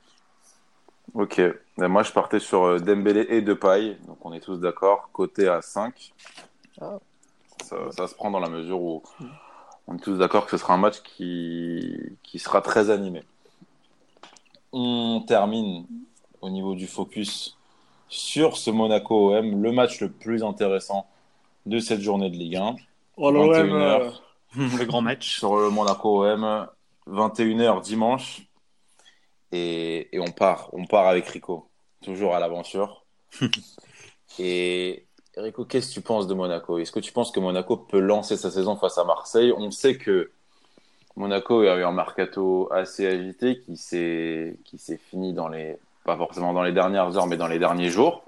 Ok. 1.14 1.42
Moi, 1.78 2.04
je 2.04 2.12
partais 2.12 2.40
sur 2.40 2.64
euh, 2.64 2.80
Dembélé 2.80 3.26
et 3.30 3.42
Depay. 3.42 3.98
Donc, 4.08 4.24
on 4.26 4.32
est 4.34 4.40
tous 4.40 4.58
d'accord. 4.58 5.10
Côté 5.12 5.48
à 5.48 5.62
5. 5.62 6.14
Ah. 6.80 7.00
Ça, 7.64 7.76
ça 7.92 8.08
se 8.08 8.14
prend 8.16 8.30
dans 8.32 8.40
la 8.40 8.50
mesure 8.50 8.82
où 8.82 9.02
on 9.88 9.96
est 9.96 10.00
tous 10.00 10.18
d'accord 10.18 10.46
que 10.46 10.52
ce 10.52 10.58
sera 10.58 10.74
un 10.76 10.78
match 10.78 11.02
qui, 11.02 11.98
qui 12.24 12.38
sera 12.40 12.62
très 12.62 12.90
animé. 12.92 13.24
On 14.72 15.24
termine 15.28 15.86
au 16.42 16.50
niveau 16.50 16.76
du 16.76 16.88
focus 16.88 17.58
sur 18.10 18.58
ce 18.58 18.70
Monaco 18.72 19.34
OM, 19.36 19.62
le 19.62 19.72
match 19.72 20.02
le 20.02 20.10
plus 20.10 20.44
intéressant 20.44 21.08
de 21.66 21.80
cette 21.80 22.02
journée 22.02 22.30
de 22.30 22.36
Ligue 22.36 22.58
1. 22.58 22.76
Oh, 23.18 23.32
21h. 23.32 24.14
Le 24.56 24.86
grand 24.86 25.02
match. 25.02 25.38
sur 25.40 25.58
le 25.58 25.70
Monaco 25.70 26.26
OM, 26.26 26.68
21h 27.08 27.82
dimanche. 27.82 28.44
Et, 29.52 30.16
et 30.16 30.20
on 30.20 30.32
part, 30.32 30.70
on 30.74 30.86
part 30.86 31.08
avec 31.08 31.28
Rico, 31.28 31.70
toujours 32.04 32.36
à 32.36 32.40
l'aventure. 32.40 33.06
et 34.40 35.06
Rico, 35.36 35.66
qu'est-ce 35.66 35.90
que 35.90 35.94
tu 35.96 36.02
penses 36.02 36.28
de 36.28 36.34
Monaco? 36.34 36.78
Est-ce 36.78 36.92
que 36.92 37.00
tu 37.00 37.12
penses 37.12 37.32
que 37.32 37.40
Monaco 37.40 37.78
peut 37.78 38.00
lancer 38.00 38.38
sa 38.38 38.52
saison 38.52 38.76
face 38.76 38.98
à 38.98 39.04
Marseille? 39.04 39.54
On 39.56 39.72
sait 39.72 39.98
que 39.98 40.32
Monaco 41.16 41.62
a 41.62 41.78
eu 41.78 41.84
un 41.84 41.92
mercato 41.92 42.72
assez 42.72 43.06
agité 43.06 43.60
qui 43.60 43.78
s'est 43.78 44.58
qui 44.66 44.78
s'est 44.80 44.98
fini 44.98 45.34
dans 45.34 45.48
les 45.48 45.78
pas 46.04 46.18
forcément 46.18 46.54
dans 46.54 46.64
les 46.64 46.74
dernières 46.74 47.16
heures, 47.18 47.28
mais 47.28 47.38
dans 47.38 47.48
les 47.48 47.60
derniers 47.60 47.90
jours. 47.90 48.24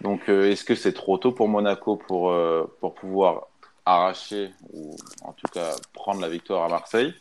Donc, 0.00 0.28
euh, 0.28 0.50
est-ce 0.50 0.64
que 0.64 0.74
c'est 0.74 0.92
trop 0.92 1.16
tôt 1.18 1.32
pour 1.32 1.48
Monaco 1.48 1.96
pour, 1.96 2.30
euh, 2.30 2.66
pour 2.80 2.94
pouvoir 2.94 3.48
arracher 3.86 4.50
ou 4.72 4.96
en 5.22 5.32
tout 5.32 5.48
cas 5.48 5.76
prendre 5.92 6.20
la 6.20 6.28
victoire 6.28 6.64
à 6.64 6.68
Marseille 6.68 7.14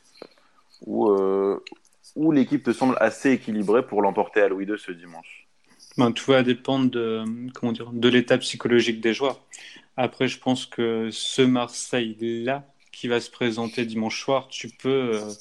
ou, 0.85 1.09
euh, 1.09 1.63
l'équipe 2.31 2.63
te 2.63 2.73
semble 2.73 2.97
assez 2.99 3.31
équilibrée 3.31 3.85
pour 3.85 4.01
l'emporter 4.01 4.41
à 4.41 4.47
Louis 4.49 4.65
II 4.65 4.77
ce 4.79 4.91
dimanche 4.91 5.47
Ben, 5.97 6.11
tout 6.13 6.31
va 6.31 6.43
dépendre 6.43 6.89
de, 6.89 7.23
comment 7.53 7.73
de 7.73 8.09
l'état 8.09 8.37
psychologique 8.37 9.01
des 9.01 9.13
joueurs. 9.13 9.39
Après, 9.97 10.27
je 10.27 10.39
pense 10.39 10.65
que 10.65 11.09
ce 11.11 11.41
Marseille-là, 11.41 12.65
qui 12.91 13.07
va 13.07 13.19
se 13.21 13.31
présenter 13.31 13.85
dimanche 13.85 14.21
soir, 14.23 14.47
tu 14.49 14.69
peux. 14.69 14.89
euh, 14.89 15.33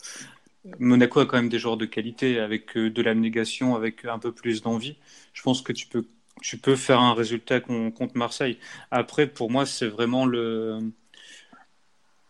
Monaco 0.79 1.21
a 1.21 1.27
quand 1.27 1.37
même 1.39 1.49
des 1.51 1.59
joueurs 1.61 1.77
de 1.79 1.87
qualité, 1.87 2.41
avec 2.41 2.77
euh, 2.77 2.91
de 2.91 3.03
l'abnégation, 3.03 3.77
avec 3.77 4.05
un 4.07 4.19
peu 4.19 4.33
plus 4.33 4.63
d'envie. 4.63 4.97
Je 5.35 5.43
pense 5.43 5.63
que 5.63 5.73
tu 5.73 5.87
peux, 5.89 6.07
tu 6.43 6.59
peux 6.59 6.77
faire 6.77 7.01
un 7.01 7.15
résultat 7.15 7.61
con- 7.61 7.91
contre 7.93 8.17
Marseille. 8.19 8.59
Après, 8.91 9.27
pour 9.29 9.51
moi, 9.51 9.67
c'est 9.67 9.89
vraiment 9.89 10.27
le. 10.27 10.81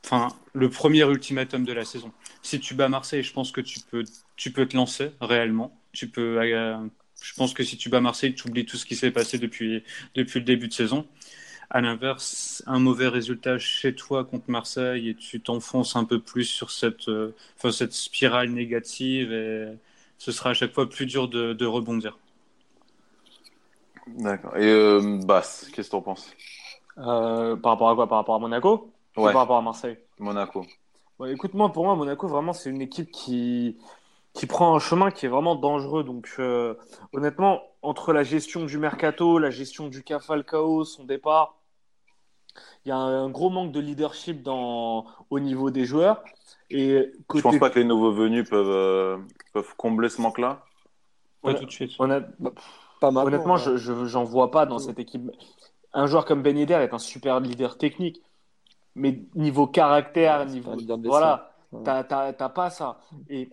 Enfin, 0.05 0.29
le 0.55 0.69
premier 0.69 1.03
ultimatum 1.03 1.65
de 1.65 1.73
la 1.73 1.85
saison. 1.85 2.13
Si 2.43 2.59
tu 2.59 2.75
bats 2.75 2.89
Marseille, 2.89 3.23
je 3.23 3.33
pense 3.33 3.53
que 3.53 3.61
tu 3.61 3.81
peux, 3.81 4.05
tu 4.37 4.51
peux 4.51 4.67
te 4.67 4.77
lancer 4.77 5.13
réellement. 5.21 5.79
Tu 5.93 6.09
peux, 6.09 6.41
euh, 6.41 6.79
je 7.23 7.35
pense 7.35 7.53
que 7.55 7.63
si 7.63 7.77
tu 7.77 7.89
bats 7.91 8.01
Marseille, 8.01 8.35
tu 8.35 8.49
oublies 8.49 8.65
tout 8.67 8.77
ce 8.77 8.87
qui 8.87 8.97
s'est 8.97 9.11
passé 9.11 9.39
depuis, 9.39 9.85
depuis 10.15 10.41
le 10.41 10.45
début 10.45 10.69
de 10.69 10.73
saison. 10.73 11.07
À 11.69 11.81
l'inverse, 11.81 12.65
un 12.67 12.81
mauvais 12.81 13.07
résultat 13.07 13.59
chez 13.59 13.95
toi 13.95 14.25
contre 14.25 14.51
Marseille 14.51 15.11
et 15.11 15.15
tu 15.15 15.41
t'enfonces 15.41 15.95
un 15.95 16.05
peu 16.05 16.19
plus 16.19 16.45
sur 16.45 16.71
cette, 16.71 17.09
euh, 17.09 17.33
enfin, 17.57 17.71
cette 17.71 17.93
spirale 17.93 18.51
négative 18.51 19.33
et 19.33 19.69
ce 20.19 20.33
sera 20.33 20.51
à 20.51 20.55
chaque 20.55 20.73
fois 20.73 20.89
plus 20.89 21.07
dur 21.07 21.29
de, 21.29 21.53
de 21.53 21.67
rebondir. 21.67 22.19
D'accord. 24.09 24.57
Et 24.57 24.69
euh, 24.69 25.21
Bass, 25.25 25.71
qu'est-ce 25.73 25.89
que 25.89 25.93
t'en 25.93 26.03
penses? 26.03 26.35
Euh, 26.99 27.55
par 27.57 27.73
rapport 27.73 27.91
à 27.91 27.95
quoi? 27.95 28.09
Par 28.09 28.19
rapport 28.19 28.35
à 28.35 28.39
Monaco? 28.41 28.91
Ouais, 29.17 29.33
par 29.33 29.43
rapport 29.43 29.57
à 29.57 29.63
Marseille 29.63 29.99
Monaco. 30.19 30.65
Ouais, 31.19 31.33
écoute, 31.33 31.55
moi, 31.55 31.71
pour 31.73 31.85
moi, 31.85 31.95
Monaco, 31.97 32.27
vraiment, 32.29 32.53
c'est 32.53 32.71
une 32.71 32.81
équipe 32.81 33.11
qui, 33.11 33.77
qui 34.33 34.47
prend 34.47 34.75
un 34.75 34.79
chemin 34.79 35.11
qui 35.11 35.27
est 35.27 35.29
vraiment 35.29 35.55
dangereux. 35.55 36.03
Donc, 36.05 36.35
euh, 36.39 36.75
honnêtement, 37.13 37.61
entre 37.83 38.13
la 38.13 38.23
gestion 38.23 38.65
du 38.65 38.79
mercato, 38.79 39.39
la 39.39 39.51
gestion 39.51 39.89
du 39.89 40.03
cas 40.03 40.21
Falcao, 40.21 40.85
son 40.85 41.05
départ, 41.05 41.57
il 42.85 42.89
y 42.89 42.93
a 42.93 42.97
un, 42.97 43.29
gros 43.29 43.51
manque 43.51 43.73
de 43.73 43.81
leadership 43.81 44.43
dans, 44.43 45.07
au 45.29 45.41
niveau 45.41 45.71
des 45.71 45.85
joueurs. 45.85 46.23
Et 46.71 47.11
Je 47.13 47.23
côté, 47.27 47.43
pense 47.43 47.59
pas 47.59 47.71
que 47.71 47.79
les 47.79 47.85
nouveaux 47.85 48.13
venus 48.13 48.49
peuvent, 48.49 48.67
euh, 48.71 49.19
peuvent 49.53 49.75
combler 49.77 50.09
ce 50.09 50.21
manque-là? 50.23 50.65
Pas 51.43 51.55
tout 51.55 51.65
de 51.65 51.71
suite. 51.71 51.93
honnête- 51.99 52.27
Pas 53.01 53.11
maintenant. 53.11 53.27
honnêtement, 53.27 53.55
ouais. 53.55 53.61
je 53.61 53.77
je- 53.77 54.05
j'en 54.07 54.25
vois 54.25 54.51
pas 54.51 54.67
dans 54.67 54.79
cette 54.79 54.99
équipe. 54.99 55.31
Un 55.93 56.07
joueur 56.07 56.25
comme 56.25 56.43
Ben 56.43 56.57
Yedder 56.57 56.75
est 56.75 56.95
un 56.95 56.99
super 56.99 57.41
leader 57.41 57.77
technique, 57.79 58.23
mais 58.95 59.21
niveau 59.35 59.67
caractère, 59.67 60.41
Ouais, 60.41 60.47
niveau 60.47 60.73
voilà, 61.05 61.53
Ouais. 61.73 61.81
t'as 61.85 62.05
t'as- 62.05 62.33
t'as 62.33 62.49
pas 62.49 62.71
ça. 62.71 62.99
Et 63.29 63.51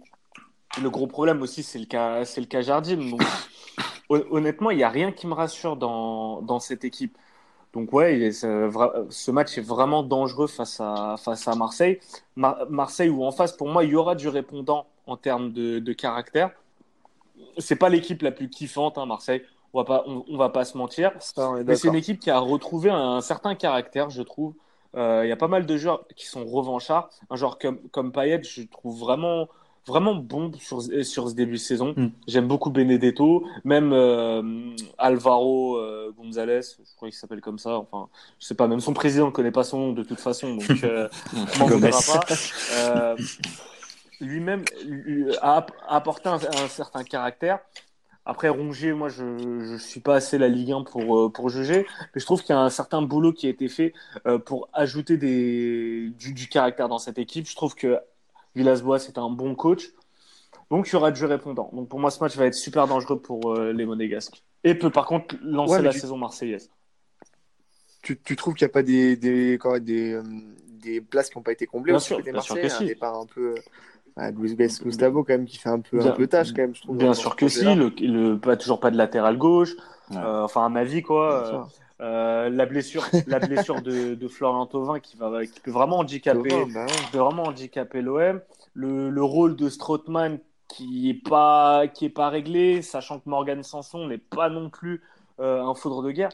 le 0.81 0.89
gros 0.89 1.07
problème 1.07 1.41
aussi, 1.41 1.63
c'est 1.63 1.79
le 1.79 1.85
cas, 1.85 2.25
c'est 2.25 2.41
le 2.41 2.47
cas 2.47 2.61
Jardim. 2.61 3.09
Donc, 3.11 3.21
honnêtement, 4.09 4.71
il 4.71 4.79
y 4.79 4.83
a 4.83 4.89
rien 4.89 5.11
qui 5.11 5.27
me 5.27 5.33
rassure 5.33 5.75
dans 5.77 6.41
dans 6.41 6.59
cette 6.59 6.83
équipe. 6.85 7.17
Donc 7.73 7.93
ouais, 7.93 8.31
ce 8.31 9.31
match 9.31 9.57
est 9.57 9.61
vraiment 9.61 10.01
dangereux 10.01 10.47
face 10.47 10.79
à 10.79 11.15
face 11.19 11.47
à 11.47 11.55
Marseille. 11.55 11.99
Mar- 12.35 12.65
Marseille 12.69 13.09
où 13.09 13.23
en 13.23 13.31
face, 13.31 13.51
pour 13.55 13.67
moi, 13.69 13.83
il 13.83 13.91
y 13.91 13.95
aura 13.95 14.15
du 14.15 14.29
répondant 14.29 14.87
en 15.05 15.17
termes 15.17 15.51
de, 15.51 15.79
de 15.79 15.93
caractère. 15.93 16.51
C'est 17.59 17.75
pas 17.75 17.89
l'équipe 17.89 18.21
la 18.21 18.31
plus 18.31 18.49
kiffante, 18.49 18.97
hein, 18.97 19.05
Marseille. 19.05 19.43
On 19.73 19.79
va 19.79 19.85
pas, 19.85 20.03
on, 20.07 20.23
on 20.27 20.37
va 20.37 20.49
pas 20.49 20.65
se 20.65 20.77
mentir. 20.77 21.11
Ça, 21.19 21.49
on 21.51 21.57
est 21.57 21.63
Mais 21.63 21.75
c'est 21.75 21.87
une 21.89 21.95
équipe 21.95 22.19
qui 22.19 22.31
a 22.31 22.39
retrouvé 22.39 22.89
un, 22.89 23.21
certain 23.21 23.53
caractère, 23.53 24.09
je 24.09 24.21
trouve. 24.23 24.53
Euh, 24.95 25.21
Il 25.25 25.29
y 25.29 25.31
a 25.31 25.37
pas 25.37 25.47
mal 25.47 25.65
de 25.65 25.77
joueurs 25.77 26.05
qui 26.15 26.25
sont 26.25 26.45
revanchards. 26.45 27.09
Un 27.29 27.35
joueur 27.35 27.57
comme, 27.59 27.79
comme 27.89 28.11
Payet, 28.11 28.41
je 28.43 28.63
trouve 28.63 28.99
vraiment, 28.99 29.47
vraiment 29.85 30.15
bon 30.15 30.51
sur, 30.59 30.81
sur 30.81 31.29
ce 31.29 31.33
début 31.33 31.53
de 31.53 31.57
saison. 31.57 31.93
Mm. 31.95 32.07
J'aime 32.27 32.47
beaucoup 32.47 32.69
Benedetto, 32.69 33.45
même 33.63 33.91
euh, 33.93 34.75
Alvaro 34.97 35.77
euh, 35.77 36.13
González, 36.17 36.61
je 36.61 36.95
crois 36.95 37.09
qu'il 37.09 37.17
s'appelle 37.17 37.41
comme 37.41 37.59
ça. 37.59 37.77
Enfin, 37.77 38.09
je 38.39 38.45
sais 38.47 38.55
pas, 38.55 38.67
même 38.67 38.79
son 38.79 38.93
président 38.93 39.27
ne 39.27 39.31
connaît 39.31 39.51
pas 39.51 39.63
son 39.63 39.79
nom 39.79 39.91
de 39.93 40.03
toute 40.03 40.19
façon, 40.19 40.55
donc 40.55 40.83
euh, 40.83 41.07
on 41.61 41.65
voudra 41.65 41.89
pas. 41.89 42.25
Euh, 42.73 43.15
Lui-même 44.19 44.63
lui, 44.85 45.27
a, 45.41 45.65
a 45.87 45.95
apporté 45.95 46.27
un, 46.27 46.35
un 46.35 46.67
certain 46.67 47.03
caractère. 47.03 47.59
Après, 48.29 48.49
Rongier, 48.49 48.91
moi, 48.91 49.07
je 49.07 49.23
ne 49.23 49.77
suis 49.77 50.01
pas 50.01 50.15
assez 50.15 50.37
la 50.37 50.49
Ligue 50.49 50.73
1 50.73 50.83
pour, 50.83 51.17
euh, 51.17 51.29
pour 51.29 51.47
juger, 51.49 51.85
mais 52.13 52.19
je 52.19 52.25
trouve 52.25 52.41
qu'il 52.41 52.49
y 52.53 52.57
a 52.57 52.59
un 52.61 52.69
certain 52.69 53.01
boulot 53.01 53.31
qui 53.31 53.47
a 53.47 53.49
été 53.49 53.69
fait 53.69 53.93
euh, 54.25 54.37
pour 54.37 54.67
ajouter 54.73 55.15
des, 55.15 56.09
du, 56.19 56.33
du 56.33 56.49
caractère 56.49 56.89
dans 56.89 56.97
cette 56.99 57.17
équipe. 57.19 57.47
Je 57.47 57.55
trouve 57.55 57.73
que 57.73 57.97
Villas-Boas 58.53 58.97
est 59.07 59.17
un 59.17 59.29
bon 59.29 59.55
coach, 59.55 59.91
donc 60.69 60.89
il 60.89 60.93
y 60.93 60.95
aura 60.97 61.11
du 61.11 61.23
répondant. 61.23 61.69
Donc 61.71 61.87
pour 61.87 62.01
moi, 62.01 62.11
ce 62.11 62.19
match 62.19 62.35
va 62.35 62.47
être 62.47 62.53
super 62.53 62.85
dangereux 62.85 63.17
pour 63.17 63.53
euh, 63.53 63.71
les 63.71 63.85
Monégasques. 63.85 64.43
Et 64.65 64.75
peut 64.75 64.89
par 64.91 65.05
contre 65.05 65.37
lancer 65.41 65.77
Ouais, 65.77 65.81
la 65.83 65.93
tu- 65.93 65.99
saison 66.01 66.17
marseillaise. 66.17 66.69
Tu, 68.01 68.19
tu 68.19 68.35
trouves 68.35 68.55
qu'il 68.55 68.65
n'y 68.65 68.71
a 68.71 68.73
pas 68.73 68.83
des, 68.83 69.15
des, 69.15 69.57
des, 69.81 70.13
euh, 70.13 70.23
des 70.81 70.99
places 70.99 71.29
qui 71.29 71.37
n'ont 71.37 71.43
pas 71.43 71.51
été 71.53 71.65
comblées 71.65 71.93
Bien 71.93 71.99
sûr, 71.99 72.17
côté 72.17 72.31
bien 72.31 72.41
sûr 72.41 72.55
que 72.55 72.65
un 72.65 72.79
si. 72.79 72.85
départ 72.85 73.15
un 73.17 73.25
peu. 73.25 73.55
Ah, 74.19 74.31
Luis 74.31 74.55
Gustavo 74.55 75.23
quand 75.23 75.33
même 75.33 75.45
qui 75.45 75.57
fait 75.57 75.69
un 75.69 75.79
peu, 75.79 75.99
Bien- 75.99 76.07
un 76.11 76.15
peu 76.15 76.25
tâche 76.27 76.49
quand 76.51 76.63
même, 76.63 76.75
je 76.75 76.81
trouve. 76.81 76.97
Bien 76.97 77.13
sûr 77.13 77.35
que 77.35 77.47
si, 77.47 77.63
le, 77.75 77.93
le, 77.99 78.39
pas, 78.39 78.57
toujours 78.57 78.79
pas 78.79 78.89
de 78.91 78.97
latéral 78.97 79.37
gauche, 79.37 79.73
Ouais. 80.09 80.17
euh, 80.17 80.43
enfin 80.43 80.65
à 80.65 80.69
ma 80.69 80.83
vie 80.85 81.01
quoi. 81.01 81.69
Euh, 81.99 82.03
euh, 82.03 82.49
la 82.49 82.65
blessure, 82.65 83.05
la 83.27 83.39
blessure 83.39 83.81
de, 83.81 84.15
de 84.15 84.27
Florian 84.27 84.65
Thauvin 84.65 84.99
qui, 84.99 85.17
va, 85.17 85.45
qui 85.45 85.59
peut 85.59 85.71
vraiment 85.71 85.99
handicaper, 85.99 86.49
Thauvin, 86.49 86.73
bah 86.73 86.85
ouais. 86.85 86.91
qui 86.91 87.11
peut 87.11 87.17
vraiment 87.19 87.43
handicaper 87.43 88.01
l'OM. 88.01 88.41
Le, 88.73 89.09
le 89.09 89.23
rôle 89.23 89.55
de 89.55 89.69
Strootman 89.69 90.39
qui 90.67 91.09
est 91.09 91.27
pas 91.29 91.87
qui 91.87 92.05
est 92.05 92.09
pas 92.09 92.29
réglé, 92.29 92.81
sachant 92.81 93.19
que 93.19 93.29
Morgan 93.29 93.63
Sanson 93.63 94.07
n'est 94.07 94.17
pas 94.17 94.49
non 94.49 94.69
plus 94.69 95.01
euh, 95.39 95.61
un 95.63 95.73
foudre 95.75 96.01
de 96.03 96.11
guerre. 96.11 96.29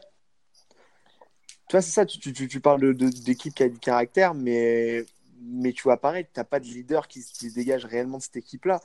Tu 1.69 1.71
vois, 1.77 1.81
c'est 1.81 1.91
ça, 1.91 2.05
tu, 2.05 2.19
tu, 2.19 2.33
tu- 2.33 2.47
tu 2.47 2.59
parles 2.59 2.81
de- 2.81 2.93
de- 2.93 3.23
d'équipe 3.23 3.53
qui 3.53 3.63
a 3.63 3.69
du 3.69 3.79
caractère, 3.79 4.33
mais, 4.33 5.05
mais 5.45 5.73
tu 5.73 5.83
vois, 5.83 5.97
pareil, 5.97 6.25
tu 6.25 6.39
n'as 6.39 6.43
pas 6.43 6.59
de 6.59 6.65
leader 6.65 7.07
qui 7.07 7.21
se 7.21 7.53
dégage 7.53 7.85
réellement 7.85 8.17
de 8.17 8.23
cette 8.23 8.37
équipe-là. 8.37 8.79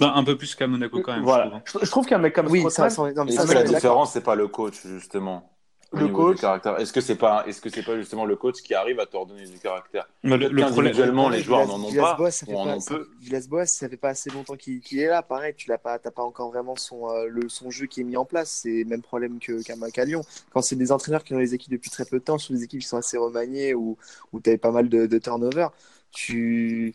Ben, 0.00 0.12
un 0.14 0.22
peu 0.22 0.36
plus 0.38 0.54
qu'à 0.54 0.66
Monaco 0.66 1.00
quand 1.00 1.12
même. 1.12 1.20
je 1.20 1.24
voilà. 1.24 1.60
trouve. 1.64 1.84
Je, 1.84 1.90
trouve 1.90 2.06
qu'un 2.06 2.18
mec 2.18 2.34
comme 2.34 2.46
Oui, 2.48 2.64
ça, 2.70 2.88
ça, 2.88 3.02
non, 3.12 3.24
mais 3.24 3.32
Est-ce 3.32 3.36
ça, 3.38 3.42
que 3.42 3.48
ça, 3.48 3.54
la 3.54 3.62
différence, 3.64 4.12
c'est 4.12 4.20
pas 4.22 4.36
le 4.36 4.46
coach, 4.46 4.86
justement 4.86 5.50
au 5.90 5.96
Le 5.98 6.08
coach. 6.08 6.40
caractère 6.40 6.78
Est-ce 6.78 6.92
que 6.92 7.00
c'est 7.00 7.16
pas, 7.16 7.44
est-ce 7.46 7.60
que 7.60 7.70
c'est 7.70 7.82
pas 7.82 7.96
justement 7.96 8.26
le 8.26 8.36
coach 8.36 8.60
qui 8.62 8.74
arrive 8.74 9.00
à 9.00 9.06
te 9.06 9.16
redonner 9.16 9.46
du 9.46 9.58
caractère? 9.58 10.06
Mais 10.22 10.36
le, 10.36 10.48
le 10.48 10.62
problème, 10.66 10.92
Qu'individuellement, 10.92 11.28
les 11.30 11.42
joueurs 11.42 11.66
n'en 11.66 11.82
ont 11.82 11.92
pas, 11.92 12.12
en 12.12 12.16
pas, 12.16 12.28
ont 12.54 12.80
ça- 12.80 12.94
peu. 12.94 13.08
Villas-Boas, 13.20 13.66
ça 13.66 13.88
fait 13.88 13.96
pas 13.96 14.10
assez 14.10 14.30
longtemps 14.30 14.56
qu'il 14.56 14.82
est 14.98 15.06
là. 15.06 15.22
Pareil, 15.22 15.54
tu 15.56 15.68
l'as 15.70 15.78
pas, 15.78 15.98
t'as 15.98 16.10
pas 16.10 16.22
encore 16.22 16.50
vraiment 16.50 16.76
son, 16.76 17.08
euh, 17.08 17.26
le, 17.28 17.48
son 17.48 17.70
jeu 17.70 17.86
qui 17.86 18.02
est 18.02 18.04
mis 18.04 18.16
en 18.18 18.26
place. 18.26 18.50
C'est 18.62 18.82
le 18.82 18.84
même 18.84 19.02
problème 19.02 19.38
que- 19.40 19.62
qu'à 19.90 20.04
Lyon. 20.04 20.20
Quand 20.52 20.60
c'est 20.62 20.76
des 20.76 20.92
entraîneurs 20.92 21.24
qui 21.24 21.34
ont 21.34 21.38
les 21.38 21.54
équipes 21.54 21.72
depuis 21.72 21.90
très 21.90 22.04
peu 22.04 22.18
de 22.18 22.24
temps, 22.24 22.38
sur 22.38 22.54
des 22.54 22.62
équipes 22.62 22.80
qui 22.82 22.86
sont 22.86 22.98
assez 22.98 23.16
remaniées 23.16 23.74
ou 23.74 23.96
où 24.32 24.40
tu 24.40 24.50
avais 24.50 24.58
pas 24.58 24.70
mal 24.70 24.88
de, 24.88 25.06
de 25.06 25.18
turnover, 25.18 25.68
tu, 26.12 26.94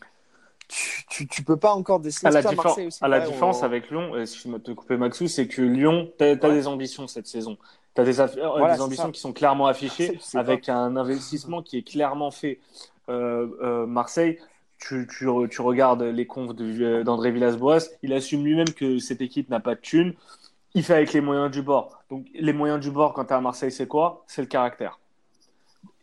tu, 0.68 1.04
tu, 1.08 1.26
tu 1.28 1.42
peux 1.44 1.56
pas 1.56 1.74
encore 1.74 2.00
déceler 2.00 2.28
à 2.28 2.30
la, 2.32 2.42
diffé- 2.42 2.56
Marseille 2.56 2.86
aussi, 2.86 2.98
à 3.04 3.08
la 3.08 3.20
différence 3.20 3.60
on- 3.62 3.64
avec 3.64 3.90
Lyon, 3.90 4.16
excuse-moi 4.18 4.58
de 4.58 4.64
te 4.64 4.70
couper 4.72 4.96
Maxou, 4.96 5.28
c'est 5.28 5.46
que 5.46 5.62
Lyon, 5.62 6.10
tu 6.18 6.24
as, 6.24 6.28
Ouais. 6.32 6.36
des 6.36 6.66
ambitions 6.66 7.06
cette 7.06 7.26
saison. 7.26 7.56
Tu 7.94 8.00
as 8.00 8.04
des, 8.04 8.20
euh, 8.20 8.26
Voilà, 8.58 8.72
des 8.72 8.76
c'est 8.78 8.82
ambitions 8.82 9.04
ça. 9.06 9.10
qui 9.12 9.20
sont 9.20 9.32
clairement 9.32 9.66
affichées 9.66 10.18
avec 10.34 10.68
un 10.68 10.96
investissement 10.96 11.62
qui 11.62 11.78
est 11.78 11.82
clairement 11.82 12.30
fait. 12.30 12.58
Euh, 13.08 13.48
euh, 13.62 13.86
Marseille, 13.86 14.38
tu, 14.78 15.06
tu, 15.06 15.26
tu 15.50 15.60
regardes 15.62 16.02
les 16.02 16.26
confs 16.26 16.54
d'André 16.54 17.30
Villas-Boas, 17.30 17.78
il 18.02 18.12
assume 18.12 18.44
lui-même 18.44 18.70
que 18.70 18.98
cette 18.98 19.20
équipe 19.20 19.48
n'a 19.50 19.60
pas 19.60 19.74
de 19.76 19.80
thunes. 19.80 20.14
Il 20.74 20.82
fait 20.82 20.94
avec 20.94 21.12
les 21.12 21.20
moyens 21.20 21.50
du 21.52 21.62
bord. 21.62 22.02
Donc, 22.10 22.26
les 22.34 22.52
moyens 22.52 22.80
du 22.80 22.90
bord, 22.90 23.12
quand 23.12 23.26
tu 23.26 23.30
es 23.32 23.36
à 23.36 23.40
Marseille, 23.40 23.70
c'est 23.70 23.86
quoi? 23.86 24.24
C'est 24.26 24.42
le 24.42 24.48
caractère. 24.48 24.98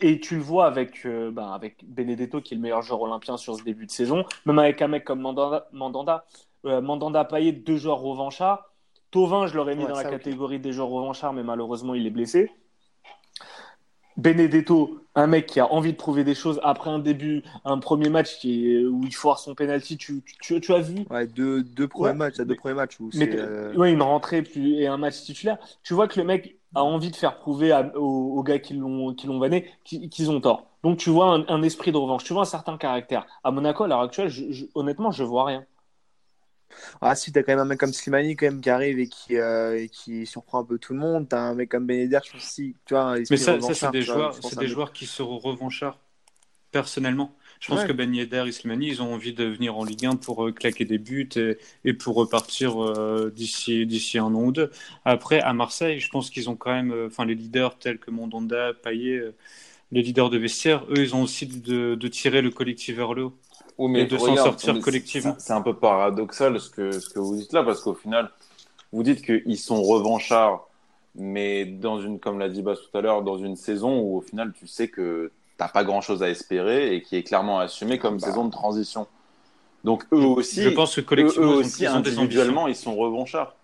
Et 0.02 0.20
tu 0.20 0.36
le 0.36 0.42
vois 0.42 0.66
avec, 0.66 1.06
euh, 1.06 1.32
ben, 1.32 1.52
avec 1.52 1.86
Benedetto, 1.88 2.42
qui 2.42 2.56
est 2.56 2.58
le 2.58 2.62
meilleur 2.62 2.82
joueur 2.82 3.02
olympien 3.02 3.38
sur 3.38 3.56
ce 3.56 3.64
début 3.64 3.86
de 3.86 3.92
saison, 3.92 4.26
même 4.46 4.58
avec 4.60 4.82
un 4.82 4.88
mec 4.88 5.04
comme 5.04 5.22
Mandanda, 5.22 5.68
Mandanda, 5.72 6.26
euh, 6.66 6.82
Mandanda 6.82 7.24
Payet, 7.24 7.52
deux 7.52 7.78
joueurs 7.78 8.00
revanchards. 8.00 8.72
Tovin, 9.12 9.46
je 9.46 9.56
l'aurais 9.56 9.76
mis 9.76 9.84
Ouais, 9.84 9.90
dans 9.90 9.96
la 9.96 10.06
catégorie 10.06 10.60
des 10.60 10.72
joueurs 10.72 10.90
revanchards, 10.90 11.34
mais 11.34 11.44
malheureusement, 11.44 11.94
il 11.94 12.08
est 12.08 12.12
blessé. 12.12 12.52
Benedetto, 14.18 15.00
un 15.16 15.28
mec 15.28 15.46
qui 15.48 15.60
a 15.60 15.72
envie 15.72 15.92
de 15.92 15.98
prouver 15.98 16.24
des 16.24 16.36
choses 16.36 16.60
après 16.64 16.90
un 16.90 17.00
début, 17.00 17.44
un 17.66 17.80
premier 17.80 18.10
match 18.10 18.38
qui 18.40 18.72
est, 18.74 18.86
où 18.86 19.02
il 19.04 19.14
foire 19.14 19.40
son 19.40 19.56
penalty. 19.56 19.98
Tu, 19.98 20.22
tu, 20.42 20.60
tu 20.62 20.74
as 20.74 20.80
vu? 20.80 21.06
Ouais, 21.10 21.28
deux, 21.28 21.64
deux 21.64 21.88
premiers 21.88 22.10
Ouais. 22.12 22.14
matchs, 22.16 22.38
deux 22.38 22.46
Mais- 22.46 22.56
premiers 22.56 22.76
matchs 22.76 23.00
où 23.00 23.10
mais 23.14 23.26
c'est. 23.26 23.30
t- 23.32 23.38
euh, 23.40 23.74
ouais, 23.76 23.92
une 23.92 24.02
rentrée 24.02 24.42
puis, 24.42 24.80
et 24.82 24.88
un 24.88 24.98
match 24.98 25.22
titulaire. 25.22 25.58
Tu 25.84 25.94
vois 25.94 26.08
que 26.08 26.20
le 26.20 26.26
mec 26.26 26.58
a 26.76 26.84
envie 26.84 27.12
de 27.12 27.16
faire 27.16 27.38
prouver 27.38 27.72
à- 27.72 27.92
aux, 27.98 28.38
aux 28.38 28.44
gars 28.44 28.60
qui 28.60 28.74
l'ont 28.76 29.14
qui 29.14 29.28
l'ont 29.28 29.40
vanné 29.40 29.66
qu'ils 29.84 30.10
qu'ils 30.10 30.32
ont 30.32 30.40
tort. 30.40 30.68
Donc 30.84 30.98
tu 30.98 31.10
vois 31.10 31.34
un, 31.34 31.46
un 31.50 31.62
esprit 31.64 31.92
de 31.92 31.98
revanche, 31.98 32.24
tu 32.24 32.34
vois 32.34 32.44
un 32.44 32.46
certain 32.46 32.78
caractère. 32.78 33.26
À 33.44 33.52
Monaco, 33.52 33.84
à 33.84 33.88
l'heure 33.88 34.02
actuelle, 34.02 34.30
je- 34.30 34.52
je- 34.52 34.66
honnêtement, 34.76 35.12
je 35.12 35.24
vois 35.24 35.46
rien. 35.46 35.66
Ah 37.02 37.16
si, 37.16 37.32
t'as 37.32 37.42
quand 37.44 37.52
même 37.54 37.60
un 37.60 37.66
mec 37.66 37.80
comme 37.80 37.94
Slimani 37.94 38.36
quand 38.36 38.46
même 38.48 38.62
qui 38.62 38.70
arrive 38.70 39.00
et 39.00 39.08
qui, 39.08 39.38
euh, 39.38 39.78
et 39.80 39.90
qui 39.90 40.26
surprend 40.26 40.60
un 40.62 40.66
peu 40.66 40.78
tout 40.80 40.94
le 40.94 41.00
monde. 41.00 41.28
T'as 41.30 41.40
un 41.42 41.56
mec 41.56 41.70
comme 41.70 41.88
Beneder, 41.88 42.20
je 42.26 42.32
pense 42.32 42.44
aussi, 42.44 42.76
tu 42.86 42.94
vois, 42.94 43.18
Mais 43.30 43.38
ça, 43.38 43.60
c'est 43.74 43.90
des 43.90 44.04
joueurs, 44.04 44.38
c'est 44.44 44.58
des 44.58 44.68
joueurs 44.68 44.94
qui 44.94 45.06
seront 45.08 45.38
revanchards 45.40 46.00
personnellement. 46.72 47.36
Je 47.62 47.70
pense 47.70 47.84
Ouais. 47.84 47.86
que 47.86 47.94
Ben 47.94 48.14
Yedder 48.16 48.46
et 48.48 48.52
Slimani, 48.54 48.88
ils 48.90 49.02
ont 49.04 49.14
envie 49.14 49.34
de 49.34 49.46
venir 49.46 49.78
en 49.78 49.86
Ligue 49.86 50.06
1 50.08 50.18
pour 50.18 50.48
euh, 50.48 50.52
claquer 50.54 50.86
des 50.86 51.00
buts 51.00 51.30
et, 51.38 51.58
et 51.86 51.94
pour 51.94 52.16
repartir 52.16 52.84
euh, 52.84 53.32
d'ici 53.36 53.86
d'ici 53.88 54.20
un 54.20 54.26
an 54.36 54.44
ou 54.46 54.52
deux. 54.54 54.72
Après, 55.06 55.42
à 55.42 55.54
Marseille, 55.54 56.00
je 56.00 56.10
pense 56.10 56.30
qu'ils 56.32 56.50
ont 56.50 56.56
quand 56.58 56.72
même, 56.74 56.94
enfin 57.08 57.26
les 57.26 57.36
leaders 57.36 57.80
tels 57.80 58.00
que 58.00 58.12
Mondonda, 58.12 58.74
Payet, 58.74 59.34
les 59.92 60.02
leaders 60.02 60.30
de 60.30 60.38
vestiaire, 60.38 60.86
eux, 60.90 61.00
ils 61.04 61.16
ont 61.16 61.24
aussi 61.24 61.46
de, 61.48 61.96
de 61.96 62.08
tirer 62.08 62.42
le 62.42 62.50
collectif 62.52 62.96
vers 62.96 63.14
le 63.14 63.26
haut. 63.26 63.34
Oui, 63.78 64.00
Et 64.02 64.06
de 64.06 64.18
s'en 64.18 64.36
sortir 64.36 64.80
collectivement. 64.80 65.36
c'est- 65.38 65.54
un 65.54 65.62
peu 65.62 65.74
paradoxal 65.76 66.60
ce 66.60 66.70
que, 66.70 66.92
ce 67.00 67.10
que 67.10 67.20
vous 67.20 67.36
dites 67.36 67.52
là, 67.54 67.64
parce 67.64 67.82
qu'au 67.82 67.94
final, 67.94 68.30
vous 68.92 69.04
dites 69.04 69.22
qu'ils 69.24 69.58
sont 69.58 69.82
revanchards, 69.82 70.68
mais 71.16 71.66
dans 71.66 72.00
une, 72.02 72.20
comme 72.20 72.40
l'a 72.40 72.48
dit 72.50 72.62
Bas 72.62 72.76
tout 72.76 72.96
à 72.98 73.02
l'heure, 73.02 73.22
dans 73.24 73.38
une 73.38 73.56
saison 73.56 74.00
où 74.00 74.18
au 74.18 74.22
final 74.22 74.54
tu 74.54 74.68
sais 74.68 74.88
que 74.88 75.32
t'as 75.58 75.68
pas 75.68 75.84
grand 75.84 76.02
chose 76.02 76.22
à 76.24 76.30
espérer 76.30 76.96
et 76.96 77.02
qui 77.02 77.16
est 77.16 77.24
clairement 77.24 77.60
assumée 77.60 77.98
comme 77.98 78.18
Bah. 78.18 78.28
saison 78.28 78.46
de 78.46 78.52
transition. 78.52 79.08
Donc 79.84 80.06
eux 80.14 80.18
aussi, 80.18 80.62
je 80.62 80.70
pense 80.70 80.96
que 80.96 81.02
collectivement, 81.02 81.48
eux 81.54 81.56
aussi 81.56 81.86
individuellement, 81.88 82.68
ils 82.68 82.76
sont 82.76 82.96
revanchards. 82.96 83.56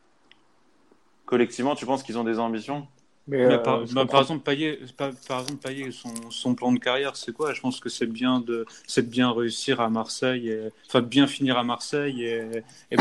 Collectivement, 1.26 1.76
tu 1.76 1.86
penses 1.86 2.04
qu'ils 2.04 2.18
ont 2.18 2.24
des 2.24 2.40
ambitions? 2.40 2.88
Mais, 3.28 3.38
Mais 3.44 3.56
euh, 3.56 3.58
par, 3.60 3.80
bah, 3.86 4.06
comprends. 4.06 4.08
par 4.08 4.22
exemple, 4.22 4.44
Payet, 4.44 4.80
par, 4.96 5.12
par 5.28 5.42
exemple, 5.42 5.60
Payet, 5.68 5.92
son, 5.92 6.32
son 6.32 6.56
plan 6.56 6.72
de 6.72 6.80
carrière, 6.80 7.16
c'est 7.18 7.34
quoi? 7.34 7.54
Je 7.54 7.60
pense 7.60 7.80
que 7.82 7.90
c'est 7.90 8.06
bien 8.08 8.40
de, 8.40 8.66
c'est 8.88 9.04
de 9.04 9.10
bien 9.10 9.32
réussir 9.32 9.82
à 9.82 9.90
Marseille, 9.90 10.50
et, 10.50 10.70
enfin 10.88 11.02
de 11.02 11.08
bien 11.08 11.28
finir 11.28 11.58
à 11.58 11.64
Marseille 11.64 12.24
et, 12.24 12.64
et 12.92 12.96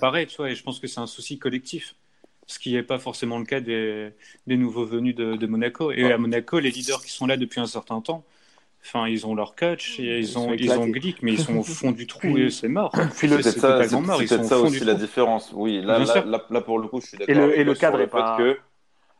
pareil, 0.00 0.26
tu 0.26 0.36
vois. 0.36 0.50
Et 0.50 0.56
je 0.56 0.62
pense 0.64 0.80
que 0.80 0.88
c'est 0.88 1.00
un 1.00 1.06
souci 1.06 1.38
collectif, 1.38 1.94
ce 2.48 2.58
qui 2.58 2.72
n'est 2.72 2.82
pas 2.82 2.98
forcément 2.98 3.38
le 3.38 3.44
cas 3.44 3.60
des, 3.60 4.10
des 4.48 4.56
nouveaux 4.56 4.84
venus 4.84 5.14
de, 5.14 5.36
de 5.36 5.46
Monaco. 5.46 5.92
Et 5.92 6.12
à 6.12 6.18
Monaco, 6.18 6.58
les 6.58 6.70
leaders 6.70 7.02
qui 7.04 7.12
sont 7.12 7.26
là 7.26 7.36
depuis 7.36 7.60
un 7.60 7.66
certain 7.66 8.00
temps, 8.00 8.24
enfin, 8.84 9.08
ils 9.08 9.26
ont 9.26 9.34
leur 9.34 9.56
coach, 9.56 10.00
et 10.00 10.18
ils, 10.18 10.24
Ils 10.24 10.38
ont, 10.38 10.52
ils 10.54 10.78
ont. 10.78 10.86
Glick, 10.86 11.22
mais 11.22 11.32
ils 11.32 11.38
sont 11.38 11.56
au 11.56 11.62
fond 11.62 11.92
du 11.92 12.06
trou 12.06 12.38
et 12.38 12.50
c'est 12.50 12.68
mort. 12.68 12.92
C'est 13.14 13.54
totalement 13.54 14.00
mort. 14.00 14.18
c'est 14.26 14.44
ça 14.44 14.58
aussi 14.58 14.84
la 14.84 14.94
différence. 14.94 15.52
Oui, 15.54 15.80
là, 15.82 15.98
Bien 15.98 16.06
là, 16.06 16.12
sûr. 16.12 16.26
là, 16.26 16.46
là, 16.50 16.60
pour 16.60 16.78
le 16.78 16.88
coup, 16.88 17.00
je 17.00 17.06
suis 17.08 17.18
d'accord. 17.18 17.50
Et 17.52 17.64
le- 17.64 17.70
et 17.72 17.76
cadre 17.76 18.00
est 18.00 18.06
fait 18.06 18.10
pas- 18.12 18.36
que 18.36 18.58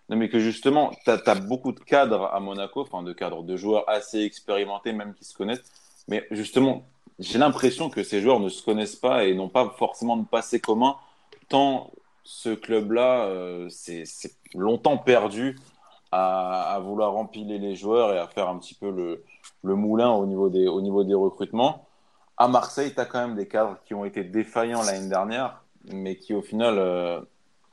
non, 0.09 0.17
mais 0.17 0.29
que 0.31 0.39
justement, 0.39 0.91
tu 1.05 1.11
as, 1.11 1.35
beaucoup 1.35 1.73
de 1.73 1.81
cadres 1.81 2.31
à 2.33 2.41
Monaco, 2.41 2.81
enfin 2.81 3.03
de 3.03 3.13
cadres, 3.13 3.43
de 3.43 3.57
joueurs 3.57 3.89
assez 3.89 4.21
expérimentés, 4.21 4.93
même 4.93 5.15
qui 5.15 5.25
se 5.25 5.35
connaissent. 5.35 5.65
Mais 6.09 6.27
justement, 6.31 6.85
j'ai 7.19 7.39
l'impression 7.39 7.91
que 7.91 8.03
ces 8.03 8.23
joueurs 8.23 8.41
ne 8.41 8.49
se 8.49 8.63
connaissent 8.63 8.97
pas 8.97 9.25
et 9.25 9.35
n'ont 9.35 9.51
pas 9.51 9.75
forcément 9.79 10.17
de 10.17 10.25
passé 10.25 10.61
commun, 10.61 10.97
tant 11.49 11.91
ce 12.25 12.51
club-là 12.55 13.25
euh, 13.25 13.69
c'est 13.71 14.05
longtemps 14.55 14.99
perdu 14.99 15.59
à, 16.13 16.79
vouloir 16.83 17.17
empiler 17.17 17.59
les 17.59 17.75
joueurs 17.75 18.13
et 18.15 18.19
à 18.19 18.27
faire 18.27 18.49
un 18.49 18.59
petit 18.59 18.75
peu 18.75 18.91
le, 18.91 19.25
moulin 19.75 20.11
au 20.11 20.27
niveau 20.27 20.49
des, 20.49 20.67
au 20.69 20.81
niveau 20.81 21.05
des 21.05 21.15
recrutements. 21.15 21.87
À 22.37 22.49
Marseille, 22.49 22.95
tu 22.95 23.01
as 23.01 23.05
quand 23.05 23.27
même 23.27 23.37
des 23.37 23.49
cadres 23.49 23.77
qui 23.85 23.95
ont 23.95 24.05
été 24.05 24.25
défaillants 24.25 24.83
l'année 24.83 25.09
dernière, 25.09 25.63
mais 25.85 26.17
qui 26.17 26.33
au 26.33 26.43
final 26.43 26.79
euh, 26.79 27.21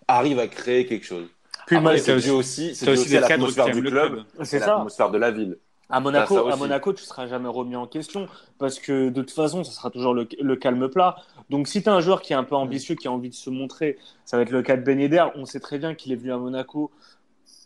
arrivent 0.07 0.39
à 0.39 0.47
créer 0.47 0.85
quelque 0.85 1.05
chose. 1.05 1.29
Puis 1.65 1.77
Après, 1.77 1.97
c'est 1.97 2.15
dû 2.19 2.29
aussi, 2.29 2.75
c'est 2.75 2.87
aussi 2.89 3.05
aussi 3.05 3.17
à 3.17 3.21
l'atmosphère 3.21 3.69
du 3.71 3.83
club, 3.83 4.23
c'est 4.43 4.59
ça. 4.59 4.67
l'atmosphère 4.75 5.09
de 5.11 5.17
la 5.17 5.31
ville. 5.31 5.57
À 5.89 5.99
Monaco, 5.99 6.35
ça 6.35 6.41
à 6.49 6.55
aussi. 6.55 6.59
Monaco, 6.59 6.93
tu 6.93 7.03
seras 7.03 7.27
jamais 7.27 7.47
remis 7.49 7.75
en 7.75 7.87
question 7.87 8.27
parce 8.57 8.79
que 8.79 9.09
de 9.09 9.21
toute 9.21 9.31
façon, 9.31 9.63
ça 9.63 9.71
sera 9.71 9.89
toujours 9.91 10.13
le, 10.13 10.27
le 10.39 10.55
calme 10.55 10.89
plat. 10.89 11.17
Donc, 11.49 11.67
si 11.67 11.83
tu 11.83 11.89
as 11.89 11.93
un 11.93 12.01
joueur 12.01 12.21
qui 12.21 12.33
est 12.33 12.35
un 12.35 12.43
peu 12.43 12.55
ambitieux, 12.55 12.95
qui 12.95 13.07
a 13.07 13.11
envie 13.11 13.29
de 13.29 13.35
se 13.35 13.49
montrer, 13.51 13.97
ça 14.25 14.37
va 14.37 14.43
être 14.43 14.51
le 14.51 14.63
cas 14.63 14.77
de 14.77 14.81
Ben 14.83 14.99
Yedder. 14.99 15.25
On 15.35 15.45
sait 15.45 15.59
très 15.59 15.77
bien 15.77 15.93
qu'il 15.95 16.11
est 16.11 16.15
venu 16.15 16.31
à 16.33 16.37
Monaco, 16.37 16.91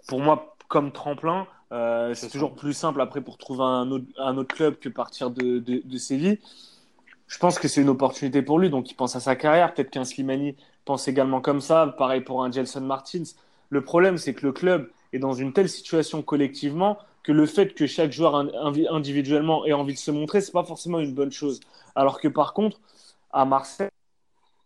pour 0.07 0.19
moi, 0.19 0.55
comme 0.67 0.91
tremplin. 0.91 1.47
Euh, 1.71 2.13
c'est 2.15 2.27
ça. 2.27 2.29
toujours 2.29 2.55
plus 2.55 2.73
simple 2.73 2.99
après 2.99 3.21
pour 3.21 3.37
trouver 3.37 3.63
un 3.63 3.91
autre, 3.91 4.05
un 4.17 4.37
autre 4.37 4.55
club 4.55 4.79
que 4.79 4.89
partir 4.89 5.29
de, 5.29 5.59
de, 5.59 5.81
de 5.85 5.97
Séville. 5.97 6.39
Je 7.27 7.37
pense 7.37 7.59
que 7.59 7.67
c'est 7.67 7.81
une 7.81 7.89
opportunité 7.89 8.41
pour 8.41 8.57
lui, 8.59 8.69
donc 8.69 8.89
il 8.91 8.95
pense 8.95 9.15
à 9.15 9.19
sa 9.19 9.35
carrière. 9.35 9.73
Peut-être 9.73 9.91
qu'un 9.91 10.03
Slimani 10.03 10.55
pense 10.83 11.07
également 11.07 11.41
comme 11.41 11.61
ça. 11.61 11.93
Pareil 11.97 12.21
pour 12.21 12.43
un 12.43 12.51
Gelson 12.51 12.81
Martins. 12.81 13.23
Le 13.69 13.81
problème, 13.83 14.17
c'est 14.17 14.33
que 14.33 14.45
le 14.45 14.51
club 14.51 14.89
est 15.13 15.19
dans 15.19 15.33
une 15.33 15.53
telle 15.53 15.69
situation 15.69 16.21
collectivement 16.21 16.97
que 17.23 17.31
le 17.31 17.45
fait 17.45 17.73
que 17.73 17.85
chaque 17.85 18.11
joueur 18.11 18.35
individuellement 18.35 19.65
ait 19.65 19.73
envie 19.73 19.93
de 19.93 19.99
se 19.99 20.11
montrer, 20.11 20.41
c'est 20.41 20.51
pas 20.51 20.63
forcément 20.63 20.99
une 20.99 21.13
bonne 21.13 21.31
chose. 21.31 21.59
Alors 21.95 22.19
que 22.19 22.27
par 22.27 22.53
contre, 22.53 22.79
à 23.31 23.45
Marseille, 23.45 23.89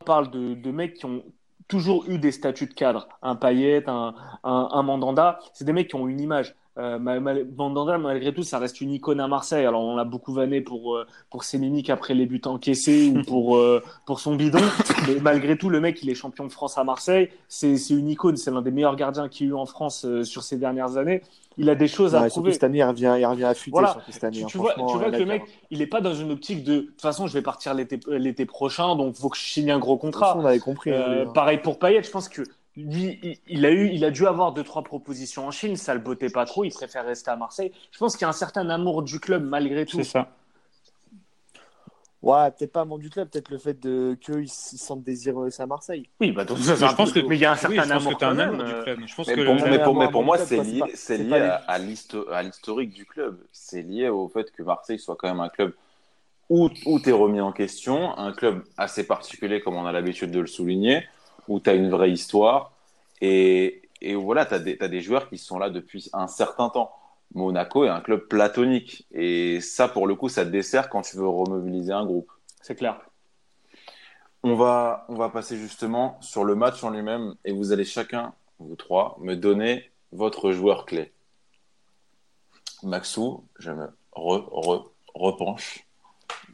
on 0.01 0.06
parle 0.06 0.30
de, 0.32 0.72
mecs 0.72 0.95
qui 0.95 1.06
ont 1.06 1.24
toujours 1.68 2.06
eu 2.08 2.20
des 2.20 2.32
statuts 2.32 2.68
de 2.68 2.74
cadre. 2.74 3.08
Un 3.22 3.38
un, 3.41 4.16
un, 4.43 4.70
un 4.72 4.84
Mandanda, 4.84 5.39
c'est 5.54 5.66
des 5.66 5.74
mecs 5.74 5.89
qui 5.89 5.95
ont 5.95 6.08
une 6.08 6.22
image. 6.22 6.56
Euh, 6.80 6.97
Mandanda, 7.55 7.99
malgré 7.99 8.34
tout, 8.34 8.41
ça 8.41 8.57
reste 8.57 8.82
une 8.82 8.91
icône 8.91 9.19
à 9.19 9.28
Marseille. 9.28 9.65
Alors, 9.65 9.84
on 9.84 9.95
l'a 9.95 10.05
beaucoup 10.05 10.34
vanné 10.34 10.59
pour, 10.59 10.95
euh, 10.95 11.05
pour 11.30 11.43
ses 11.43 11.59
mimiques 11.59 11.91
après 11.91 12.15
les 12.15 12.26
buts 12.26 12.41
encaissés 12.45 13.13
ou 13.15 13.21
pour, 13.28 13.57
euh, 13.57 13.84
pour 14.07 14.19
son 14.19 14.36
bidon. 14.36 14.57
Mais 15.07 15.15
malgré 15.21 15.55
tout, 15.55 15.69
le 15.69 15.80
mec, 15.80 16.01
il 16.01 16.09
est 16.09 16.15
champion 16.15 16.45
de 16.47 16.51
France 16.51 16.78
à 16.80 16.84
Marseille. 16.84 17.30
C'est 17.47 17.76
une 17.91 18.09
icône. 18.09 18.38
C'est 18.38 18.49
l'un 18.49 18.63
des 18.63 18.71
meilleurs 18.71 18.95
gardiens 18.95 19.30
qu'il 19.30 19.45
y 19.45 19.49
a 19.49 19.53
eu 19.53 19.55
en 19.55 19.67
France 19.67 20.05
sur 20.24 20.41
ces 20.41 20.57
dernières 20.57 20.97
années. 20.97 21.21
Il 21.59 21.69
a 21.69 21.76
des 21.76 21.88
choses 21.88 22.15
à 22.15 22.21
Ouais, 22.24 22.30
prouver. 22.30 22.51
cette 22.53 22.63
année, 22.63 22.80
il 22.80 22.84
revient, 22.84 23.15
il 23.19 23.26
revient 23.28 23.43
affûté. 23.43 23.69
Voilà. 23.69 23.97
cette 24.09 24.24
année, 24.24 24.43
Tu, 24.47 24.57
hein. 24.57 24.59
vois, 24.59 24.74
tu 24.74 24.97
vois 24.97 25.11
que 25.11 25.17
le 25.17 25.26
mec, 25.28 25.43
il 25.69 25.78
n'est 25.78 25.86
pas 25.86 26.01
dans 26.01 26.15
une 26.15 26.32
optique 26.32 26.63
de 26.63 26.74
de 26.74 26.80
toute 26.80 27.01
façon, 27.01 27.28
je 27.28 27.34
vais 27.34 27.43
partir 27.43 27.76
l'été 27.76 28.45
prochain, 28.47 28.95
donc 28.95 29.13
faut 29.15 29.30
que 29.30 29.38
je 29.38 29.43
signe 29.43 29.69
un 29.69 29.78
gros 29.78 29.97
contrat. 29.97 30.30
façon, 30.30 30.39
on 30.39 30.45
avait 30.45 30.57
compris. 30.57 30.91
hein, 30.91 31.26
hein. 31.28 31.32
pareil 31.32 31.59
pour 31.59 31.78
Payet, 31.78 32.01
je 32.01 32.09
pense 32.09 32.28
que 32.28 32.41
lui, 32.76 33.19
il, 33.21 33.38
il 33.47 33.65
a 33.65 33.71
eu, 33.71 33.89
il 33.89 34.03
a 34.03 34.11
dû 34.11 34.26
avoir 34.26 34.51
deux 34.53 34.63
trois 34.63 34.84
propositions 34.84 35.47
en 35.47 35.51
Chine, 35.51 35.76
ça 35.76 35.93
le 35.93 35.99
bottait 35.99 36.30
pas 36.30 36.45
trop, 36.45 36.63
il 36.63 36.71
préfère 36.71 37.05
rester 37.05 37.30
à 37.32 37.36
Marseille. 37.36 37.71
Je 37.91 37.97
pense 37.97 38.15
qu'il 38.15 38.24
y 38.24 38.26
a 38.26 38.30
un 38.30 38.34
certain 38.34 38.69
amour 38.69 39.03
du 39.03 39.19
club 39.19 39.43
malgré 39.43 39.86
tout. 39.86 39.97
C'est 39.97 40.03
ça. 40.03 40.30
Ouais, 42.24 42.49
peut-être 42.51 42.71
pas 42.71 42.86
monde 42.86 43.01
du 43.01 43.09
club, 43.09 43.28
peut-être 43.28 43.49
le 43.49 43.57
fait 43.57 43.78
de 43.82 44.17
qu'ils 44.21 44.49
se 44.49 44.78
sentent 44.78 45.03
désireux 45.03 45.49
à 45.59 45.65
Marseille. 45.65 46.07
Oui, 46.21 46.32
bah 46.32 46.45
donc, 46.45 46.57
ça, 46.59 46.76
je 46.76 46.95
pense 46.95 47.11
que 47.11 47.19
mais 47.19 47.36
il 47.36 47.41
y 47.41 47.45
a 47.45 47.51
un 47.51 47.55
certain 47.57 47.89
amour 47.89 48.17
quand 48.17 48.34
même. 48.34 48.53
amour 48.53 48.63
du 48.63 48.71
euh, 48.71 48.84
club. 48.84 48.99
Je 49.05 49.13
pense 49.13 49.28
Mais 49.28 49.36
que 49.36 49.41
pour, 49.41 49.55
le- 49.55 49.69
mais 49.69 49.84
pour- 49.84 49.93
mais 49.93 50.05
amour 50.05 50.11
pour 50.11 50.21
du 50.21 50.26
moi, 50.28 50.38
c'est 50.38 50.63
lié, 50.63 50.84
c'est 50.95 51.17
lié 51.17 51.36
à, 51.36 51.55
à 51.67 51.80
l'historique 51.80 52.93
du 52.93 53.05
club. 53.05 53.39
C'est 53.51 53.82
lié 53.82 54.07
au 54.07 54.30
fait 54.30 54.49
que 54.53 54.63
Marseille 54.63 54.99
soit 54.99 55.17
quand 55.17 55.28
même 55.28 55.41
un 55.41 55.49
club 55.49 55.74
où, 56.49 56.69
où 56.86 56.99
tu 57.01 57.09
es 57.09 57.11
remis 57.11 57.41
en 57.41 57.51
question, 57.51 58.17
un 58.17 58.32
club 58.32 58.63
assez 58.78 59.05
particulier, 59.05 59.59
comme 59.59 59.76
on 59.76 59.86
a 59.86 59.91
l'habitude 59.91 60.32
de 60.32 60.39
le 60.39 60.47
souligner, 60.47 61.03
où 61.48 61.60
tu 61.60 61.70
as 61.70 61.74
une 61.74 61.89
vraie 61.89 62.12
histoire. 62.12 62.72
Et, 63.22 63.84
et 64.02 64.16
voilà, 64.16 64.46
tu 64.46 64.54
as, 64.54 64.60
des 64.60 64.78
t'as 64.78 64.88
des 64.88 65.02
joueurs 65.02 65.30
qui 65.30 65.38
sont 65.38 65.60
là 65.60 65.70
depuis 65.70 66.10
un 66.14 66.28
certain 66.28 66.70
temps. 66.70 66.91
Monaco 67.34 67.86
est 67.86 67.89
un 67.89 68.02
club 68.02 68.28
platonique. 68.28 69.08
Et 69.12 69.60
ça, 69.62 69.88
pour 69.88 70.08
le 70.08 70.16
coup, 70.16 70.30
ça 70.30 70.46
te 70.46 70.50
dessert 70.50 70.89
quand 70.89 71.02
tu 71.02 71.18
veux 71.18 71.28
remobiliser 71.28 71.94
un 71.94 72.06
groupe. 72.06 72.32
C'est 72.62 72.76
clair. 72.76 73.00
On 74.44 74.56
va, 74.56 75.06
on 75.08 75.16
va 75.16 75.30
passer 75.30 75.58
justement 75.58 76.18
sur 76.20 76.44
le 76.44 76.56
match 76.56 76.84
en 76.84 76.89
lui-même 76.89 77.36
et 77.46 77.54
vous 77.54 77.72
allez 77.72 77.86
chacun, 77.86 78.34
vous 78.60 78.76
trois, 78.76 79.18
me 79.22 79.36
donner 79.36 79.89
votre 80.12 80.52
joueur 80.52 80.86
clé. 80.86 81.14
Maxou, 82.84 83.46
je 83.58 83.72
me 83.72 83.86
re, 84.12 84.50
re- 84.52 84.89
repenche 85.16 85.83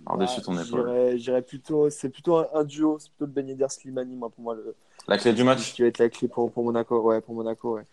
par-dessus 0.09 0.41
ton 0.41 0.55
Ouais, 0.57 0.63
épaule. 0.67 0.85
j'irais- 0.87 1.17
J'irais 1.17 1.41
plutôt, 1.41 1.89
c'est 1.89 2.09
plutôt 2.09 2.37
un, 2.37 2.47
un 2.53 2.63
duo, 2.63 2.97
c'est 2.99 3.09
plutôt 3.11 3.25
le 3.25 3.31
Ben 3.31 3.47
Yedder 3.47 3.67
Slimani, 3.69 4.15
moi, 4.15 4.29
pour 4.29 4.43
moi, 4.43 4.55
le, 4.55 4.75
La 5.07 5.17
clé 5.17 5.33
du 5.33 5.43
match, 5.43 5.73
qui 5.73 5.81
va 5.83 5.87
être 5.87 5.99
la 5.99 6.09
clé 6.09 6.27
pour, 6.27 6.51
pour 6.51 6.63
Monaco. 6.63 6.99
Ouais, 7.01 7.21
pour 7.21 7.35
Monaco, 7.35 7.75
ouais. 7.75 7.83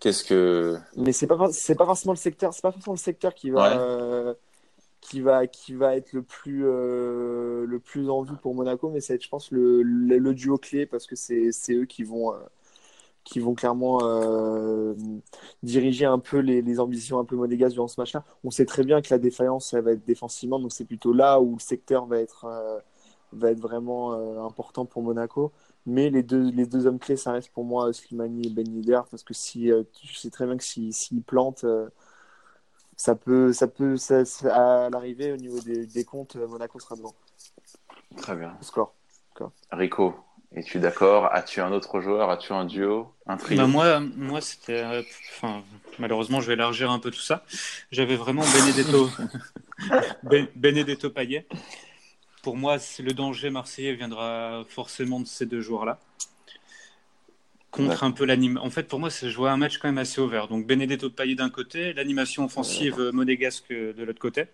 qu'est-ce 0.00 0.24
que. 0.24 0.76
Mais 0.96 1.12
c'est 1.12 1.26
pas, 1.26 1.36
for- 1.36 1.52
c'est 1.52 1.74
pas 1.76 1.86
forcément 1.86 2.12
le 2.12 2.18
secteur, 2.18 2.52
c'est 2.52 2.62
pas 2.62 2.72
forcément 2.72 2.94
le 2.94 2.98
secteur 2.98 3.34
qui 3.34 3.50
va, 3.50 3.62
Ouais. 3.70 3.76
euh, 3.78 4.34
qui 5.00 5.20
va, 5.20 5.46
qui 5.46 5.74
va 5.74 5.96
être 5.96 6.12
le 6.12 6.22
plus, 6.22 6.62
euh, 6.66 7.64
le 7.66 7.78
plus 7.78 8.10
en 8.10 8.22
vue 8.22 8.36
pour 8.36 8.54
Monaco, 8.54 8.90
mais 8.90 9.00
c'est, 9.00 9.22
je 9.22 9.28
pense, 9.28 9.50
le, 9.50 9.82
le, 9.82 10.18
le 10.18 10.34
duo 10.34 10.58
clé 10.58 10.84
parce 10.86 11.06
que 11.06 11.16
c'est, 11.16 11.52
c'est 11.52 11.74
eux 11.74 11.86
qui 11.86 12.02
vont, 12.04 12.34
euh, 12.34 12.38
qui 13.30 13.40
vont 13.40 13.54
clairement 13.54 14.00
euh, 14.02 14.94
diriger 15.62 16.04
un 16.06 16.18
peu 16.18 16.38
les, 16.38 16.62
les 16.62 16.80
ambitions 16.80 17.18
un 17.20 17.24
peu 17.24 17.36
monégasques 17.36 17.74
durant 17.74 17.88
ce 17.88 18.00
match-là. 18.00 18.24
On 18.44 18.50
sait 18.50 18.66
très 18.66 18.84
bien 18.84 19.00
que 19.02 19.08
la 19.10 19.18
défaillance, 19.18 19.72
elle 19.72 19.84
va 19.84 19.92
être 19.92 20.04
défensivement, 20.04 20.58
donc 20.58 20.72
c'est 20.72 20.84
plutôt 20.84 21.12
là 21.12 21.40
où 21.40 21.54
le 21.54 21.60
secteur 21.60 22.06
va 22.06 22.18
être, 22.18 22.44
euh, 22.46 22.78
va 23.32 23.50
être 23.52 23.60
vraiment 23.60 24.12
euh, 24.14 24.42
important 24.42 24.84
pour 24.84 25.02
Monaco. 25.02 25.52
Mais 25.86 26.10
les 26.10 26.22
deux, 26.22 26.50
les 26.50 26.66
deux 26.66 26.86
hommes 26.86 26.98
clés, 26.98 27.16
ça 27.16 27.32
reste 27.32 27.50
pour 27.52 27.64
moi 27.64 27.92
Slimani 27.92 28.48
et 28.48 28.50
Ben 28.50 28.68
Yedder, 28.68 29.00
parce 29.10 29.22
que 29.22 29.32
si, 29.32 29.70
tu 29.94 30.14
sais 30.14 30.30
très 30.30 30.46
bien 30.46 30.56
que 30.56 30.64
s'ils 30.64 30.92
si, 30.92 31.20
plantent, 31.20 31.64
ça 32.96 33.14
peut, 33.14 33.52
ça 33.52 33.66
peut 33.66 33.96
ça- 33.96 34.24
ça- 34.24 34.84
à 34.86 34.90
l'arrivée, 34.90 35.32
au 35.32 35.36
niveau 35.36 35.58
des, 35.60 35.86
des 35.86 36.04
comptes, 36.04 36.36
Monaco 36.36 36.78
sera 36.78 36.96
devant 36.96 37.14
Très 38.16 38.36
bien. 38.36 38.56
score. 38.60 38.92
Rico, 39.72 40.14
es-tu 40.54 40.78
d'accord? 40.78 41.32
As-tu 41.32 41.60
un 41.60 41.72
autre 41.72 42.00
joueur? 42.00 42.30
As-tu 42.30 42.52
un 42.52 42.64
duo? 42.64 43.14
Un 43.26 43.36
trio? 43.36 43.56
Bah, 43.58 43.66
moi, 43.66 44.00
moi 44.00 44.40
c'était. 44.40 44.84
Enfin, 45.30 45.62
malheureusement, 45.98 46.40
je 46.40 46.48
vais 46.48 46.54
élargir 46.54 46.90
un 46.90 46.98
peu 46.98 47.10
tout 47.10 47.20
ça. 47.20 47.44
J'avais 47.92 48.16
vraiment 48.16 48.42
Benedetto, 48.42 49.10
Ben- 50.24 50.48
Benedetto 50.56 51.10
Payet. 51.10 51.46
Pour 52.42 52.56
moi, 52.56 52.78
le 52.98 53.12
danger 53.12 53.50
marseillais 53.50 53.94
viendra 53.94 54.64
forcément 54.68 55.20
de 55.20 55.26
ces 55.26 55.46
deux 55.46 55.60
joueurs-là. 55.60 55.98
Contre 57.70 58.02
un 58.02 58.10
peu 58.10 58.24
l'anime. 58.24 58.58
En 58.60 58.70
fait, 58.70 58.84
pour 58.88 58.98
moi, 58.98 59.10
c'est 59.10 59.30
jouer 59.30 59.48
un 59.48 59.56
match 59.56 59.78
quand 59.78 59.86
même 59.86 59.98
assez 59.98 60.20
ouvert. 60.20 60.48
Donc, 60.48 60.66
Benedetto 60.66 61.08
Payet 61.10 61.36
d'un 61.36 61.50
côté, 61.50 61.92
l'animation 61.92 62.44
offensive 62.44 63.10
monégasque 63.12 63.70
de 63.70 64.02
l'autre 64.02 64.18
côté. 64.18 64.46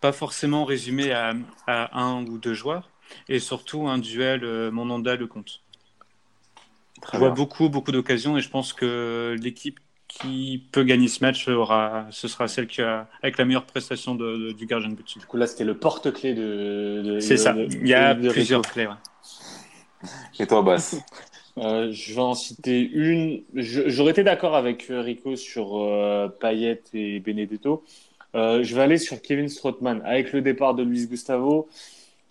Pas 0.00 0.12
forcément 0.12 0.64
résumé 0.64 1.10
à, 1.12 1.34
à 1.66 1.98
un 2.00 2.24
ou 2.26 2.38
deux 2.38 2.54
joueurs. 2.54 2.88
Et 3.28 3.38
surtout, 3.38 3.88
un 3.88 3.98
duel 3.98 4.44
euh, 4.44 4.70
Monanda 4.70 5.16
le 5.16 5.26
compte. 5.26 5.60
Je 7.12 7.18
vois 7.18 7.30
beaucoup, 7.30 7.68
beaucoup 7.68 7.92
d'occasions 7.92 8.36
et 8.36 8.40
je 8.40 8.48
pense 8.48 8.72
que 8.72 9.36
l'équipe 9.40 9.78
qui 10.08 10.62
peut 10.72 10.84
gagner 10.84 11.08
ce 11.08 11.22
match 11.24 11.48
aura, 11.48 12.06
ce 12.10 12.28
sera 12.28 12.46
celle 12.46 12.66
qui 12.66 12.82
a, 12.82 13.08
avec 13.22 13.36
la 13.36 13.44
meilleure 13.44 13.66
prestation 13.66 14.14
de, 14.14 14.36
de- 14.36 14.52
du 14.52 14.66
gardien 14.66 14.88
de 14.88 14.94
but. 14.94 15.18
Du 15.18 15.26
coup, 15.26 15.36
là, 15.36 15.46
c'était 15.46 15.64
le 15.64 15.76
porte-clé 15.76 16.34
de. 16.34 17.02
de- 17.04 17.20
C'est 17.20 17.36
ça. 17.36 17.52
de- 17.52 17.68
Il 17.82 17.88
y 17.88 17.94
a 17.94 18.14
plusieurs 18.14 18.62
clés. 18.62 18.86
ouais. 18.86 18.94
Et 20.38 20.46
toi, 20.46 20.62
Bass 20.62 20.96
Euh, 21.56 21.92
je 21.92 22.14
vais 22.14 22.20
en 22.20 22.34
citer 22.34 22.80
une. 22.80 23.42
J'aurais 23.54 24.10
été 24.10 24.24
d'accord 24.24 24.56
avec 24.56 24.90
euh, 24.90 25.00
Rico 25.00 25.36
sur 25.36 25.76
euh, 25.76 26.28
Payet 26.28 26.82
et 26.94 27.20
Benedetto. 27.20 27.84
Euh, 28.34 28.64
je 28.64 28.74
vais 28.74 28.82
aller 28.82 28.98
sur 28.98 29.22
Kevin 29.22 29.48
Strootman. 29.48 30.02
Avec 30.04 30.32
le 30.32 30.42
départ 30.42 30.74
de 30.74 30.82
Luis 30.82 31.06
Gustavo, 31.06 31.68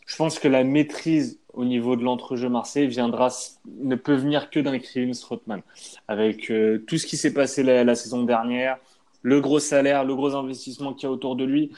je 0.06 0.16
pense 0.16 0.40
que 0.40 0.48
la 0.48 0.64
maîtrise 0.64 1.40
au 1.54 1.66
niveau 1.66 1.96
de 1.96 2.04
l'entrejeu 2.04 2.50
Marseille 2.50 2.88
viendra, 2.88 3.30
ne 3.66 3.96
peut 3.96 4.16
venir 4.16 4.50
que 4.50 4.60
d'un 4.60 4.80
Kevin 4.80 5.14
Strootman. 5.14 5.62
Avec 6.08 6.50
euh, 6.50 6.84
tout 6.88 6.98
ce 6.98 7.06
qui 7.06 7.16
s'est 7.16 7.34
passé 7.34 7.64
la, 7.64 7.96
saison 7.96 8.24
dernière, 8.24 8.78
le 9.22 9.40
gros 9.40 9.60
salaire, 9.60 10.04
le 10.04 10.16
gros 10.16 10.36
investissement 10.36 10.94
qu'il 10.94 11.08
y 11.08 11.10
a 11.10 11.12
autour 11.12 11.36
de 11.36 11.44
lui, 11.44 11.72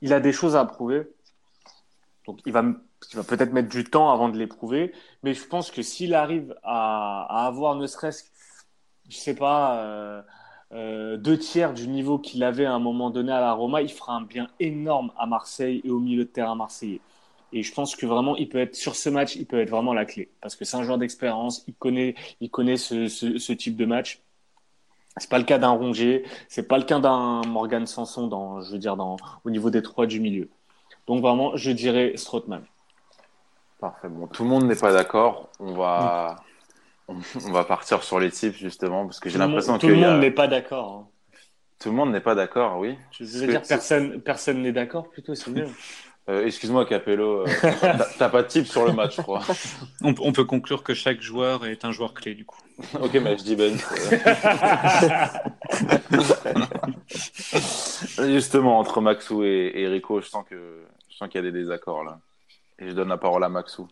il 0.00 0.12
a 0.12 0.20
des 0.20 0.32
choses 0.32 0.56
à 0.56 0.64
prouver. 0.64 1.02
Donc 2.26 2.40
il 2.46 2.52
va, 2.52 2.62
peut-être 3.28 3.52
mettre 3.52 3.68
du 3.68 3.84
temps 3.84 4.10
avant 4.10 4.28
de 4.28 4.38
les 4.38 4.46
prouver, 4.46 4.92
mais 5.22 5.34
je 5.34 5.46
pense 5.46 5.70
que 5.70 5.82
s'il 5.82 6.14
arrive 6.14 6.54
à, 6.62 7.26
à 7.28 7.46
avoir 7.46 7.74
ne 7.74 7.86
serait-ce, 7.86 8.24
je 9.08 9.16
sais 9.16 9.34
pas, 9.34 9.76
euh, 9.78 10.22
euh, 10.72 11.16
deux 11.16 11.36
tiers 11.36 11.74
du 11.74 11.88
niveau 11.88 12.18
qu'il 12.18 12.44
avait 12.44 12.64
à 12.64 12.72
un 12.72 12.78
moment 12.78 13.10
donné 13.10 13.32
à 13.32 13.40
la 13.40 13.52
Roma, 13.52 13.82
il 13.82 13.90
fera 13.90 14.14
un 14.14 14.22
bien 14.22 14.48
énorme 14.60 15.12
à 15.18 15.26
Marseille 15.26 15.80
et 15.84 15.90
au 15.90 15.98
milieu 15.98 16.24
de 16.24 16.30
terrain 16.30 16.54
marseillais. 16.54 17.00
Et 17.52 17.62
je 17.62 17.72
pense 17.74 17.96
que 17.96 18.06
vraiment, 18.06 18.36
il 18.36 18.48
peut 18.48 18.58
être 18.58 18.76
sur 18.76 18.94
ce 18.94 19.08
match, 19.08 19.34
il 19.36 19.46
peut 19.46 19.60
être 19.60 19.70
vraiment 19.70 19.92
la 19.92 20.04
clé. 20.04 20.30
Parce 20.40 20.54
que 20.56 20.64
c'est 20.64 20.76
un 20.76 20.84
joueur 20.84 20.98
d'expérience, 20.98 21.64
il 21.66 21.74
connaît, 21.74 22.14
il 22.40 22.50
connaît 22.50 22.76
ce, 22.76 23.08
ce, 23.08 23.38
ce 23.38 23.52
type 23.52 23.76
de 23.76 23.86
match. 23.86 24.20
C'est 25.16 25.28
pas 25.28 25.38
le 25.38 25.44
cas 25.44 25.58
d'un 25.58 25.70
Rongier, 25.70 26.24
c'est 26.48 26.68
pas 26.68 26.78
le 26.78 26.84
cas 26.84 27.00
d'un 27.00 27.42
Morgan 27.48 27.86
Sanson 27.86 28.28
dans, 28.28 28.60
je 28.60 28.70
veux 28.72 28.78
dire, 28.78 28.96
dans, 28.96 29.16
au 29.44 29.50
niveau 29.50 29.68
des 29.70 29.82
trois 29.82 30.06
du 30.06 30.20
milieu. 30.20 30.48
Donc 31.08 31.20
vraiment, 31.22 31.56
je 31.56 31.72
dirais 31.72 32.12
Strootman. 32.16 32.62
Parfait. 33.80 34.08
Bon, 34.08 34.28
tout 34.28 34.44
le 34.44 34.48
monde 34.48 34.64
n'est 34.66 34.76
pas 34.76 34.92
d'accord. 34.92 35.48
On 35.58 35.72
va, 35.74 36.36
on, 37.08 37.16
on 37.46 37.50
va 37.52 37.64
partir 37.64 38.04
sur 38.04 38.20
les 38.20 38.30
types 38.30 38.54
justement 38.54 39.06
parce 39.06 39.18
que 39.18 39.28
j'ai 39.28 39.34
Tout 39.34 39.40
le 39.40 39.46
monde- 39.46 39.54
l'impression 39.56 39.78
Tout 39.78 39.86
que 39.88 39.92
le 39.92 39.98
y 39.98 40.04
a- 40.04 40.10
monde 40.12 40.20
n'est 40.20 40.30
pas 40.30 40.46
d'accord. 40.46 40.92
hein. 40.92 41.08
tout 41.80 41.88
le 41.88 41.96
monde 41.96 42.12
n'est 42.12 42.20
pas 42.20 42.36
d'accord. 42.36 42.78
Oui. 42.78 42.96
Je 43.10 43.24
veux 43.24 43.46
dire, 43.48 43.62
personne, 43.66 44.20
personne 44.20 44.62
n'est 44.62 44.72
d'accord, 44.72 45.08
plutôt, 45.10 45.34
c'est 45.34 45.50
mieux. 45.50 45.66
Euh, 46.30 46.46
Excuse-moi, 46.46 46.86
Capello. 46.86 47.44
euh, 47.46 47.50
t'as- 48.18 48.28
pas 48.28 48.42
de 48.42 48.48
type 48.48 48.66
sur 48.66 48.86
le 48.86 48.92
match, 48.92 49.16
je 49.16 49.22
crois. 49.22 49.42
On, 50.02 50.14
on 50.20 50.32
peut 50.32 50.44
conclure 50.44 50.82
que 50.84 50.94
chaque 50.94 51.20
joueur 51.20 51.66
est 51.66 51.84
un 51.84 51.90
joueur 51.92 52.14
clé 52.14 52.34
du 52.34 52.44
coup. 52.44 52.58
ok, 53.00 53.12
mais 53.14 53.36
je 53.36 53.42
dis 53.42 53.56
Ben. 53.56 53.76
Justement, 58.18 58.78
entre 58.78 59.00
Maxou 59.00 59.42
et, 59.44 59.72
et 59.74 59.88
Rico, 59.88 60.20
je 60.20 60.26
sens 60.28 60.44
que 60.48 60.82
je 61.08 61.16
sens 61.16 61.28
qu'il 61.28 61.42
y 61.42 61.46
a 61.46 61.50
des 61.50 61.58
désaccords 61.58 62.04
là. 62.04 62.18
Et 62.78 62.88
je 62.88 62.94
donne 62.94 63.08
la 63.08 63.18
parole 63.18 63.44
à 63.44 63.48
Maxou 63.48 63.88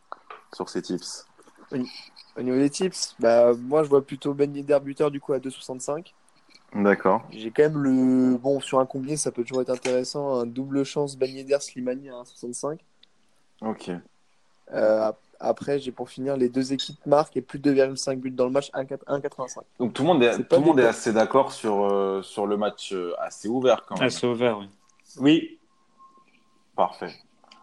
sur 0.55 0.69
ses 0.69 0.83
tips. 0.83 1.27
Au 1.73 2.43
niveau 2.43 2.57
des 2.57 2.71
tips, 2.71 3.15
bah, 3.19 3.53
moi 3.59 3.83
je 3.83 3.89
vois 3.89 4.05
plutôt 4.05 4.33
Ben 4.33 4.55
Yedder 4.55 4.79
buteur 4.83 5.11
du 5.11 5.21
coup 5.21 5.33
à 5.33 5.39
2,65. 5.39 6.13
D'accord. 6.75 7.23
J'ai 7.31 7.51
quand 7.51 7.63
même 7.63 7.79
le. 7.79 8.37
Bon, 8.37 8.61
sur 8.61 8.79
un 8.79 8.87
combiné, 8.87 9.17
ça 9.17 9.31
peut 9.33 9.43
toujours 9.43 9.63
être 9.63 9.71
intéressant. 9.71 10.41
Un 10.41 10.47
double 10.47 10.85
chance 10.85 11.17
Ben 11.17 11.31
Yedder 11.31 11.59
Slimani 11.61 12.11
à 12.11 12.15
1,65. 12.23 12.79
Ok. 13.63 13.91
Euh, 14.75 15.03
ap- 15.09 15.19
après, 15.41 15.79
j'ai 15.79 15.93
pour 15.93 16.11
finir 16.11 16.37
les 16.37 16.49
deux 16.49 16.73
équipes 16.73 16.99
marquent 17.07 17.37
et 17.37 17.41
plus 17.41 17.59
de 17.59 17.73
2,5 17.73 18.17
buts 18.17 18.31
dans 18.31 18.45
le 18.45 18.51
match, 18.51 18.71
1,4 18.75 18.99
1,85. 19.07 19.61
Donc 19.79 19.95
tout 19.95 20.03
le 20.03 20.09
monde 20.09 20.23
est, 20.23 20.37
tout 20.45 20.57
le 20.57 20.67
monde 20.67 20.81
est 20.81 20.87
assez 20.87 21.13
d'accord 21.13 21.53
sur, 21.53 21.85
euh, 21.85 22.23
sur 22.23 22.47
le 22.47 22.57
match 22.57 22.93
euh, 22.93 23.15
assez 23.19 23.49
ouvert 23.49 23.85
quand 23.87 23.99
même. 23.99 24.11
C'est 24.11 24.27
ouvert, 24.27 24.59
oui. 24.59 24.69
Oui, 25.19 25.59
Parfait. 26.77 27.15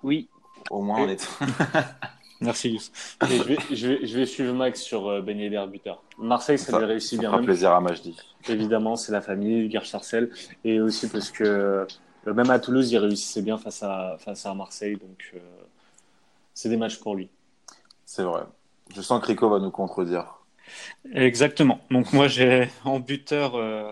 oui. 0.03 0.27
Au 0.71 0.81
moins 0.81 1.01
on 1.03 1.09
est. 1.09 1.29
Merci, 2.41 2.71
Yous. 2.71 2.81
Je, 3.21 3.43
vais, 3.43 3.57
je, 3.71 3.88
vais, 3.88 4.05
je 4.05 4.17
vais 4.17 4.25
suivre 4.25 4.53
Max 4.53 4.81
sur 4.81 5.07
euh, 5.07 5.21
Ben 5.21 5.38
Yedder 5.39 5.65
buteur. 5.71 6.03
Marseille, 6.17 6.57
ça, 6.59 6.71
Ça- 6.71 6.79
lui 6.79 6.86
réussit 6.86 7.21
Ça 7.21 7.29
bien. 7.29 7.43
plaisir 7.43 7.71
à 7.71 7.79
Majdi. 7.81 8.15
évidemment, 8.49 8.95
c'est 8.95 9.11
la 9.11 9.21
famille, 9.21 9.67
Gare 9.69 9.86
Sarcel. 9.86 10.29
Et 10.63 10.81
aussi 10.81 11.07
parce 11.09 11.31
que 11.31 11.43
euh, 11.43 11.86
même 12.33 12.49
à 12.49 12.59
Toulouse, 12.59 12.91
il 12.91 12.97
réussissait 12.97 13.41
bien 13.41 13.57
face 13.57 13.81
à, 13.83 14.17
face 14.19 14.45
à 14.45 14.53
Marseille. 14.53 14.97
Donc, 14.97 15.31
euh, 15.36 15.39
c'est 16.53 16.69
des 16.69 16.77
matchs 16.77 16.99
pour 16.99 17.15
lui. 17.15 17.29
C'est 18.05 18.23
vrai. 18.23 18.41
Je 18.95 19.01
sens 19.01 19.21
que 19.21 19.27
Rico 19.27 19.49
va 19.49 19.59
nous 19.59 19.71
contredire. 19.71 20.36
Exactement. 21.13 21.79
Donc 21.91 22.11
moi 22.13 22.27
j'ai 22.27 22.69
en 22.83 22.99
buteur 22.99 23.55
euh, 23.55 23.91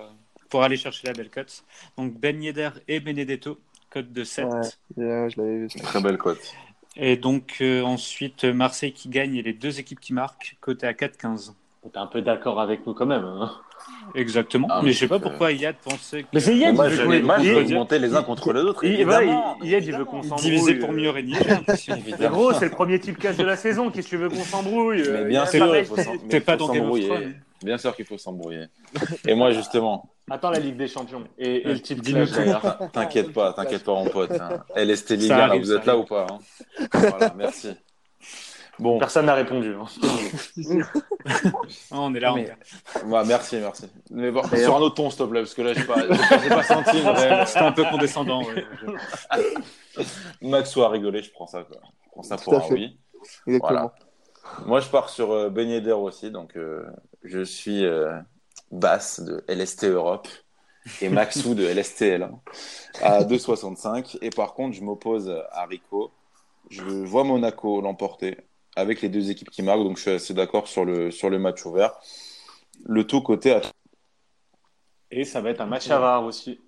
pour 0.49 0.63
aller 0.63 0.77
chercher 0.77 1.07
la 1.07 1.13
belle 1.13 1.29
cote. 1.29 1.63
Donc 1.97 2.13
Ben 2.19 2.41
Yedder 2.41 2.69
et 2.87 2.99
Benedetto, 2.99 3.59
cote 3.89 4.11
de 4.11 4.23
7. 4.23 4.45
Ouais. 4.45 4.61
Yeah, 4.97 5.29
je 5.29 5.37
l'avais 5.39 5.57
vu. 5.59 5.67
Très 5.67 6.01
belle 6.01 6.17
cote. 6.17 6.39
Et 6.95 7.17
donc 7.17 7.57
euh, 7.61 7.81
ensuite 7.81 8.43
Marseille 8.45 8.93
qui 8.93 9.09
gagne 9.09 9.35
et 9.35 9.41
les 9.41 9.53
deux 9.53 9.79
équipes 9.79 9.99
qui 9.99 10.13
marquent, 10.13 10.57
coté 10.61 10.85
à 10.87 10.93
4,15. 10.93 11.53
T'es 11.91 11.97
un 11.99 12.05
peu 12.07 12.21
d'accord 12.21 12.61
avec 12.61 12.85
nous 12.87 12.93
quand 12.93 13.05
même. 13.05 13.25
hein. 13.25 13.51
Exactement. 14.15 14.67
Ah, 14.69 14.79
mais 14.81 14.87
mais 14.87 14.93
je 14.93 14.99
sais 14.99 15.07
pas 15.07 15.19
pourquoi 15.19 15.51
Yad 15.51 15.75
pensait 15.83 16.23
que 16.23 16.27
Mais 16.33 16.39
c'est 16.39 16.55
Yad, 16.55 16.75
il 17.41 17.51
veut 17.53 17.73
monter 17.73 17.99
les 17.99 18.15
uns 18.15 18.23
contre 18.23 18.53
les 18.53 18.61
autres. 18.61 18.85
il- 18.85 19.03
voilà, 19.03 19.21
évidemment. 19.23 19.57
il- 19.61 19.69
Yad, 19.69 19.85
il 19.85 19.95
veut 19.97 20.05
qu'on 20.05 20.21
il 20.21 20.29
s'embrouille. 20.29 20.49
divisait 20.51 20.75
pour 20.75 20.91
mieux 20.93 21.09
régner. 21.09 21.35
Mais 22.19 22.27
gros, 22.29 22.53
c'est 22.53 22.65
le 22.65 22.71
premier 22.71 22.99
type 22.99 23.17
casse 23.17 23.35
de 23.37 23.43
la 23.43 23.57
saison. 23.57 23.89
Qu'est-ce 23.91 24.05
que 24.07 24.11
tu 24.11 24.17
veux 24.17 24.29
qu'on 24.29 24.43
s'embrouille 24.43 25.01
Mais 25.01 25.07
Euh, 25.07 25.23
bien 25.25 25.45
sûr, 25.45 25.69
mais 25.73 25.83
T'es 26.29 26.39
pas 26.39 26.55
dans 26.55 26.69
Game 26.71 26.89
of. 26.89 26.99
Thrones. 27.01 27.33
Bien 27.63 27.77
sûr 27.77 27.95
qu'il 27.95 28.05
faut 28.05 28.17
s'embrouiller. 28.17 28.65
Et 29.27 29.33
moi, 29.35 29.51
justement, 29.51 30.09
Attends 30.29 30.51
la 30.51 30.59
Ligue 30.59 30.77
des 30.77 30.87
Champions. 30.87 31.23
Et, 31.37 31.55
et 31.57 31.73
le 31.73 31.79
type 31.81 32.01
clash 32.01 32.31
d'ailleurs. 32.31 32.77
t'inquiète 32.93 33.33
pas, 33.33 33.53
t'inquiète 33.53 33.83
pas, 33.83 33.93
mon 33.93 34.05
pote. 34.09 34.31
hein. 34.31 34.63
LST 34.75 35.29
arrive, 35.31 35.61
vous 35.61 35.73
êtes 35.73 35.85
là 35.85 35.97
ou 35.97 36.05
pas 36.05 36.27
hein 36.29 36.39
Voilà, 36.93 37.33
merci. 37.37 37.71
Bon, 38.79 38.97
Personne 38.97 39.27
n'a 39.27 39.35
répondu. 39.35 39.75
hein. 39.75 39.85
Ah, 41.91 41.99
on 41.99 42.13
est 42.15 42.19
là. 42.19 42.33
on 42.33 42.35
Mais- 42.37 42.43
est 42.43 42.47
là. 42.47 42.55
bah, 43.05 43.23
merci, 43.25 43.57
merci. 43.57 43.85
Mais 44.09 44.31
bon, 44.31 44.41
sur 44.43 44.75
un 44.75 44.79
autre 44.79 44.95
ton, 44.95 45.09
s'il 45.09 45.19
te 45.19 45.23
plaît, 45.25 45.41
parce 45.41 45.53
que 45.53 45.61
là, 45.61 45.73
j'ai 45.73 45.83
pas, 45.83 45.95
pas, 46.49 46.63
senti 46.63 46.97
C'était 47.45 47.59
un 47.59 47.71
peu 47.71 47.83
condescendant. 47.85 48.43
ouais. 48.43 48.65
Max 50.41 50.71
soit 50.71 50.89
rigolé, 50.89 51.21
je 51.21 51.31
prends 51.31 51.47
ça. 51.47 51.63
Quoi. 51.63 51.77
Je 52.05 52.09
prends 52.11 52.23
ça 52.23 52.37
Tout 52.37 52.45
pour 52.45 52.55
un 52.55 52.61
fait. 52.61 52.73
oui. 52.73 52.97
Exactement. 53.47 53.91
Moi, 54.65 54.79
je 54.81 54.89
pars 54.89 55.09
sur 55.09 55.31
euh, 55.31 55.49
Ben 55.49 55.69
Yedder 55.69 55.91
aussi. 55.93 56.29
Donc, 56.31 56.57
euh, 56.57 56.83
je 57.23 57.43
suis 57.43 57.85
euh, 57.85 58.17
Bass 58.71 59.19
de 59.21 59.43
LST 59.47 59.85
Europe 59.85 60.27
et 61.01 61.09
Maxou 61.09 61.53
de 61.55 61.65
LSTL 61.65 62.29
à 63.01 63.23
2,65. 63.23 64.17
Et 64.21 64.29
par 64.29 64.53
contre, 64.53 64.75
je 64.75 64.83
m'oppose 64.83 65.33
à 65.51 65.65
Rico. 65.65 66.11
Je 66.69 66.81
vois 66.83 67.23
Monaco 67.23 67.81
l'emporter 67.81 68.37
avec 68.75 69.01
les 69.01 69.09
deux 69.09 69.29
équipes 69.29 69.49
qui 69.51 69.61
marquent. 69.61 69.83
Donc, 69.83 69.97
je 69.97 70.01
suis 70.01 70.11
assez 70.11 70.33
d'accord 70.33 70.67
sur 70.67 70.83
le, 70.85 71.11
sur 71.11 71.29
le 71.29 71.39
match 71.39 71.65
ouvert. 71.65 71.93
Le 72.85 73.05
tout 73.05 73.21
côté 73.21 73.53
à 73.53 73.61
Et 75.11 75.23
ça 75.25 75.41
va 75.41 75.51
être 75.51 75.61
un 75.61 75.67
match 75.67 75.89
à 75.89 75.99
VAR 75.99 76.25
aussi. 76.25 76.59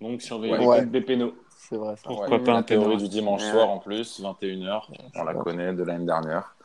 Donc 0.00 0.20
surveiller 0.20 0.58
Ouais. 0.58 0.84
des 0.84 1.00
pénaux. 1.00 1.32
C'est 1.56 1.76
vrai 1.76 1.94
ça. 1.94 2.02
Pourquoi 2.04 2.42
pas 2.42 2.54
un 2.54 2.62
théorie 2.64 2.86
pénal 2.96 3.02
du 3.02 3.08
dimanche 3.08 3.44
Ouais. 3.44 3.50
soir 3.52 3.70
en 3.70 3.78
plus, 3.78 4.20
21h. 4.20 4.82
On 5.14 5.22
la 5.22 5.34
connaît 5.34 5.72
de 5.72 5.84
l'année 5.84 6.06
dernière. 6.06 6.56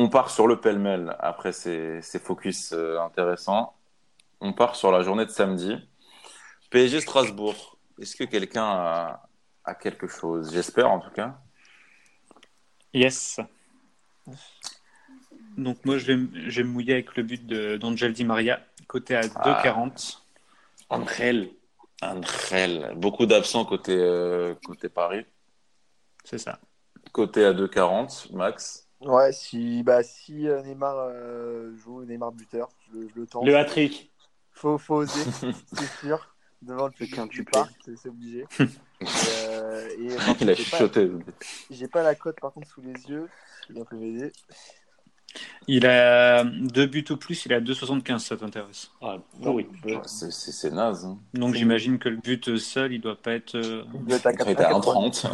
On 0.00 0.08
part 0.08 0.30
sur 0.30 0.46
le 0.46 0.60
pêle-mêle 0.60 1.16
après 1.18 1.52
ces, 1.52 2.00
ces 2.02 2.18
focus 2.20 2.72
euh, 2.72 3.00
intéressants. 3.00 3.74
On 4.40 4.52
part 4.52 4.76
sur 4.76 4.92
la 4.92 5.02
journée 5.02 5.26
de 5.26 5.30
samedi. 5.30 5.76
PSG 6.70 7.00
Strasbourg. 7.00 7.76
Est-ce 8.00 8.14
que 8.14 8.22
quelqu'un 8.24 8.62
a, 8.64 9.28
a 9.64 9.74
quelque 9.74 10.06
chose? 10.06 10.52
J'espère 10.52 10.88
en 10.90 11.00
tout 11.00 11.10
cas. 11.10 11.36
Yes. 12.94 13.40
Donc 15.56 15.84
moi 15.84 15.98
je 15.98 16.12
vais, 16.12 16.48
je 16.50 16.62
vais 16.62 16.68
me 16.68 16.72
mouiller 16.72 16.92
avec 16.94 17.16
le 17.16 17.24
but 17.24 17.44
de- 17.44 17.76
d'Angel 17.76 18.12
Di 18.12 18.24
Maria, 18.24 18.60
côté 18.86 19.16
à 19.16 19.22
Ah. 19.34 19.62
2,40. 19.64 20.22
Angel. 20.90 21.50
Angel. 22.00 22.92
Beaucoup 22.96 23.26
d'absents 23.26 23.64
côté, 23.64 23.96
euh, 23.96 24.54
côté 24.64 24.88
Paris. 24.88 25.26
C'est 26.24 26.38
ça. 26.38 26.60
Côté 27.12 27.44
à 27.44 27.52
2,40, 27.52 28.32
Max. 28.32 28.87
Ouais, 29.00 29.32
si, 29.32 29.82
bah, 29.84 30.02
si 30.02 30.48
euh, 30.48 30.62
Neymar 30.62 30.94
euh, 30.98 31.72
joue, 31.76 32.04
Neymar 32.04 32.32
buteur, 32.32 32.68
je, 32.92 32.98
le- 32.98 33.08
je 33.08 33.20
le 33.20 33.26
tente. 33.26 33.46
Le 33.46 33.56
hat-trick. 33.56 34.10
Faut, 34.52 34.76
faut 34.76 34.96
oser, 34.96 35.22
c'est 35.72 35.90
sûr. 36.00 36.34
Devant 36.60 36.86
le 36.86 36.92
public 36.92 37.28
du 37.28 37.44
parc, 37.44 37.70
c'est 37.84 37.96
c'est 37.96 38.08
obligé. 38.08 38.44
et, 38.60 38.66
euh, 39.38 39.88
et, 40.00 40.16
par 40.16 40.26
contre, 40.26 40.42
Il 40.42 40.50
a 40.50 40.54
j'ai 40.54 40.64
pas- 40.64 40.76
chuchoté. 40.78 41.10
J'ai 41.70 41.86
pas 41.86 42.02
la 42.02 42.16
cote 42.16 42.40
par 42.40 42.52
contre 42.52 42.66
sous 42.66 42.80
les 42.80 42.94
yeux. 43.08 43.28
Il 43.70 43.84
peut 43.84 43.96
m'aider. 43.96 44.32
Il 45.68 45.86
a 45.86 46.42
deux 46.42 46.86
buts 46.86 47.04
ou 47.10 47.16
plus, 47.16 47.44
il 47.46 47.52
a 47.52 47.60
2,75, 47.60 48.18
ça 48.18 48.36
t'intéresse? 48.36 48.90
Ah, 49.00 49.18
oui. 49.44 49.68
C'est- 50.06 50.32
C'est 50.32 50.50
c'est 50.50 50.70
naze. 50.72 51.04
hein. 51.04 51.18
Donc 51.34 51.54
j'imagine 51.54 51.98
que 52.00 52.08
le 52.08 52.16
but 52.16 52.56
seul, 52.56 52.92
il 52.94 53.00
doit 53.00 53.14
pas 53.14 53.32
être 53.34 53.54
euh, 53.54 53.84
Il 53.94 54.04
doit 54.06 54.16
être 54.16 54.26
à 54.26 54.32
Il 54.32 54.50
était 54.50 54.64
à 54.64 54.70
80. 54.70 55.10
1,30. 55.10 55.26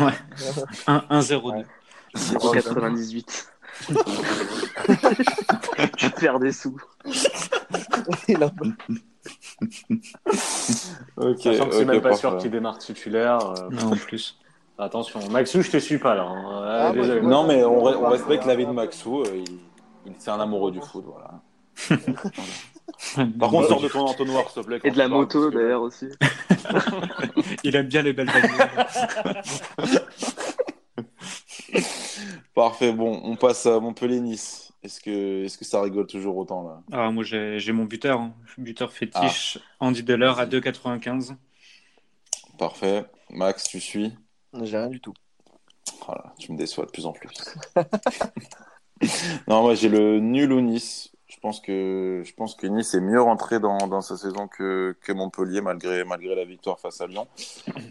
1 0.89 1.21
1,02. 1.21 1.65
Ouais. 3.89 3.97
0,98. 4.87 5.91
tu 5.97 6.11
perds 6.11 6.39
des 6.41 6.53
sous. 6.53 6.77
Il 8.29 8.43
a- 8.43 8.51
Ok, 11.16 11.41
Sachant 11.43 11.66
que 11.68 11.75
c'est 11.75 11.85
même 11.85 12.01
pas 12.01 12.11
parfait. 12.11 12.20
sûr 12.20 12.37
qu'il 12.39 12.51
démarre 12.51 12.79
titulaire. 12.79 13.39
euh, 13.59 13.68
Non, 13.70 13.93
en 13.93 13.97
plus. 13.97 14.39
Attention, 14.79 15.20
Maxou, 15.31 15.62
je 15.62 15.70
te 15.70 15.77
suis 15.79 15.99
pas 15.99 16.14
là. 16.14 16.25
hein. 16.25 16.45
Ah, 16.66 16.91
Euh, 16.91 17.03
je 17.05 17.12
vois- 17.20 17.31
Non, 17.31 17.45
mais 17.47 17.62
on, 17.64 17.83
respecte 18.09 18.43
ouais, 18.45 18.49
l'avis 18.49 18.66
de. 18.66 18.72
Maxou. 18.72 19.22
euh, 19.22 19.27
Il, 19.37 19.45
il- 20.07 20.12
c'est 20.18 20.31
un 20.31 20.41
amoureux 20.41 20.72
du 20.72 20.81
foot, 20.81 21.05
voilà. 21.07 21.41
Par 23.41 23.51
contre, 23.51 23.68
sors 23.68 23.81
de 23.81 23.89
ton 23.89 24.07
entonnoir, 24.07 24.51
s'il 24.51 24.62
te 24.62 24.66
plaît. 24.66 24.81
Et 24.85 24.91
de 24.91 24.99
la 24.99 25.09
moto 25.09 25.51
que- 25.51 25.55
d'ailleurs 25.55 25.83
aussi. 25.83 26.07
Il 27.64 27.75
aime 27.77 27.87
bien 27.87 28.03
les 28.03 28.12
belles 28.12 28.31
bagnoles. 28.31 29.43
Parfait, 32.55 32.92
bon, 32.92 33.20
on 33.24 33.36
passe 33.36 33.66
à 33.66 33.80
Montpellier-Nice. 33.80 34.72
Est-ce 34.82 35.00
que, 35.00 35.44
est-ce 35.44 35.59
que 35.59 35.64
ça 35.64 35.80
rigole 35.80 36.07
toujours 36.07 36.36
autant 36.36 36.62
là? 36.62 36.82
Ah, 36.92 37.11
moi, 37.11 37.24
j'ai 37.24 37.72
mon 37.72 37.84
buteur. 37.84 38.20
hein. 38.20 38.34
Buteur 38.59 38.92
fétiche, 38.92 39.59
Andy 39.80 40.02
Deller 40.02 40.34
à 40.36 40.46
2,95. 40.46 41.34
Parfait. 42.59 43.05
Max, 43.30 43.64
tu 43.64 43.80
suis? 43.80 44.12
J'ai 44.62 44.76
rien 44.76 44.88
du 44.88 45.00
tout. 45.00 45.14
Voilà, 46.07 46.34
tu 46.38 46.52
me 46.52 46.57
déçois 46.59 46.84
de 46.86 46.90
plus 46.90 47.07
en 47.07 47.12
plus. 47.12 47.28
non, 49.48 49.62
moi 49.62 49.74
j'ai 49.74 49.88
le 49.88 50.20
nul 50.20 50.52
au 50.52 50.61
Nice. 50.61 51.14
Je 51.45 51.49
pense 51.51 51.61
que, 51.61 52.22
je 52.24 52.32
pense 52.32 52.55
que 52.55 52.66
Nice 52.66 52.95
est 52.95 53.03
mieux 53.03 53.20
rentré 53.20 53.61
dans, 53.61 53.76
dans 53.86 54.01
sa 54.01 54.16
saison 54.16 54.49
que, 54.49 54.97
que 55.03 55.12
Montpellier, 55.12 55.61
malgré, 55.61 56.03
malgré 56.03 56.34
la 56.34 56.47
victoire 56.47 56.80
face 56.80 57.03
à 57.03 57.07
Lyon. 57.07 57.26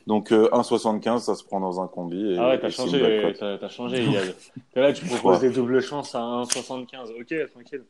Donc 0.08 0.32
euh, 0.32 0.50
1,75, 0.50 1.20
ça 1.20 1.36
se 1.36 1.44
prend 1.44 1.60
dans 1.60 1.80
un 1.80 1.86
combi. 1.86 2.34
Et, 2.34 2.38
Ah 2.40 2.50
ouais, 2.50 2.60
t'as 2.60 2.72
changé, 2.72 3.22
cote. 3.22 3.38
t'as 3.40 3.60
t'as 3.60 3.68
changé. 3.70 4.02
il 4.04 4.12
y 4.12 4.18
a- 4.18 4.82
Là, 4.82 4.92
tu 4.92 5.06
proposes 5.06 5.40
Ouais. 5.44 5.50
des 5.50 5.54
doubles 5.54 5.82
chances 5.84 6.16
à 6.16 6.22
1,75. 6.22 7.12
Ok, 7.12 7.32
tranquille. 7.52 7.84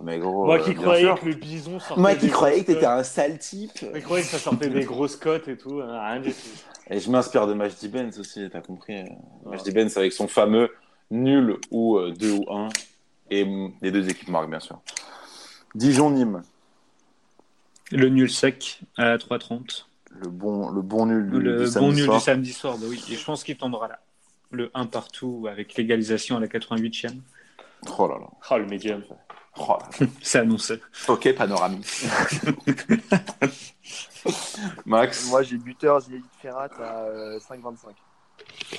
Mais 0.00 0.20
gros, 0.20 0.44
Moi 0.46 0.60
euh, 0.60 0.62
qui 0.62 0.74
bien 0.74 0.80
croyais 0.82 1.02
sûr. 1.06 1.18
que 1.20 1.26
le 1.26 1.34
bison 1.34 1.80
sortait 1.80 2.00
Moi 2.00 2.14
qui 2.14 2.26
des 2.26 2.30
croyais 2.30 2.60
que 2.60 2.66
t'étais 2.66 2.86
un 2.86 3.02
sale 3.02 3.36
type. 3.40 3.82
Moi 3.82 3.94
qui 3.98 4.02
croyais 4.04 4.22
que 4.22 4.30
ça 4.30 4.38
sortait 4.38 4.68
des 4.68 4.84
grosses 4.84 5.16
cotes 5.16 5.48
et 5.48 5.56
tout. 5.56 5.80
hein, 5.82 6.00
Rien 6.08 6.20
du 6.20 6.30
tout. 6.30 6.36
Et 6.88 7.00
je 7.00 7.10
m'inspire 7.10 7.48
de 7.48 7.54
Majdi 7.54 7.88
Benz 7.88 8.16
aussi, 8.20 8.48
t'as 8.48 8.60
compris. 8.60 9.00
euh, 9.00 9.04
Majdi 9.50 9.72
Benz 9.72 9.96
avec 9.96 10.12
son 10.12 10.28
fameux 10.28 10.70
nul 11.10 11.56
ou 11.72 11.98
2 12.16 12.30
ou 12.30 12.44
1. 12.48 12.68
Et 13.30 13.44
mm, 13.44 13.72
les 13.82 13.90
deux 13.90 14.08
équipes 14.08 14.28
marquent, 14.28 14.50
bien 14.50 14.60
sûr. 14.60 14.80
Dijon-Nîmes, 15.74 16.42
Le 17.92 18.08
nul 18.08 18.30
sec 18.30 18.80
à 18.96 19.16
3,30. 19.16 19.84
le 20.10 20.28
bon, 20.28 20.68
le 20.70 20.82
bon 20.82 21.06
nul 21.06 21.30
du, 21.30 21.38
Le 21.38 21.58
du 21.58 21.64
bon 21.64 21.70
samedi 21.70 21.94
nul 21.96 22.04
soir. 22.06 22.18
du 22.18 22.24
samedi 22.24 22.52
soir, 22.52 22.78
bah 22.78 22.86
oui. 22.88 23.02
Et 23.10 23.14
je 23.16 23.24
pense 23.24 23.44
qu'il 23.44 23.56
tendra 23.56 23.88
là. 23.88 24.00
Le 24.50 24.70
1 24.74 24.86
partout 24.86 25.46
avec 25.48 25.74
l'égalisation 25.76 26.36
à 26.36 26.40
la 26.40 26.48
88e. 26.48 27.20
Oh 27.98 28.08
là 28.08 28.16
là. 28.18 28.26
Oh, 28.50 28.58
le 28.58 28.66
médium. 28.66 29.02
Oh 29.56 29.68
là 29.68 29.88
là. 30.00 30.06
C'est 30.22 30.40
annoncé. 30.40 30.80
Ok, 31.08 31.32
panoramique. 31.34 31.86
Max 34.84 35.28
Moi, 35.30 35.42
j'ai 35.42 35.56
buteur 35.56 36.00
Zinedine 36.00 36.26
Ferrat 36.42 36.68
à 36.80 36.98
euh, 37.04 37.38
5,25. 37.38 37.90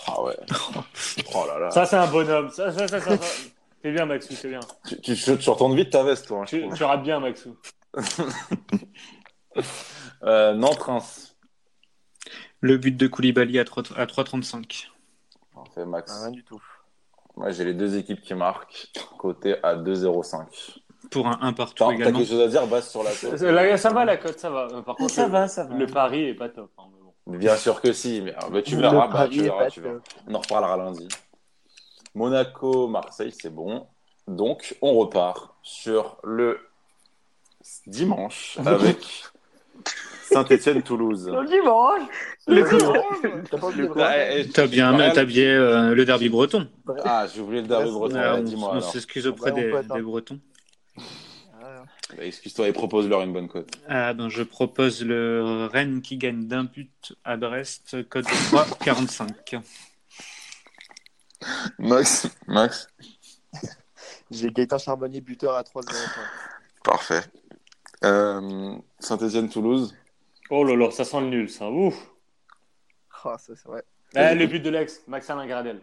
Ah 0.08 0.22
ouais. 0.24 0.36
Oh 1.34 1.46
là 1.48 1.58
là. 1.60 1.72
Ça, 1.72 1.86
c'est 1.86 1.96
un 1.96 2.08
bonhomme. 2.08 2.50
Ça, 2.52 2.72
ça, 2.72 2.88
ça, 2.88 3.00
ça, 3.00 3.18
ça. 3.18 3.26
C'est 3.84 3.92
bien, 3.92 4.06
Maxou, 4.06 4.34
c'est 4.34 4.48
bien. 4.50 4.60
Tu, 4.88 5.16
tu, 5.16 5.38
tu 5.38 5.50
retournes 5.50 5.76
vite 5.76 5.90
ta 5.92 6.04
veste, 6.04 6.28
toi. 6.28 6.42
hein, 6.42 6.46
Tu, 6.46 6.84
rates 6.84 7.04
bien, 7.04 7.20
Maxou. 7.20 7.56
Euh, 10.24 10.54
Nantes-Reims. 10.54 11.36
Le 12.62 12.78
but 12.78 12.96
de 12.96 13.08
Koulibaly 13.08 13.60
à 13.60 13.66
3 13.66 13.84
à 13.98 14.06
3,35. 14.06 14.88
Parfait, 15.54 15.86
Max. 15.86 16.12
Ah, 16.16 16.22
rien 16.26 16.32
du 16.32 16.44
tout. 16.44 16.62
Moi, 17.36 17.50
j'ai 17.52 17.66
les 17.66 17.74
deux 17.74 17.98
équipes 17.98 18.22
qui 18.22 18.34
marquent. 18.36 18.92
Côté 19.18 19.56
à 19.64 19.76
2,05. 19.76 20.78
Pour 21.10 21.28
un 21.28 21.40
1 21.42 21.54
partout 21.54 21.84
T'as 21.86 21.96
quelque 21.98 22.24
chose 22.24 22.40
à 22.40 22.48
dire, 22.48 22.68
base 22.68 22.90
sur 22.90 23.04
la 23.04 23.10
côte 23.12 23.42
Là, 23.42 23.78
ça 23.78 23.90
va, 23.92 24.06
la 24.06 24.18
cote, 24.18 24.38
ça 24.40 24.50
va. 24.52 24.68
Euh, 24.72 24.82
Par 24.84 24.96
contre, 24.96 25.12
Ça 25.14 25.26
le- 25.26 25.32
va, 25.32 25.48
ça 25.48 25.64
va. 25.66 25.76
Le 25.76 25.88
pari 25.88 26.26
est 26.30 26.36
pas 26.36 26.50
top. 26.50 26.72
hein, 26.78 26.84
mais 26.94 27.00
bon. 27.02 27.14
Mais 27.28 27.38
Bien 27.40 27.58
sûr 27.58 27.82
que 27.82 27.92
si, 27.92 28.22
mais, 28.22 28.36
mais 28.52 28.62
tu 28.64 28.78
verras, 28.78 29.08
bah, 29.08 29.28
tu 29.28 29.42
verras, 29.42 29.58
pas 29.66 29.70
tu 29.72 29.82
verras. 29.82 30.00
On 30.28 30.36
en 30.36 30.40
reparlera 30.40 30.78
lundi. 30.78 31.08
Monaco, 32.14 32.88
Marseille, 32.88 33.34
c'est 33.38 33.54
bon. 33.54 33.88
Donc, 34.28 34.76
on 34.82 34.94
repart 34.94 35.56
sur 35.64 36.18
le 36.24 36.60
dimanche 37.88 38.58
avec 38.66 38.98
Saint-Etienne-Toulouse. 40.32 41.26
dimanche 41.26 42.02
Le 42.48 42.64
dimanche 42.64 43.22
le 43.78 44.42
eh, 44.42 44.50
T'as 44.50 44.68
bien 44.68 45.12
tablié 45.12 45.48
euh, 45.48 45.94
le 45.94 46.06
derby 46.06 46.30
breton. 46.30 46.68
Ah, 47.04 47.28
j'ai 47.28 47.42
oublié 47.42 47.62
le 47.62 47.68
derby 47.68 47.92
breton. 47.92 48.16
Ah, 48.18 48.36
Ouais, 48.36 48.56
on 48.56 48.82
s'excuse 48.82 49.28
auprès 49.28 49.52
Ouais, 49.52 49.84
des, 49.84 50.02
bretons. 50.02 50.40
Ah, 50.98 51.84
Bah, 52.16 52.24
Excuse-toi 52.24 52.68
et 52.68 52.74
propose-leur 52.74 53.22
une 53.22 53.34
bonne 53.34 53.48
cote. 53.48 53.70
Ah, 53.88 54.14
ben, 54.14 54.30
je 54.30 54.44
propose 54.44 55.04
le 55.04 55.68
Rennes 55.72 56.02
qui 56.02 56.18
gagne 56.18 56.48
d'un 56.48 56.64
but 56.64 57.14
à 57.24 57.38
Brest, 57.38 58.08
code 58.10 58.26
de 58.26 58.30
3,45. 58.30 59.62
Max, 61.80 62.28
Max. 62.48 62.88
J'ai 64.30 64.50
Gaëtan 64.50 64.78
Charbonnier, 64.78 65.22
buteur 65.22 65.56
à 65.56 65.64
3,05. 65.64 65.94
Parfait. 66.84 67.22
Euh, 68.04 68.76
Saint-Etienne-Toulouse. 69.00 69.96
Oh 70.50 70.64
là 70.64 70.76
là, 70.76 70.92
ça 70.92 71.04
sent 71.04 71.22
le 71.22 71.28
nul, 71.28 71.50
ça. 71.50 71.70
Ouf. 71.70 71.96
Ah, 73.24 73.38
ça, 73.38 73.54
c'est 73.56 73.68
vrai. 73.68 73.84
Eh, 74.16 74.36
le 74.36 74.48
but 74.48 74.60
de 74.60 74.70
l'ex, 74.70 75.02
Max-Alain 75.08 75.48
Gradel. 75.48 75.80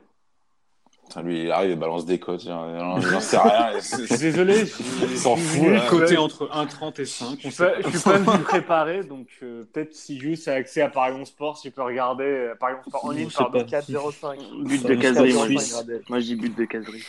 Putain, 1.09 1.23
lui, 1.23 1.45
il 1.45 1.51
arrive 1.51 1.71
et 1.71 1.77
balance 1.77 2.05
des 2.05 2.19
cotes. 2.19 2.43
J'en 2.43 3.21
sais 3.21 3.39
rien. 3.39 3.71
Je 3.81 4.05
suis 4.05 4.19
désolé. 4.19 4.67
Je 4.67 5.07
Il 5.11 5.17
s'en 5.19 5.37
fout. 5.37 5.69
Là. 5.69 5.87
Côté 5.89 6.19
entre 6.19 6.47
1,30 6.51 7.01
et 7.01 7.07
5. 7.07 7.39
Je 7.43 7.49
suis 7.49 7.57
pas, 7.65 7.81
je 7.81 7.89
suis 7.89 8.01
pas 8.01 8.19
venu 8.19 8.43
préparé, 8.45 9.03
donc 9.05 9.27
euh, 9.43 9.65
peut-être 9.73 9.95
si 9.95 10.17
Yous 10.17 10.37
a 10.49 10.53
accès 10.53 10.83
à 10.83 10.91
Paris 10.91 11.15
11 11.19 11.27
Sport, 11.27 11.57
si 11.57 11.69
tu 11.69 11.71
peux 11.75 11.83
regarder 11.83 12.25
euh, 12.25 12.55
Paris 12.61 12.75
11 12.81 12.85
Sport 12.89 13.05
en 13.07 13.11
ligne, 13.13 13.31
pas. 13.31 13.51
4,05. 13.51 14.65
But 14.65 14.87
de 14.87 15.15
semble 15.15 15.33
moi. 15.33 15.47
suisse. 15.47 15.85
Moi, 16.11 16.21
je 16.21 16.25
dis 16.27 16.37
but 16.37 16.55
de 16.55 16.65
caserie. 16.67 17.05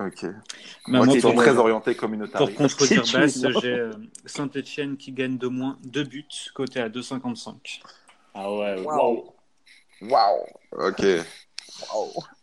Ok. 0.00 0.24
Mais 0.24 0.32
Moi, 0.88 1.06
moi, 1.06 1.14
qui 1.14 1.20
sont 1.20 1.32
pour, 1.32 1.42
très 1.42 1.56
orientés 1.56 1.94
communautaires. 1.94 2.40
pour 2.40 2.52
contredire 2.52 3.04
Bass, 3.12 3.46
j'ai 3.62 3.68
euh, 3.68 3.92
Saint-Etienne 4.26 4.96
qui 4.96 5.12
gagne 5.12 5.38
de 5.38 5.46
moins 5.46 5.78
2 5.84 6.02
buts, 6.02 6.26
côté 6.52 6.80
à 6.80 6.88
2,55. 6.88 7.80
Ah 8.34 8.52
ouais, 8.52 8.80
Waouh. 8.80 9.34
waouh. 10.02 10.10
Waouh. 10.10 10.88
Ok. 10.88 11.04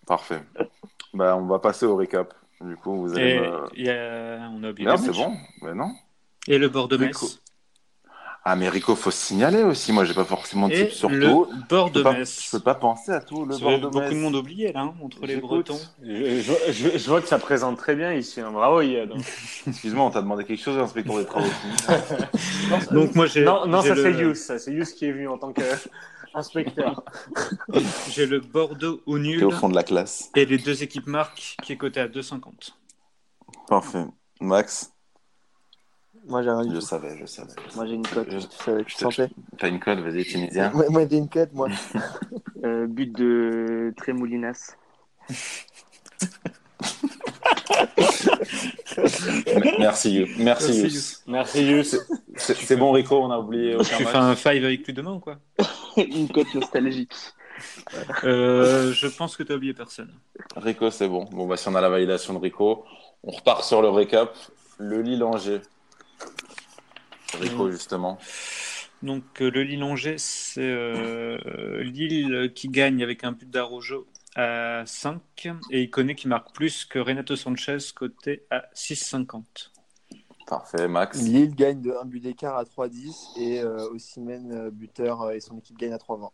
Parfait. 0.08 0.42
Bah, 1.22 1.38
on 1.38 1.46
va 1.46 1.60
passer 1.60 1.86
au 1.86 1.96
récap. 1.96 2.34
Du 2.62 2.76
coup, 2.76 2.96
vous 2.96 3.14
allez. 3.16 3.34
Et 3.36 3.40
me- 3.40 3.68
il 3.76 3.86
y 3.86 3.90
a, 3.92 4.50
on 4.52 4.64
a 4.64 4.72
oublié 4.72 4.90
Non, 4.90 4.98
c'est 4.98 5.12
bon. 5.12 5.34
Mais 5.62 5.76
non. 5.76 5.92
Et 6.48 6.58
le 6.58 6.68
bord 6.68 6.88
de 6.88 6.96
Rico. 6.98 7.26
Metz. 7.28 7.40
Ah, 8.44 8.56
mais 8.56 8.70
Rico, 8.70 8.96
faut 8.96 9.12
se 9.12 9.18
signaler 9.24 9.62
aussi. 9.62 9.94
Moi, 9.94 10.04
j'ai 10.04 10.16
pas 10.16 10.26
forcément 10.26 10.68
de 10.68 10.74
tips 10.74 10.94
sur 10.96 11.10
le 11.12 11.28
tout. 11.28 11.48
bord 11.70 11.90
Je 11.90 11.94
de 11.94 12.02
pas- 12.02 12.14
Metz. 12.14 12.44
Je 12.44 12.58
peux 12.58 12.64
pas 12.64 12.74
penser 12.74 13.12
à 13.12 13.22
tout. 13.22 13.46
Le 13.46 13.54
Ça 13.54 13.60
bord 13.62 13.78
de 13.80 13.86
beaucoup 13.86 14.00
Metz. 14.00 14.10
de 14.10 14.16
monde 14.16 14.36
oublié 14.36 14.74
là, 14.74 14.80
hein, 14.82 14.96
entre 15.04 15.24
les. 15.28 15.36
Bretons. 15.38 15.78
Je, 16.04 16.42
je- 16.42 16.72
je- 16.72 16.98
je 16.98 17.08
vois 17.08 17.22
que 17.22 17.28
ça 17.28 17.38
présente 17.38 17.78
très 17.78 17.94
bien 17.96 18.14
ici. 18.14 18.42
hein. 18.42 18.50
Bravo, 18.52 18.82
Yad. 18.82 19.12
Excuse-moi, 19.68 20.04
on 20.06 20.10
t'a 20.10 20.24
demandé 20.24 20.44
quelque 20.44 20.64
chose, 20.64 20.80
inspecteur 20.80 21.18
des 21.20 21.26
travaux. 21.26 21.48
Donc 22.92 23.14
moi 23.14 23.28
j'ai 23.28 23.44
Non, 23.44 23.68
non 23.68 23.82
ça 23.84 23.94
le- 23.94 24.02
c'est 24.02 24.14
Yous. 24.20 24.34
Ça, 24.36 24.58
c'est 24.58 24.72
Yous 24.74 24.86
qui 24.96 25.06
est 25.06 25.12
venu 25.12 25.28
en 25.28 25.38
tant 25.38 25.54
qu'inspecteur. 26.34 27.04
J'ai 28.10 28.26
le 28.26 28.40
Bordeaux 28.40 29.02
au 29.06 29.18
T'es 29.18 29.24
nul 29.24 29.44
au 29.46 29.52
fond 29.52 29.70
de 29.70 29.76
la 29.76 29.84
classe. 29.84 30.30
et 30.36 30.46
les 30.46 30.58
deux 30.58 30.84
équipes 30.84 31.08
marquent 31.08 31.56
qui 31.64 31.74
est 31.74 31.78
coté 31.78 32.00
à 32.00 32.08
2,50. 32.08 32.72
Parfait. 33.68 34.06
Max, 34.40 34.92
Moi, 36.26 36.42
j'ai 36.44 36.50
rien 36.50 36.66
du 36.66 36.76
je 36.76 36.80
tout. 36.80 36.86
savais, 36.86 37.18
je 37.18 37.26
savais. 37.26 37.54
Moi, 37.76 37.86
j'ai 37.86 37.94
une 37.94 38.08
cote. 38.08 38.28
Je- 38.30 38.38
Tu 38.48 38.58
savais, 38.58 38.84
tu 38.86 38.96
sentais 38.96 39.30
T'as 39.58 39.68
une 39.70 39.80
colle, 39.80 40.00
vas-y, 40.02 40.24
tunisien. 40.26 40.72
Moi, 40.74 40.86
moi, 40.90 41.08
j'ai 41.10 41.18
une 41.18 41.30
cote, 41.30 41.54
moi. 41.54 41.68
Euh, 42.64 42.88
but 42.88 43.12
de 43.16 43.94
Tremoulinas. 43.98 44.76
Merci, 49.80 50.14
You. 50.16 50.28
Merci, 50.38 51.22
Merci, 51.28 51.64
Yous. 51.64 51.98
Merci. 52.38 52.56
C'est 52.66 52.76
bon, 52.76 52.92
Rico, 52.92 53.18
on 53.22 53.32
a 53.32 53.38
oublié 53.38 53.76
aucun 53.76 53.84
Tu 53.98 54.04
match. 54.04 54.12
fais 54.12 54.18
un 54.18 54.36
five 54.36 54.66
avec 54.66 54.86
lui 54.86 54.94
demain 54.94 55.14
ou 55.14 55.20
quoi? 55.20 55.38
Une 55.98 56.30
cote 56.30 56.54
nostalgique. 56.56 57.14
euh, 58.24 58.92
Je 58.94 59.08
pense 59.08 59.36
que 59.38 59.44
tu 59.44 59.52
as 59.52 59.56
oublié 59.56 59.74
personne. 59.74 60.12
Rico, 60.56 60.90
c'est 60.92 61.08
bon. 61.08 61.26
Bon, 61.32 61.48
bah, 61.48 61.58
si 61.58 61.68
on 61.68 61.76
a 61.76 61.82
la 61.82 61.90
validation 61.90 62.34
de 62.34 62.40
Rico, 62.40 62.86
on 63.24 63.32
repart 63.32 63.64
sur 63.64 63.82
le 63.82 63.90
récap. 63.90 64.36
Le 64.78 65.02
Lille-Angers. 65.02 65.62
Rico, 67.40 67.68
Mm. 67.68 67.72
justement. 67.72 68.18
Donc 69.04 69.24
euh, 69.42 69.50
le 69.50 69.64
Lille-Angers, 69.64 70.18
c'est 70.18 70.62
euh, 70.62 71.82
Lille 71.84 72.52
qui 72.54 72.68
gagne 72.68 73.02
avec 73.02 73.24
un 73.24 73.32
but 73.32 73.50
d'Arojo 73.50 74.06
à 74.36 74.84
5 74.86 75.20
et 75.72 75.82
il 75.84 75.90
connaît 75.90 76.16
qui 76.16 76.28
marque 76.28 76.54
plus 76.54 76.86
que 76.86 77.00
Renato 77.00 77.36
Sanchez 77.36 77.78
côté 77.96 78.46
à 78.50 78.64
6,50. 78.76 79.44
Parfait, 80.48 80.88
Max. 80.88 81.22
Lille 81.22 81.56
gagne 81.56 81.82
de 81.82 81.92
1 81.92 82.06
but 82.06 82.20
d'écart 82.20 82.58
à 82.58 82.64
3,10 82.64 83.40
et 83.40 83.62
euh, 83.62 83.90
Osimhen, 83.92 84.52
euh, 84.52 84.70
buteur, 84.72 85.22
euh, 85.22 85.32
et 85.32 85.40
son 85.40 85.58
équipe 85.58 85.78
gagne 85.78 85.94
à 85.94 85.98
3,20. 85.98 86.30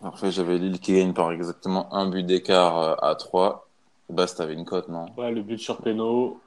Parfait, 0.00 0.30
j'avais 0.30 0.58
Lille 0.58 0.80
qui 0.80 0.94
gagne 0.94 1.12
par 1.12 1.30
exactement 1.30 1.92
un 1.94 2.08
but 2.08 2.24
d'écart 2.24 2.78
euh, 2.78 2.94
à 3.02 3.14
3. 3.14 3.68
Bast, 4.08 4.38
t'avais 4.38 4.54
une 4.54 4.64
cote, 4.64 4.88
non? 4.88 5.06
Ouais, 5.16 5.30
le 5.30 5.42
but 5.42 5.58
sur 5.58 5.76
Péno. 5.82 6.40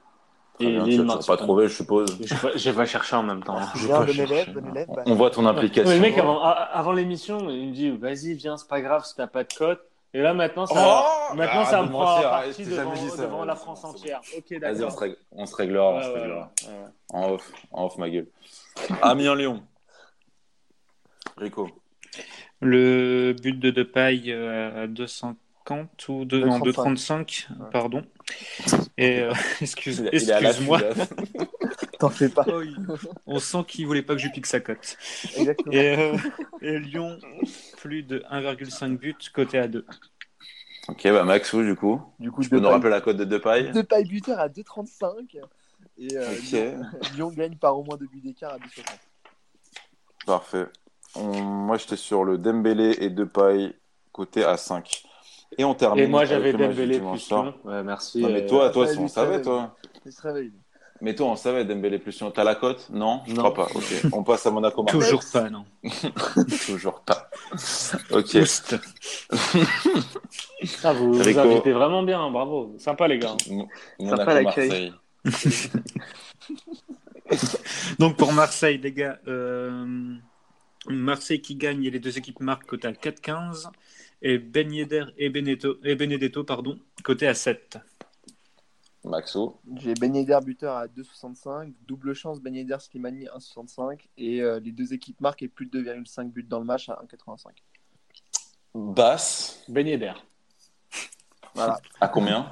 Et 0.60 0.66
bien, 0.70 0.84
Lille 0.84 1.02
marque 1.04 1.26
pas 1.26 1.36
trouvé, 1.36 1.68
je 1.68 1.74
suppose. 1.74 2.16
Je 2.20 2.34
vais, 2.34 2.58
je 2.58 2.70
vais 2.70 2.86
chercher 2.86 3.16
en 3.16 3.22
même 3.22 3.42
temps. 3.42 3.56
hein. 3.56 3.68
Je 3.74 3.80
vais 3.82 3.86
Bien, 3.86 3.96
pas 4.00 4.04
bon 4.06 4.12
chercher, 4.12 4.22
élève, 4.34 4.54
non. 4.54 4.60
bon 4.60 4.70
élève. 4.70 4.88
bah, 4.94 5.02
On 5.06 5.14
voit 5.14 5.30
ton 5.30 5.46
implication. 5.46 5.88
Mais 5.88 5.96
le 5.96 6.02
mec, 6.02 6.18
avant, 6.18 6.42
avant 6.42 6.92
l'émission, 6.92 7.48
il 7.48 7.68
me 7.68 7.72
dit 7.72 7.90
Vas-y, 7.90 8.34
viens, 8.34 8.56
c'est 8.56 8.68
pas 8.68 8.80
grave 8.80 9.04
si 9.04 9.14
t'as 9.16 9.26
pas 9.28 9.44
de 9.44 9.52
cote. 9.54 9.80
Et 10.16 10.20
là, 10.22 10.32
maintenant, 10.32 10.64
ça, 10.64 10.74
Oh 10.76 11.34
maintenant, 11.34 11.60
Arrête 11.62 11.70
ça 11.70 11.82
me 11.82 11.88
prend 11.88 12.20
partie 12.22 12.64
devant, 12.64 12.76
jamais 12.94 13.00
dit 13.00 13.10
ça, 13.10 13.22
devant 13.24 13.40
ouais, 13.40 13.46
la 13.46 13.56
France 13.56 13.82
bon, 13.82 13.88
entière. 13.88 14.20
Ok, 14.36 14.58
Vas-y, 14.60 14.84
on 14.84 14.90
se, 14.90 14.96
règle- 14.96 15.16
on 15.32 15.46
se 15.46 15.56
réglera. 15.56 15.90
on 15.90 15.96
Ouais, 15.96 16.02
se 16.04 16.08
réglera. 16.10 16.52
ouais, 16.62 16.68
ouais. 16.72 16.88
En 17.10 17.30
off, 17.32 17.52
en 17.72 17.84
off, 17.86 17.98
ma 17.98 18.08
gueule. 18.08 18.28
Amiens 19.02 19.34
Lyon. 19.34 19.62
Rico. 21.36 21.68
Le 22.60 23.32
but 23.42 23.58
de 23.58 23.70
Depay 23.70 24.22
euh, 24.28 24.84
à 24.84 24.86
200 24.86 25.34
2,50 25.66 26.10
ou 26.10 26.24
de, 26.26 26.40
2,35. 26.42 26.46
non, 26.46 26.58
2,35, 26.60 27.70
pardon. 27.72 28.02
Et 28.98 29.20
euh, 29.20 29.32
excuse, 29.60 30.04
excuse-moi. 30.12 30.78
T'en 32.04 32.10
fais 32.10 32.28
pas. 32.28 32.44
Oh, 32.48 32.60
il- 32.60 32.76
On 33.26 33.38
sent 33.38 33.64
qu'il 33.66 33.86
voulait 33.86 34.02
pas 34.02 34.14
que 34.14 34.20
je 34.20 34.28
pique 34.28 34.44
sa 34.44 34.60
cote. 34.60 34.98
Exactement. 35.38 35.72
Et, 35.72 35.96
euh, 35.98 36.16
et 36.60 36.78
Lyon, 36.78 37.18
plus 37.78 38.02
de 38.02 38.22
1,5 38.30 38.98
buts, 38.98 39.16
côté 39.34 39.58
à 39.58 39.68
2. 39.68 39.86
Ok, 40.88 41.02
bah 41.04 41.24
Maxou, 41.24 41.62
du 41.62 41.74
coup. 41.74 42.02
Du 42.18 42.30
coup, 42.30 42.42
Tu 42.42 42.50
peux 42.50 42.58
nous 42.60 42.68
rappeler 42.68 42.90
la 42.90 43.00
cote 43.00 43.16
de 43.16 43.24
Depay 43.24 43.70
Deux 43.72 43.84
pailles 43.84 44.04
buteur 44.04 44.38
à 44.38 44.50
2,35. 44.50 45.38
Et 45.96 46.14
euh. 46.14 46.30
Lyon, 46.42 46.82
Lyon 47.14 47.28
gagne 47.30 47.56
par 47.56 47.78
au 47.78 47.84
moins 47.84 47.96
deux 47.96 48.06
buts 48.06 48.20
d'écart 48.20 48.52
à 48.52 48.58
2,60. 48.58 48.84
Parfait. 50.26 50.66
On- 51.14 51.40
Moi, 51.42 51.78
j'étais 51.78 51.96
sur 51.96 52.22
le 52.24 52.36
Dembélé 52.36 52.96
et 53.00 53.08
Depay, 53.08 53.74
côté 54.12 54.44
à 54.44 54.58
5. 54.58 55.04
Et 55.56 55.64
on 55.64 55.74
termine. 55.74 56.04
Et 56.04 56.06
moi, 56.06 56.26
j'avais 56.26 56.52
Dembélé 56.52 56.98
plus. 57.00 57.28
Lyon. 57.30 57.54
Ouais, 57.64 57.82
merci. 57.82 58.20
Non, 58.20 58.28
mais 58.28 58.42
euh, 58.42 58.48
toi, 58.48 58.68
toi, 58.68 58.86
ça, 58.86 58.92
si 58.92 58.98
on 58.98 59.08
savait, 59.08 59.40
toi. 59.40 59.74
Il 60.04 60.12
se 60.12 60.20
réveille. 60.20 60.52
Mais 61.04 61.14
toi, 61.14 61.26
on 61.26 61.36
savait 61.36 61.66
Dembélé 61.66 61.98
plus 61.98 62.18
Lyon. 62.18 62.30
T'as 62.30 62.44
la 62.44 62.54
cote 62.54 62.88
Non, 62.90 63.20
je 63.26 63.34
crois 63.34 63.52
pas. 63.52 63.68
Ok. 63.74 63.84
On 64.10 64.22
passe 64.22 64.46
à 64.46 64.50
Monaco. 64.50 64.82
Marseille. 64.84 65.00
Toujours 65.02 65.22
pas, 65.30 65.50
non. 65.50 65.66
Toujours 66.66 67.00
pas. 67.02 67.28
Ok. 68.10 68.38
Ah, 70.82 70.94
vous, 70.94 71.12
vous 71.12 71.38
invitez 71.38 71.72
vraiment 71.72 72.02
bien, 72.02 72.30
bravo. 72.30 72.74
Sympa, 72.78 73.06
les 73.06 73.18
gars. 73.18 73.36
Mo- 73.50 73.68
Sympa 74.00 74.40
l'accueil. 74.40 74.94
Donc 77.98 78.16
pour 78.16 78.32
Marseille, 78.32 78.78
les 78.82 78.92
gars, 78.92 79.18
euh, 79.28 80.14
Marseille 80.88 81.42
qui 81.42 81.54
gagne 81.54 81.84
et 81.84 81.90
les 81.90 81.98
deux 82.00 82.16
équipes 82.16 82.40
marquent 82.40 82.66
côté 82.66 82.88
à 82.88 82.92
4,15 82.92 83.68
et 84.22 84.38
Ben 84.38 84.72
Yedder 84.72 85.04
et 85.18 85.28
Benedetto, 85.28 85.76
et 85.84 85.96
Benedetto 85.96 86.44
pardon, 86.44 86.78
côté 87.02 87.26
à 87.26 87.34
7. 87.34 87.76
Maxou. 89.04 89.54
J'ai 89.76 89.94
Ben 89.94 90.14
Yedder 90.14 90.38
buteur 90.44 90.76
à 90.76 90.86
2,65. 90.86 91.72
Double 91.86 92.14
chance 92.14 92.40
Ben 92.40 92.54
Yedder 92.54 92.76
Slimani 92.80 93.26
1,65. 93.26 94.00
Et 94.16 94.40
euh, 94.42 94.60
les 94.60 94.72
deux 94.72 94.92
équipes 94.92 95.20
marquent 95.20 95.42
et 95.42 95.48
plus 95.48 95.66
de 95.66 95.80
2,5 95.80 96.30
buts 96.30 96.42
dans 96.44 96.58
le 96.58 96.64
match 96.64 96.88
à 96.88 96.94
1,85. 97.04 97.48
Basse. 98.74 99.62
Ben 99.68 99.86
Yedder. 99.86 100.12
Voilà. 101.54 101.78
À 102.00 102.08
combien? 102.08 102.50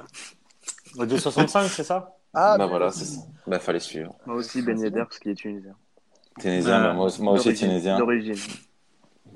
2,65, 0.95 1.67
c'est 1.69 1.83
ça? 1.83 2.17
Ah, 2.33 2.57
Bah 2.57 2.67
voilà, 2.67 2.91
c'est 2.91 3.05
ça. 3.05 3.21
Bah 3.47 3.59
fallait 3.59 3.79
suivre. 3.79 4.15
Moi 4.25 4.37
aussi, 4.37 4.61
Ben 4.61 4.79
Yedder, 4.79 4.99
parce 5.03 5.19
qu'il 5.19 5.31
est 5.31 5.35
tunisien. 5.35 5.75
Tunisien, 6.39 6.81
bah, 6.81 6.93
moi, 6.93 7.09
moi 7.19 7.33
aussi 7.33 7.53
tunisien. 7.53 7.97
D'origine. 7.97 8.35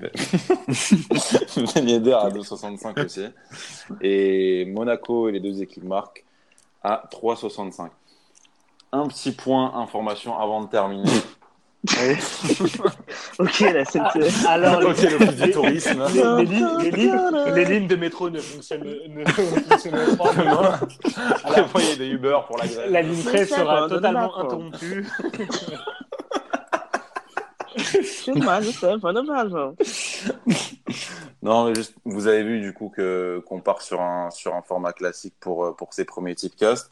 Ben 0.00 1.88
Yedder 1.88 2.12
à 2.12 2.28
2,65 2.30 3.04
aussi. 3.04 3.26
Et 4.00 4.64
Monaco 4.66 5.28
et 5.28 5.32
les 5.32 5.40
deux 5.40 5.60
équipes 5.62 5.84
marquent 5.84 6.24
à 6.82 7.04
3,65. 7.10 7.88
Un 8.92 9.06
petit 9.08 9.32
point 9.32 9.74
information 9.74 10.38
avant 10.38 10.62
de 10.62 10.68
terminer. 10.68 11.10
Ok, 13.38 13.60
la 13.60 13.84
SNCF. 13.84 14.46
Alors, 14.46 14.80
Ok, 14.90 14.96
les, 14.98 15.10
l'office 15.10 15.36
du 15.36 15.50
tourisme. 15.52 16.04
les- 16.12 16.44
les 16.44 16.44
lignes, 16.44 16.78
les 16.82 16.90
lignes- 16.90 17.54
les 17.54 17.64
lignes 17.64 17.86
de 17.86 17.94
métro 17.96 18.28
ne 18.30 18.40
fonctionnent, 18.40 18.82
ne 19.08 19.24
fonctionnent 19.26 20.16
pas. 20.16 20.32
demain. 20.32 20.80
Après, 21.44 21.82
il 21.84 21.88
y 21.88 21.92
a 21.92 21.96
des 21.96 22.08
Uber 22.08 22.36
pour 22.48 22.58
la 22.58 22.66
grève. 22.66 22.90
La 22.90 23.02
ligne 23.02 23.22
13 23.22 23.48
sera 23.48 23.82
C'est 23.88 23.94
totalement 23.94 24.36
interrompue. 24.38 25.06
C'est 27.76 28.34
mal, 28.34 28.64
sais, 28.64 28.98
pas 28.98 29.12
normal. 29.12 29.74
Non, 31.48 31.64
mais 31.66 31.74
juste, 31.74 31.94
vous 32.04 32.26
avez 32.26 32.42
vu 32.42 32.60
du 32.60 32.72
coup 32.74 32.90
que 32.94 33.42
qu'on 33.46 33.60
part 33.60 33.80
sur 33.82 34.00
un 34.02 34.30
sur 34.30 34.54
un 34.54 34.62
format 34.62 34.92
classique 34.92 35.34
pour 35.40 35.64
euh, 35.64 35.72
pour 35.72 35.94
ces 35.94 36.04
premiers 36.04 36.34
tipcasts, 36.34 36.90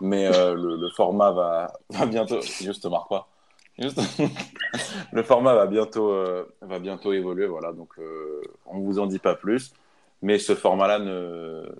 mais 0.00 0.26
euh, 0.26 0.54
le, 0.54 0.76
le 0.76 0.90
format 0.90 1.30
va 1.30 1.72
va 1.90 2.06
bientôt. 2.06 2.40
Juste 2.40 2.82
te 2.82 2.88
marque 2.88 3.08
pas. 3.08 3.28
Juste- 3.78 4.00
le 5.12 5.22
format 5.22 5.54
va 5.54 5.66
bientôt 5.66 6.10
euh, 6.10 6.44
va 6.60 6.78
bientôt 6.78 7.12
évoluer, 7.12 7.46
voilà. 7.46 7.72
Donc 7.72 7.90
euh, 7.98 8.40
on 8.66 8.80
vous 8.80 8.98
en 8.98 9.06
dit 9.06 9.18
pas 9.20 9.34
plus, 9.34 9.72
mais 10.20 10.38
ce 10.38 10.54
format-là 10.54 10.98
ne 10.98 11.72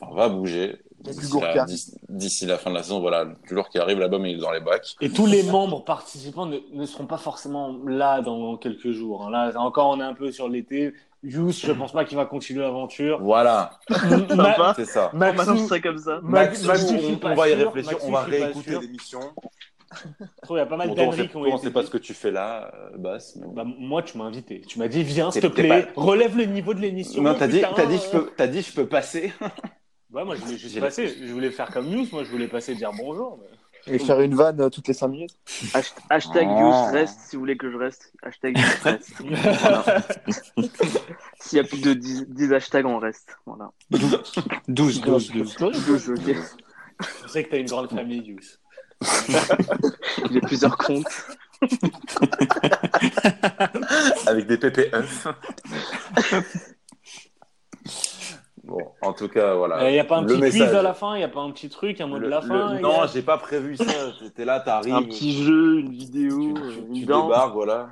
enfin, 0.00 0.14
va 0.14 0.28
bouger 0.28 0.78
d'ici 1.00 1.40
la, 1.40 1.66
d'ici 2.08 2.46
fin 2.58 2.70
de 2.70 2.74
la 2.76 2.82
saison. 2.82 3.00
Voilà, 3.00 3.24
du 3.24 3.54
lourd 3.54 3.68
qui 3.68 3.78
arrive, 3.78 3.98
l'album 3.98 4.24
il 4.26 4.36
est 4.38 4.40
dans 4.40 4.52
les 4.52 4.60
bacs. 4.60 4.94
Et 5.00 5.10
tous 5.10 5.26
les 5.26 5.42
membres 5.42 5.84
participants 5.84 6.46
ne, 6.46 6.58
ne 6.72 6.86
seront 6.86 7.06
pas 7.06 7.18
forcément 7.18 7.76
là 7.86 8.22
dans 8.22 8.56
quelques 8.56 8.92
jours. 8.92 9.26
hein. 9.26 9.30
Là, 9.30 9.52
encore, 9.60 9.88
on 9.90 10.00
est 10.00 10.04
un 10.04 10.14
peu 10.14 10.30
sur 10.32 10.48
l'été. 10.48 10.94
Yous, 11.28 11.50
je 11.52 11.72
pense 11.72 11.92
pas 11.92 12.04
qu'il 12.04 12.16
va 12.16 12.24
continuer 12.24 12.60
l'aventure. 12.62 13.18
Voilà, 13.20 13.78
Sympa. 13.90 14.74
c'est 14.76 14.84
ça. 14.84 15.10
On 15.12 15.16
Maxou, 15.16 15.66
ça 15.68 15.80
comme 15.80 15.98
ça. 15.98 16.20
Max- 16.22 16.62
Maxou, 16.64 16.92
Maxou, 16.92 17.08
on, 17.22 17.26
on 17.30 17.34
va 17.34 17.48
y 17.48 17.54
réfléchir, 17.54 17.92
Maxou, 17.92 18.06
on 18.08 18.12
va 18.12 18.22
réécouter 18.22 18.78
l'émission. 18.80 19.20
Je 19.92 19.98
trouve 20.42 20.56
qu'il 20.56 20.56
y 20.58 20.60
a 20.60 20.66
pas 20.66 20.76
mal 20.76 20.90
on 20.90 20.94
d'âneries 20.94 21.28
qui 21.28 21.36
ont 21.36 21.40
toi, 21.42 21.50
on 21.52 21.56
été 21.56 21.66
sait 21.66 21.72
pas 21.72 21.82
ce 21.82 21.90
que 21.90 21.98
tu 21.98 22.14
fais 22.14 22.30
là, 22.30 22.70
euh, 22.74 22.96
Bass. 22.98 23.36
mais. 23.36 23.46
Bah, 23.52 23.64
moi, 23.64 24.02
tu 24.02 24.18
m'as 24.18 24.24
invité. 24.24 24.60
Tu 24.68 24.78
m'as 24.78 24.88
dit, 24.88 25.02
viens, 25.02 25.30
s'il 25.30 25.42
te 25.42 25.46
plaît, 25.48 25.88
pas- 25.94 26.00
relève 26.00 26.36
le 26.36 26.44
niveau 26.44 26.74
de 26.74 26.80
l'émission. 26.80 27.22
non, 27.22 27.34
t'as 27.34 27.48
dit, 27.48 27.60
t'as 27.74 27.86
dit, 27.86 27.98
je 27.98 28.10
peux, 28.10 28.30
t'as 28.36 28.46
dit, 28.46 28.62
je 28.62 28.72
peux 28.72 28.86
passer. 28.86 29.32
Ouais, 30.12 30.24
moi, 30.24 30.34
je 30.36 30.40
voulais 30.42 30.56
juste 30.58 30.74
J'ai- 30.74 30.80
passer. 30.80 31.08
Je 31.08 31.32
voulais 31.32 31.50
faire 31.50 31.70
comme 31.70 31.88
News. 31.88 32.06
Moi, 32.12 32.22
je 32.24 32.30
voulais 32.30 32.46
passer 32.48 32.74
dire 32.74 32.90
bonjour. 32.96 33.38
mais- 33.40 33.55
Et 33.88 33.98
faire 33.98 34.20
une 34.20 34.34
vanne 34.34 34.60
euh, 34.60 34.68
toutes 34.68 34.88
les 34.88 34.94
5 34.94 35.08
minutes. 35.08 35.36
Hasht- 35.72 35.94
Hashtag. 36.10 36.48
Youth 36.48 36.92
reste 36.92 37.20
si 37.20 37.36
vous 37.36 37.40
voulez 37.40 37.56
que 37.56 37.70
je 37.70 37.76
reste. 37.76 38.12
Hashtag 38.22 38.58
Youth 38.58 38.66
reste. 38.82 39.12
Voilà. 39.20 39.84
S'il 41.40 41.56
y 41.58 41.60
a 41.60 41.64
plus 41.64 41.80
de 41.80 41.92
10, 41.94 42.26
10 42.28 42.52
hashtags, 42.52 42.86
on 42.86 42.98
reste. 42.98 43.36
Voilà. 43.46 43.70
12, 44.68 45.00
12, 45.02 45.30
12. 45.32 45.56
12, 45.86 46.10
ok. 46.10 46.36
Je 47.24 47.28
sais 47.28 47.44
que 47.44 47.50
t'as 47.50 47.58
une 47.58 47.66
grande 47.66 47.90
famille, 47.90 48.22
Yous. 48.22 48.58
J'ai 50.32 50.40
plusieurs 50.40 50.76
comptes. 50.78 51.06
Avec 54.26 54.46
des 54.46 54.56
PPF. 54.58 55.26
en 59.06 59.12
tout 59.12 59.28
cas, 59.28 59.54
voilà. 59.54 59.88
Il 59.88 59.92
n'y 59.92 59.98
a 60.00 60.04
pas 60.04 60.16
un 60.18 60.22
Le 60.22 60.26
petit 60.28 60.40
message. 60.40 60.60
quiz 60.68 60.74
à 60.74 60.82
la 60.82 60.94
fin 60.94 61.14
Il 61.14 61.18
n'y 61.18 61.24
a 61.24 61.28
pas 61.28 61.40
un 61.40 61.50
petit 61.50 61.68
truc, 61.68 62.00
un 62.00 62.06
mot 62.06 62.18
de 62.18 62.26
la 62.26 62.40
fin 62.42 62.78
non, 62.80 63.06
j'ai 63.12 63.22
pas 63.22 63.38
prévu 63.38 63.76
ça. 63.76 63.84
T'es 64.34 64.44
là, 64.44 64.60
t'arrives. 64.60 64.94
Un 64.94 65.02
petit 65.02 65.42
jeu, 65.44 65.80
une 65.80 65.90
vidéo, 65.92 66.54
tu- 66.54 66.60
euh, 66.62 66.70
tu 66.92 67.00
une 67.00 67.06
danse. 67.06 67.24
débarques, 67.26 67.54
voilà. 67.54 67.90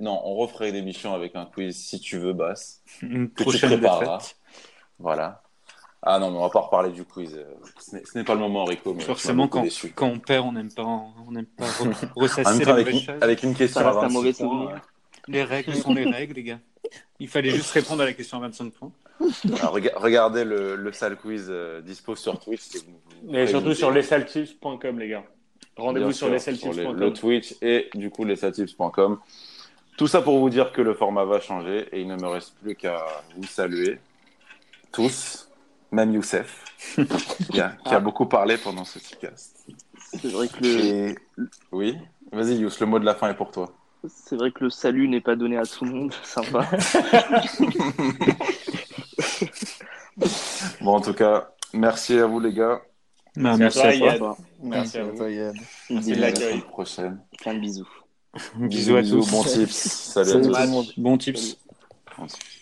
Non, 0.00 0.20
on 0.24 0.34
referait 0.36 0.70
une 0.70 0.76
émission 0.76 1.14
avec 1.14 1.36
un 1.36 1.44
quiz 1.44 1.76
si 1.76 2.00
tu 2.00 2.18
veux, 2.18 2.32
Bass. 2.32 2.82
Une 3.02 3.28
Que 3.30 3.36
tu 3.38 3.42
prochaine. 3.44 3.80
Voilà. 4.98 5.42
Ah 6.04 6.18
non, 6.18 6.32
mais 6.32 6.38
on 6.38 6.42
va 6.42 6.50
pas 6.50 6.60
reparler 6.60 6.90
du 6.90 7.04
quiz. 7.04 7.32
Euh, 7.36 7.44
Ce 7.78 8.18
n'est- 8.18 8.24
pas 8.24 8.34
le 8.34 8.40
moment, 8.40 8.64
Rico. 8.64 8.92
Mais 8.92 9.02
Forcément, 9.04 9.46
quand, 9.46 9.64
on 10.00 10.18
perd, 10.18 10.46
on 10.46 10.52
n'aime 10.52 10.72
pas, 10.72 10.82
on 10.82 11.30
n'aime 11.30 11.46
pas 11.46 11.64
avec 12.72 12.88
une, 12.88 13.00
choses. 13.00 13.14
avec 13.20 13.42
une 13.44 13.54
question 13.54 13.80
Ça 13.80 13.86
à 13.88 13.90
reste 13.92 13.98
un 13.98 14.08
26 14.08 14.14
mauvais 14.14 14.32
points, 14.32 14.48
souvenir. 14.48 14.70
euh, 14.70 14.78
Les 15.28 15.44
règles 15.44 15.74
sont 15.76 15.94
les 15.94 16.04
règles, 16.10 16.34
les 16.34 16.42
gars. 16.42 16.58
Il 17.20 17.28
fallait 17.28 17.50
juste 17.50 17.70
répondre 17.70 18.02
à 18.02 18.06
la 18.06 18.12
question 18.12 18.38
à 18.38 18.40
25 18.42 18.72
points. 18.72 18.90
Alors, 19.58 19.72
rega- 19.74 19.92
regardez 19.96 20.44
le, 20.44 20.74
le 20.74 20.92
sale 20.92 21.16
quiz 21.16 21.46
euh, 21.48 21.80
dispo 21.80 22.16
sur 22.16 22.40
Twitch. 22.40 22.62
Et 23.32 23.46
surtout 23.46 23.74
sur 23.74 23.90
lessaltips.com, 23.92 24.98
les 24.98 25.08
gars. 25.08 25.24
Rendez-vous 25.76 26.10
sur 26.12 26.26
sûr, 26.26 26.30
lessaltips.com. 26.34 26.96
le, 26.98 27.06
le 27.06 27.12
Twitch 27.12 27.54
et 27.62 27.88
du 27.94 28.10
coup 28.10 28.24
lesatips.com. 28.24 29.18
Tout 29.96 30.06
ça 30.08 30.22
pour 30.22 30.38
vous 30.40 30.50
dire 30.50 30.72
que 30.72 30.82
le 30.82 30.94
format 30.94 31.24
va 31.24 31.38
changer 31.40 31.86
et 31.92 32.00
il 32.00 32.08
ne 32.08 32.16
me 32.16 32.26
reste 32.26 32.54
plus 32.62 32.74
qu'à 32.74 33.04
vous 33.36 33.46
saluer 33.46 33.98
tous, 34.90 35.48
même 35.92 36.12
Youssef, 36.14 36.64
qui 37.50 37.60
a, 37.60 37.76
qui 37.86 37.94
a 37.94 38.00
beaucoup 38.00 38.26
parlé 38.26 38.56
pendant 38.58 38.84
ce 38.84 38.98
podcast. 38.98 39.64
C'est 40.20 40.28
vrai 40.32 40.48
que 40.48 40.62
le, 40.62 40.68
Et 41.10 41.14
oui, 41.70 41.96
vas-y 42.32 42.56
Youss, 42.56 42.80
le 42.80 42.86
mot 42.86 42.98
de 42.98 43.04
la 43.04 43.14
fin 43.14 43.30
est 43.30 43.36
pour 43.36 43.50
toi. 43.50 43.72
C'est 44.08 44.36
vrai 44.36 44.50
que 44.50 44.64
le 44.64 44.70
salut 44.70 45.08
n'est 45.08 45.20
pas 45.20 45.36
donné 45.36 45.56
à 45.56 45.64
tout 45.64 45.84
le 45.84 45.92
monde. 45.92 46.14
Sympa. 46.24 46.68
Bon, 50.82 50.96
en 50.96 51.00
tout 51.00 51.14
cas, 51.14 51.50
merci 51.72 52.18
à 52.18 52.26
vous 52.26 52.38
les 52.40 52.52
gars. 52.52 52.82
Bah, 53.36 53.56
Merci 53.56 53.80
à 53.80 54.18
toi. 54.18 54.36
Merci 54.62 54.98
à 54.98 55.04
vous. 55.04 55.26
Yann. 55.26 55.54
C'est 56.02 56.12
À 56.12 56.16
l'accueil. 56.16 56.60
prochaine. 56.60 57.18
Plein 57.38 57.54
de 57.54 57.60
bisous. 57.60 57.88
Bisous 58.56 58.96
à 58.96 59.02
tous. 59.02 59.30
Bon 59.30 59.42
tips. 59.42 59.72
Salut, 60.12 60.54
à 60.54 60.66
tous. 60.66 60.92
Bon 60.98 61.16
tips. 61.16 61.56
Bon 62.18 62.26
tips. 62.26 62.61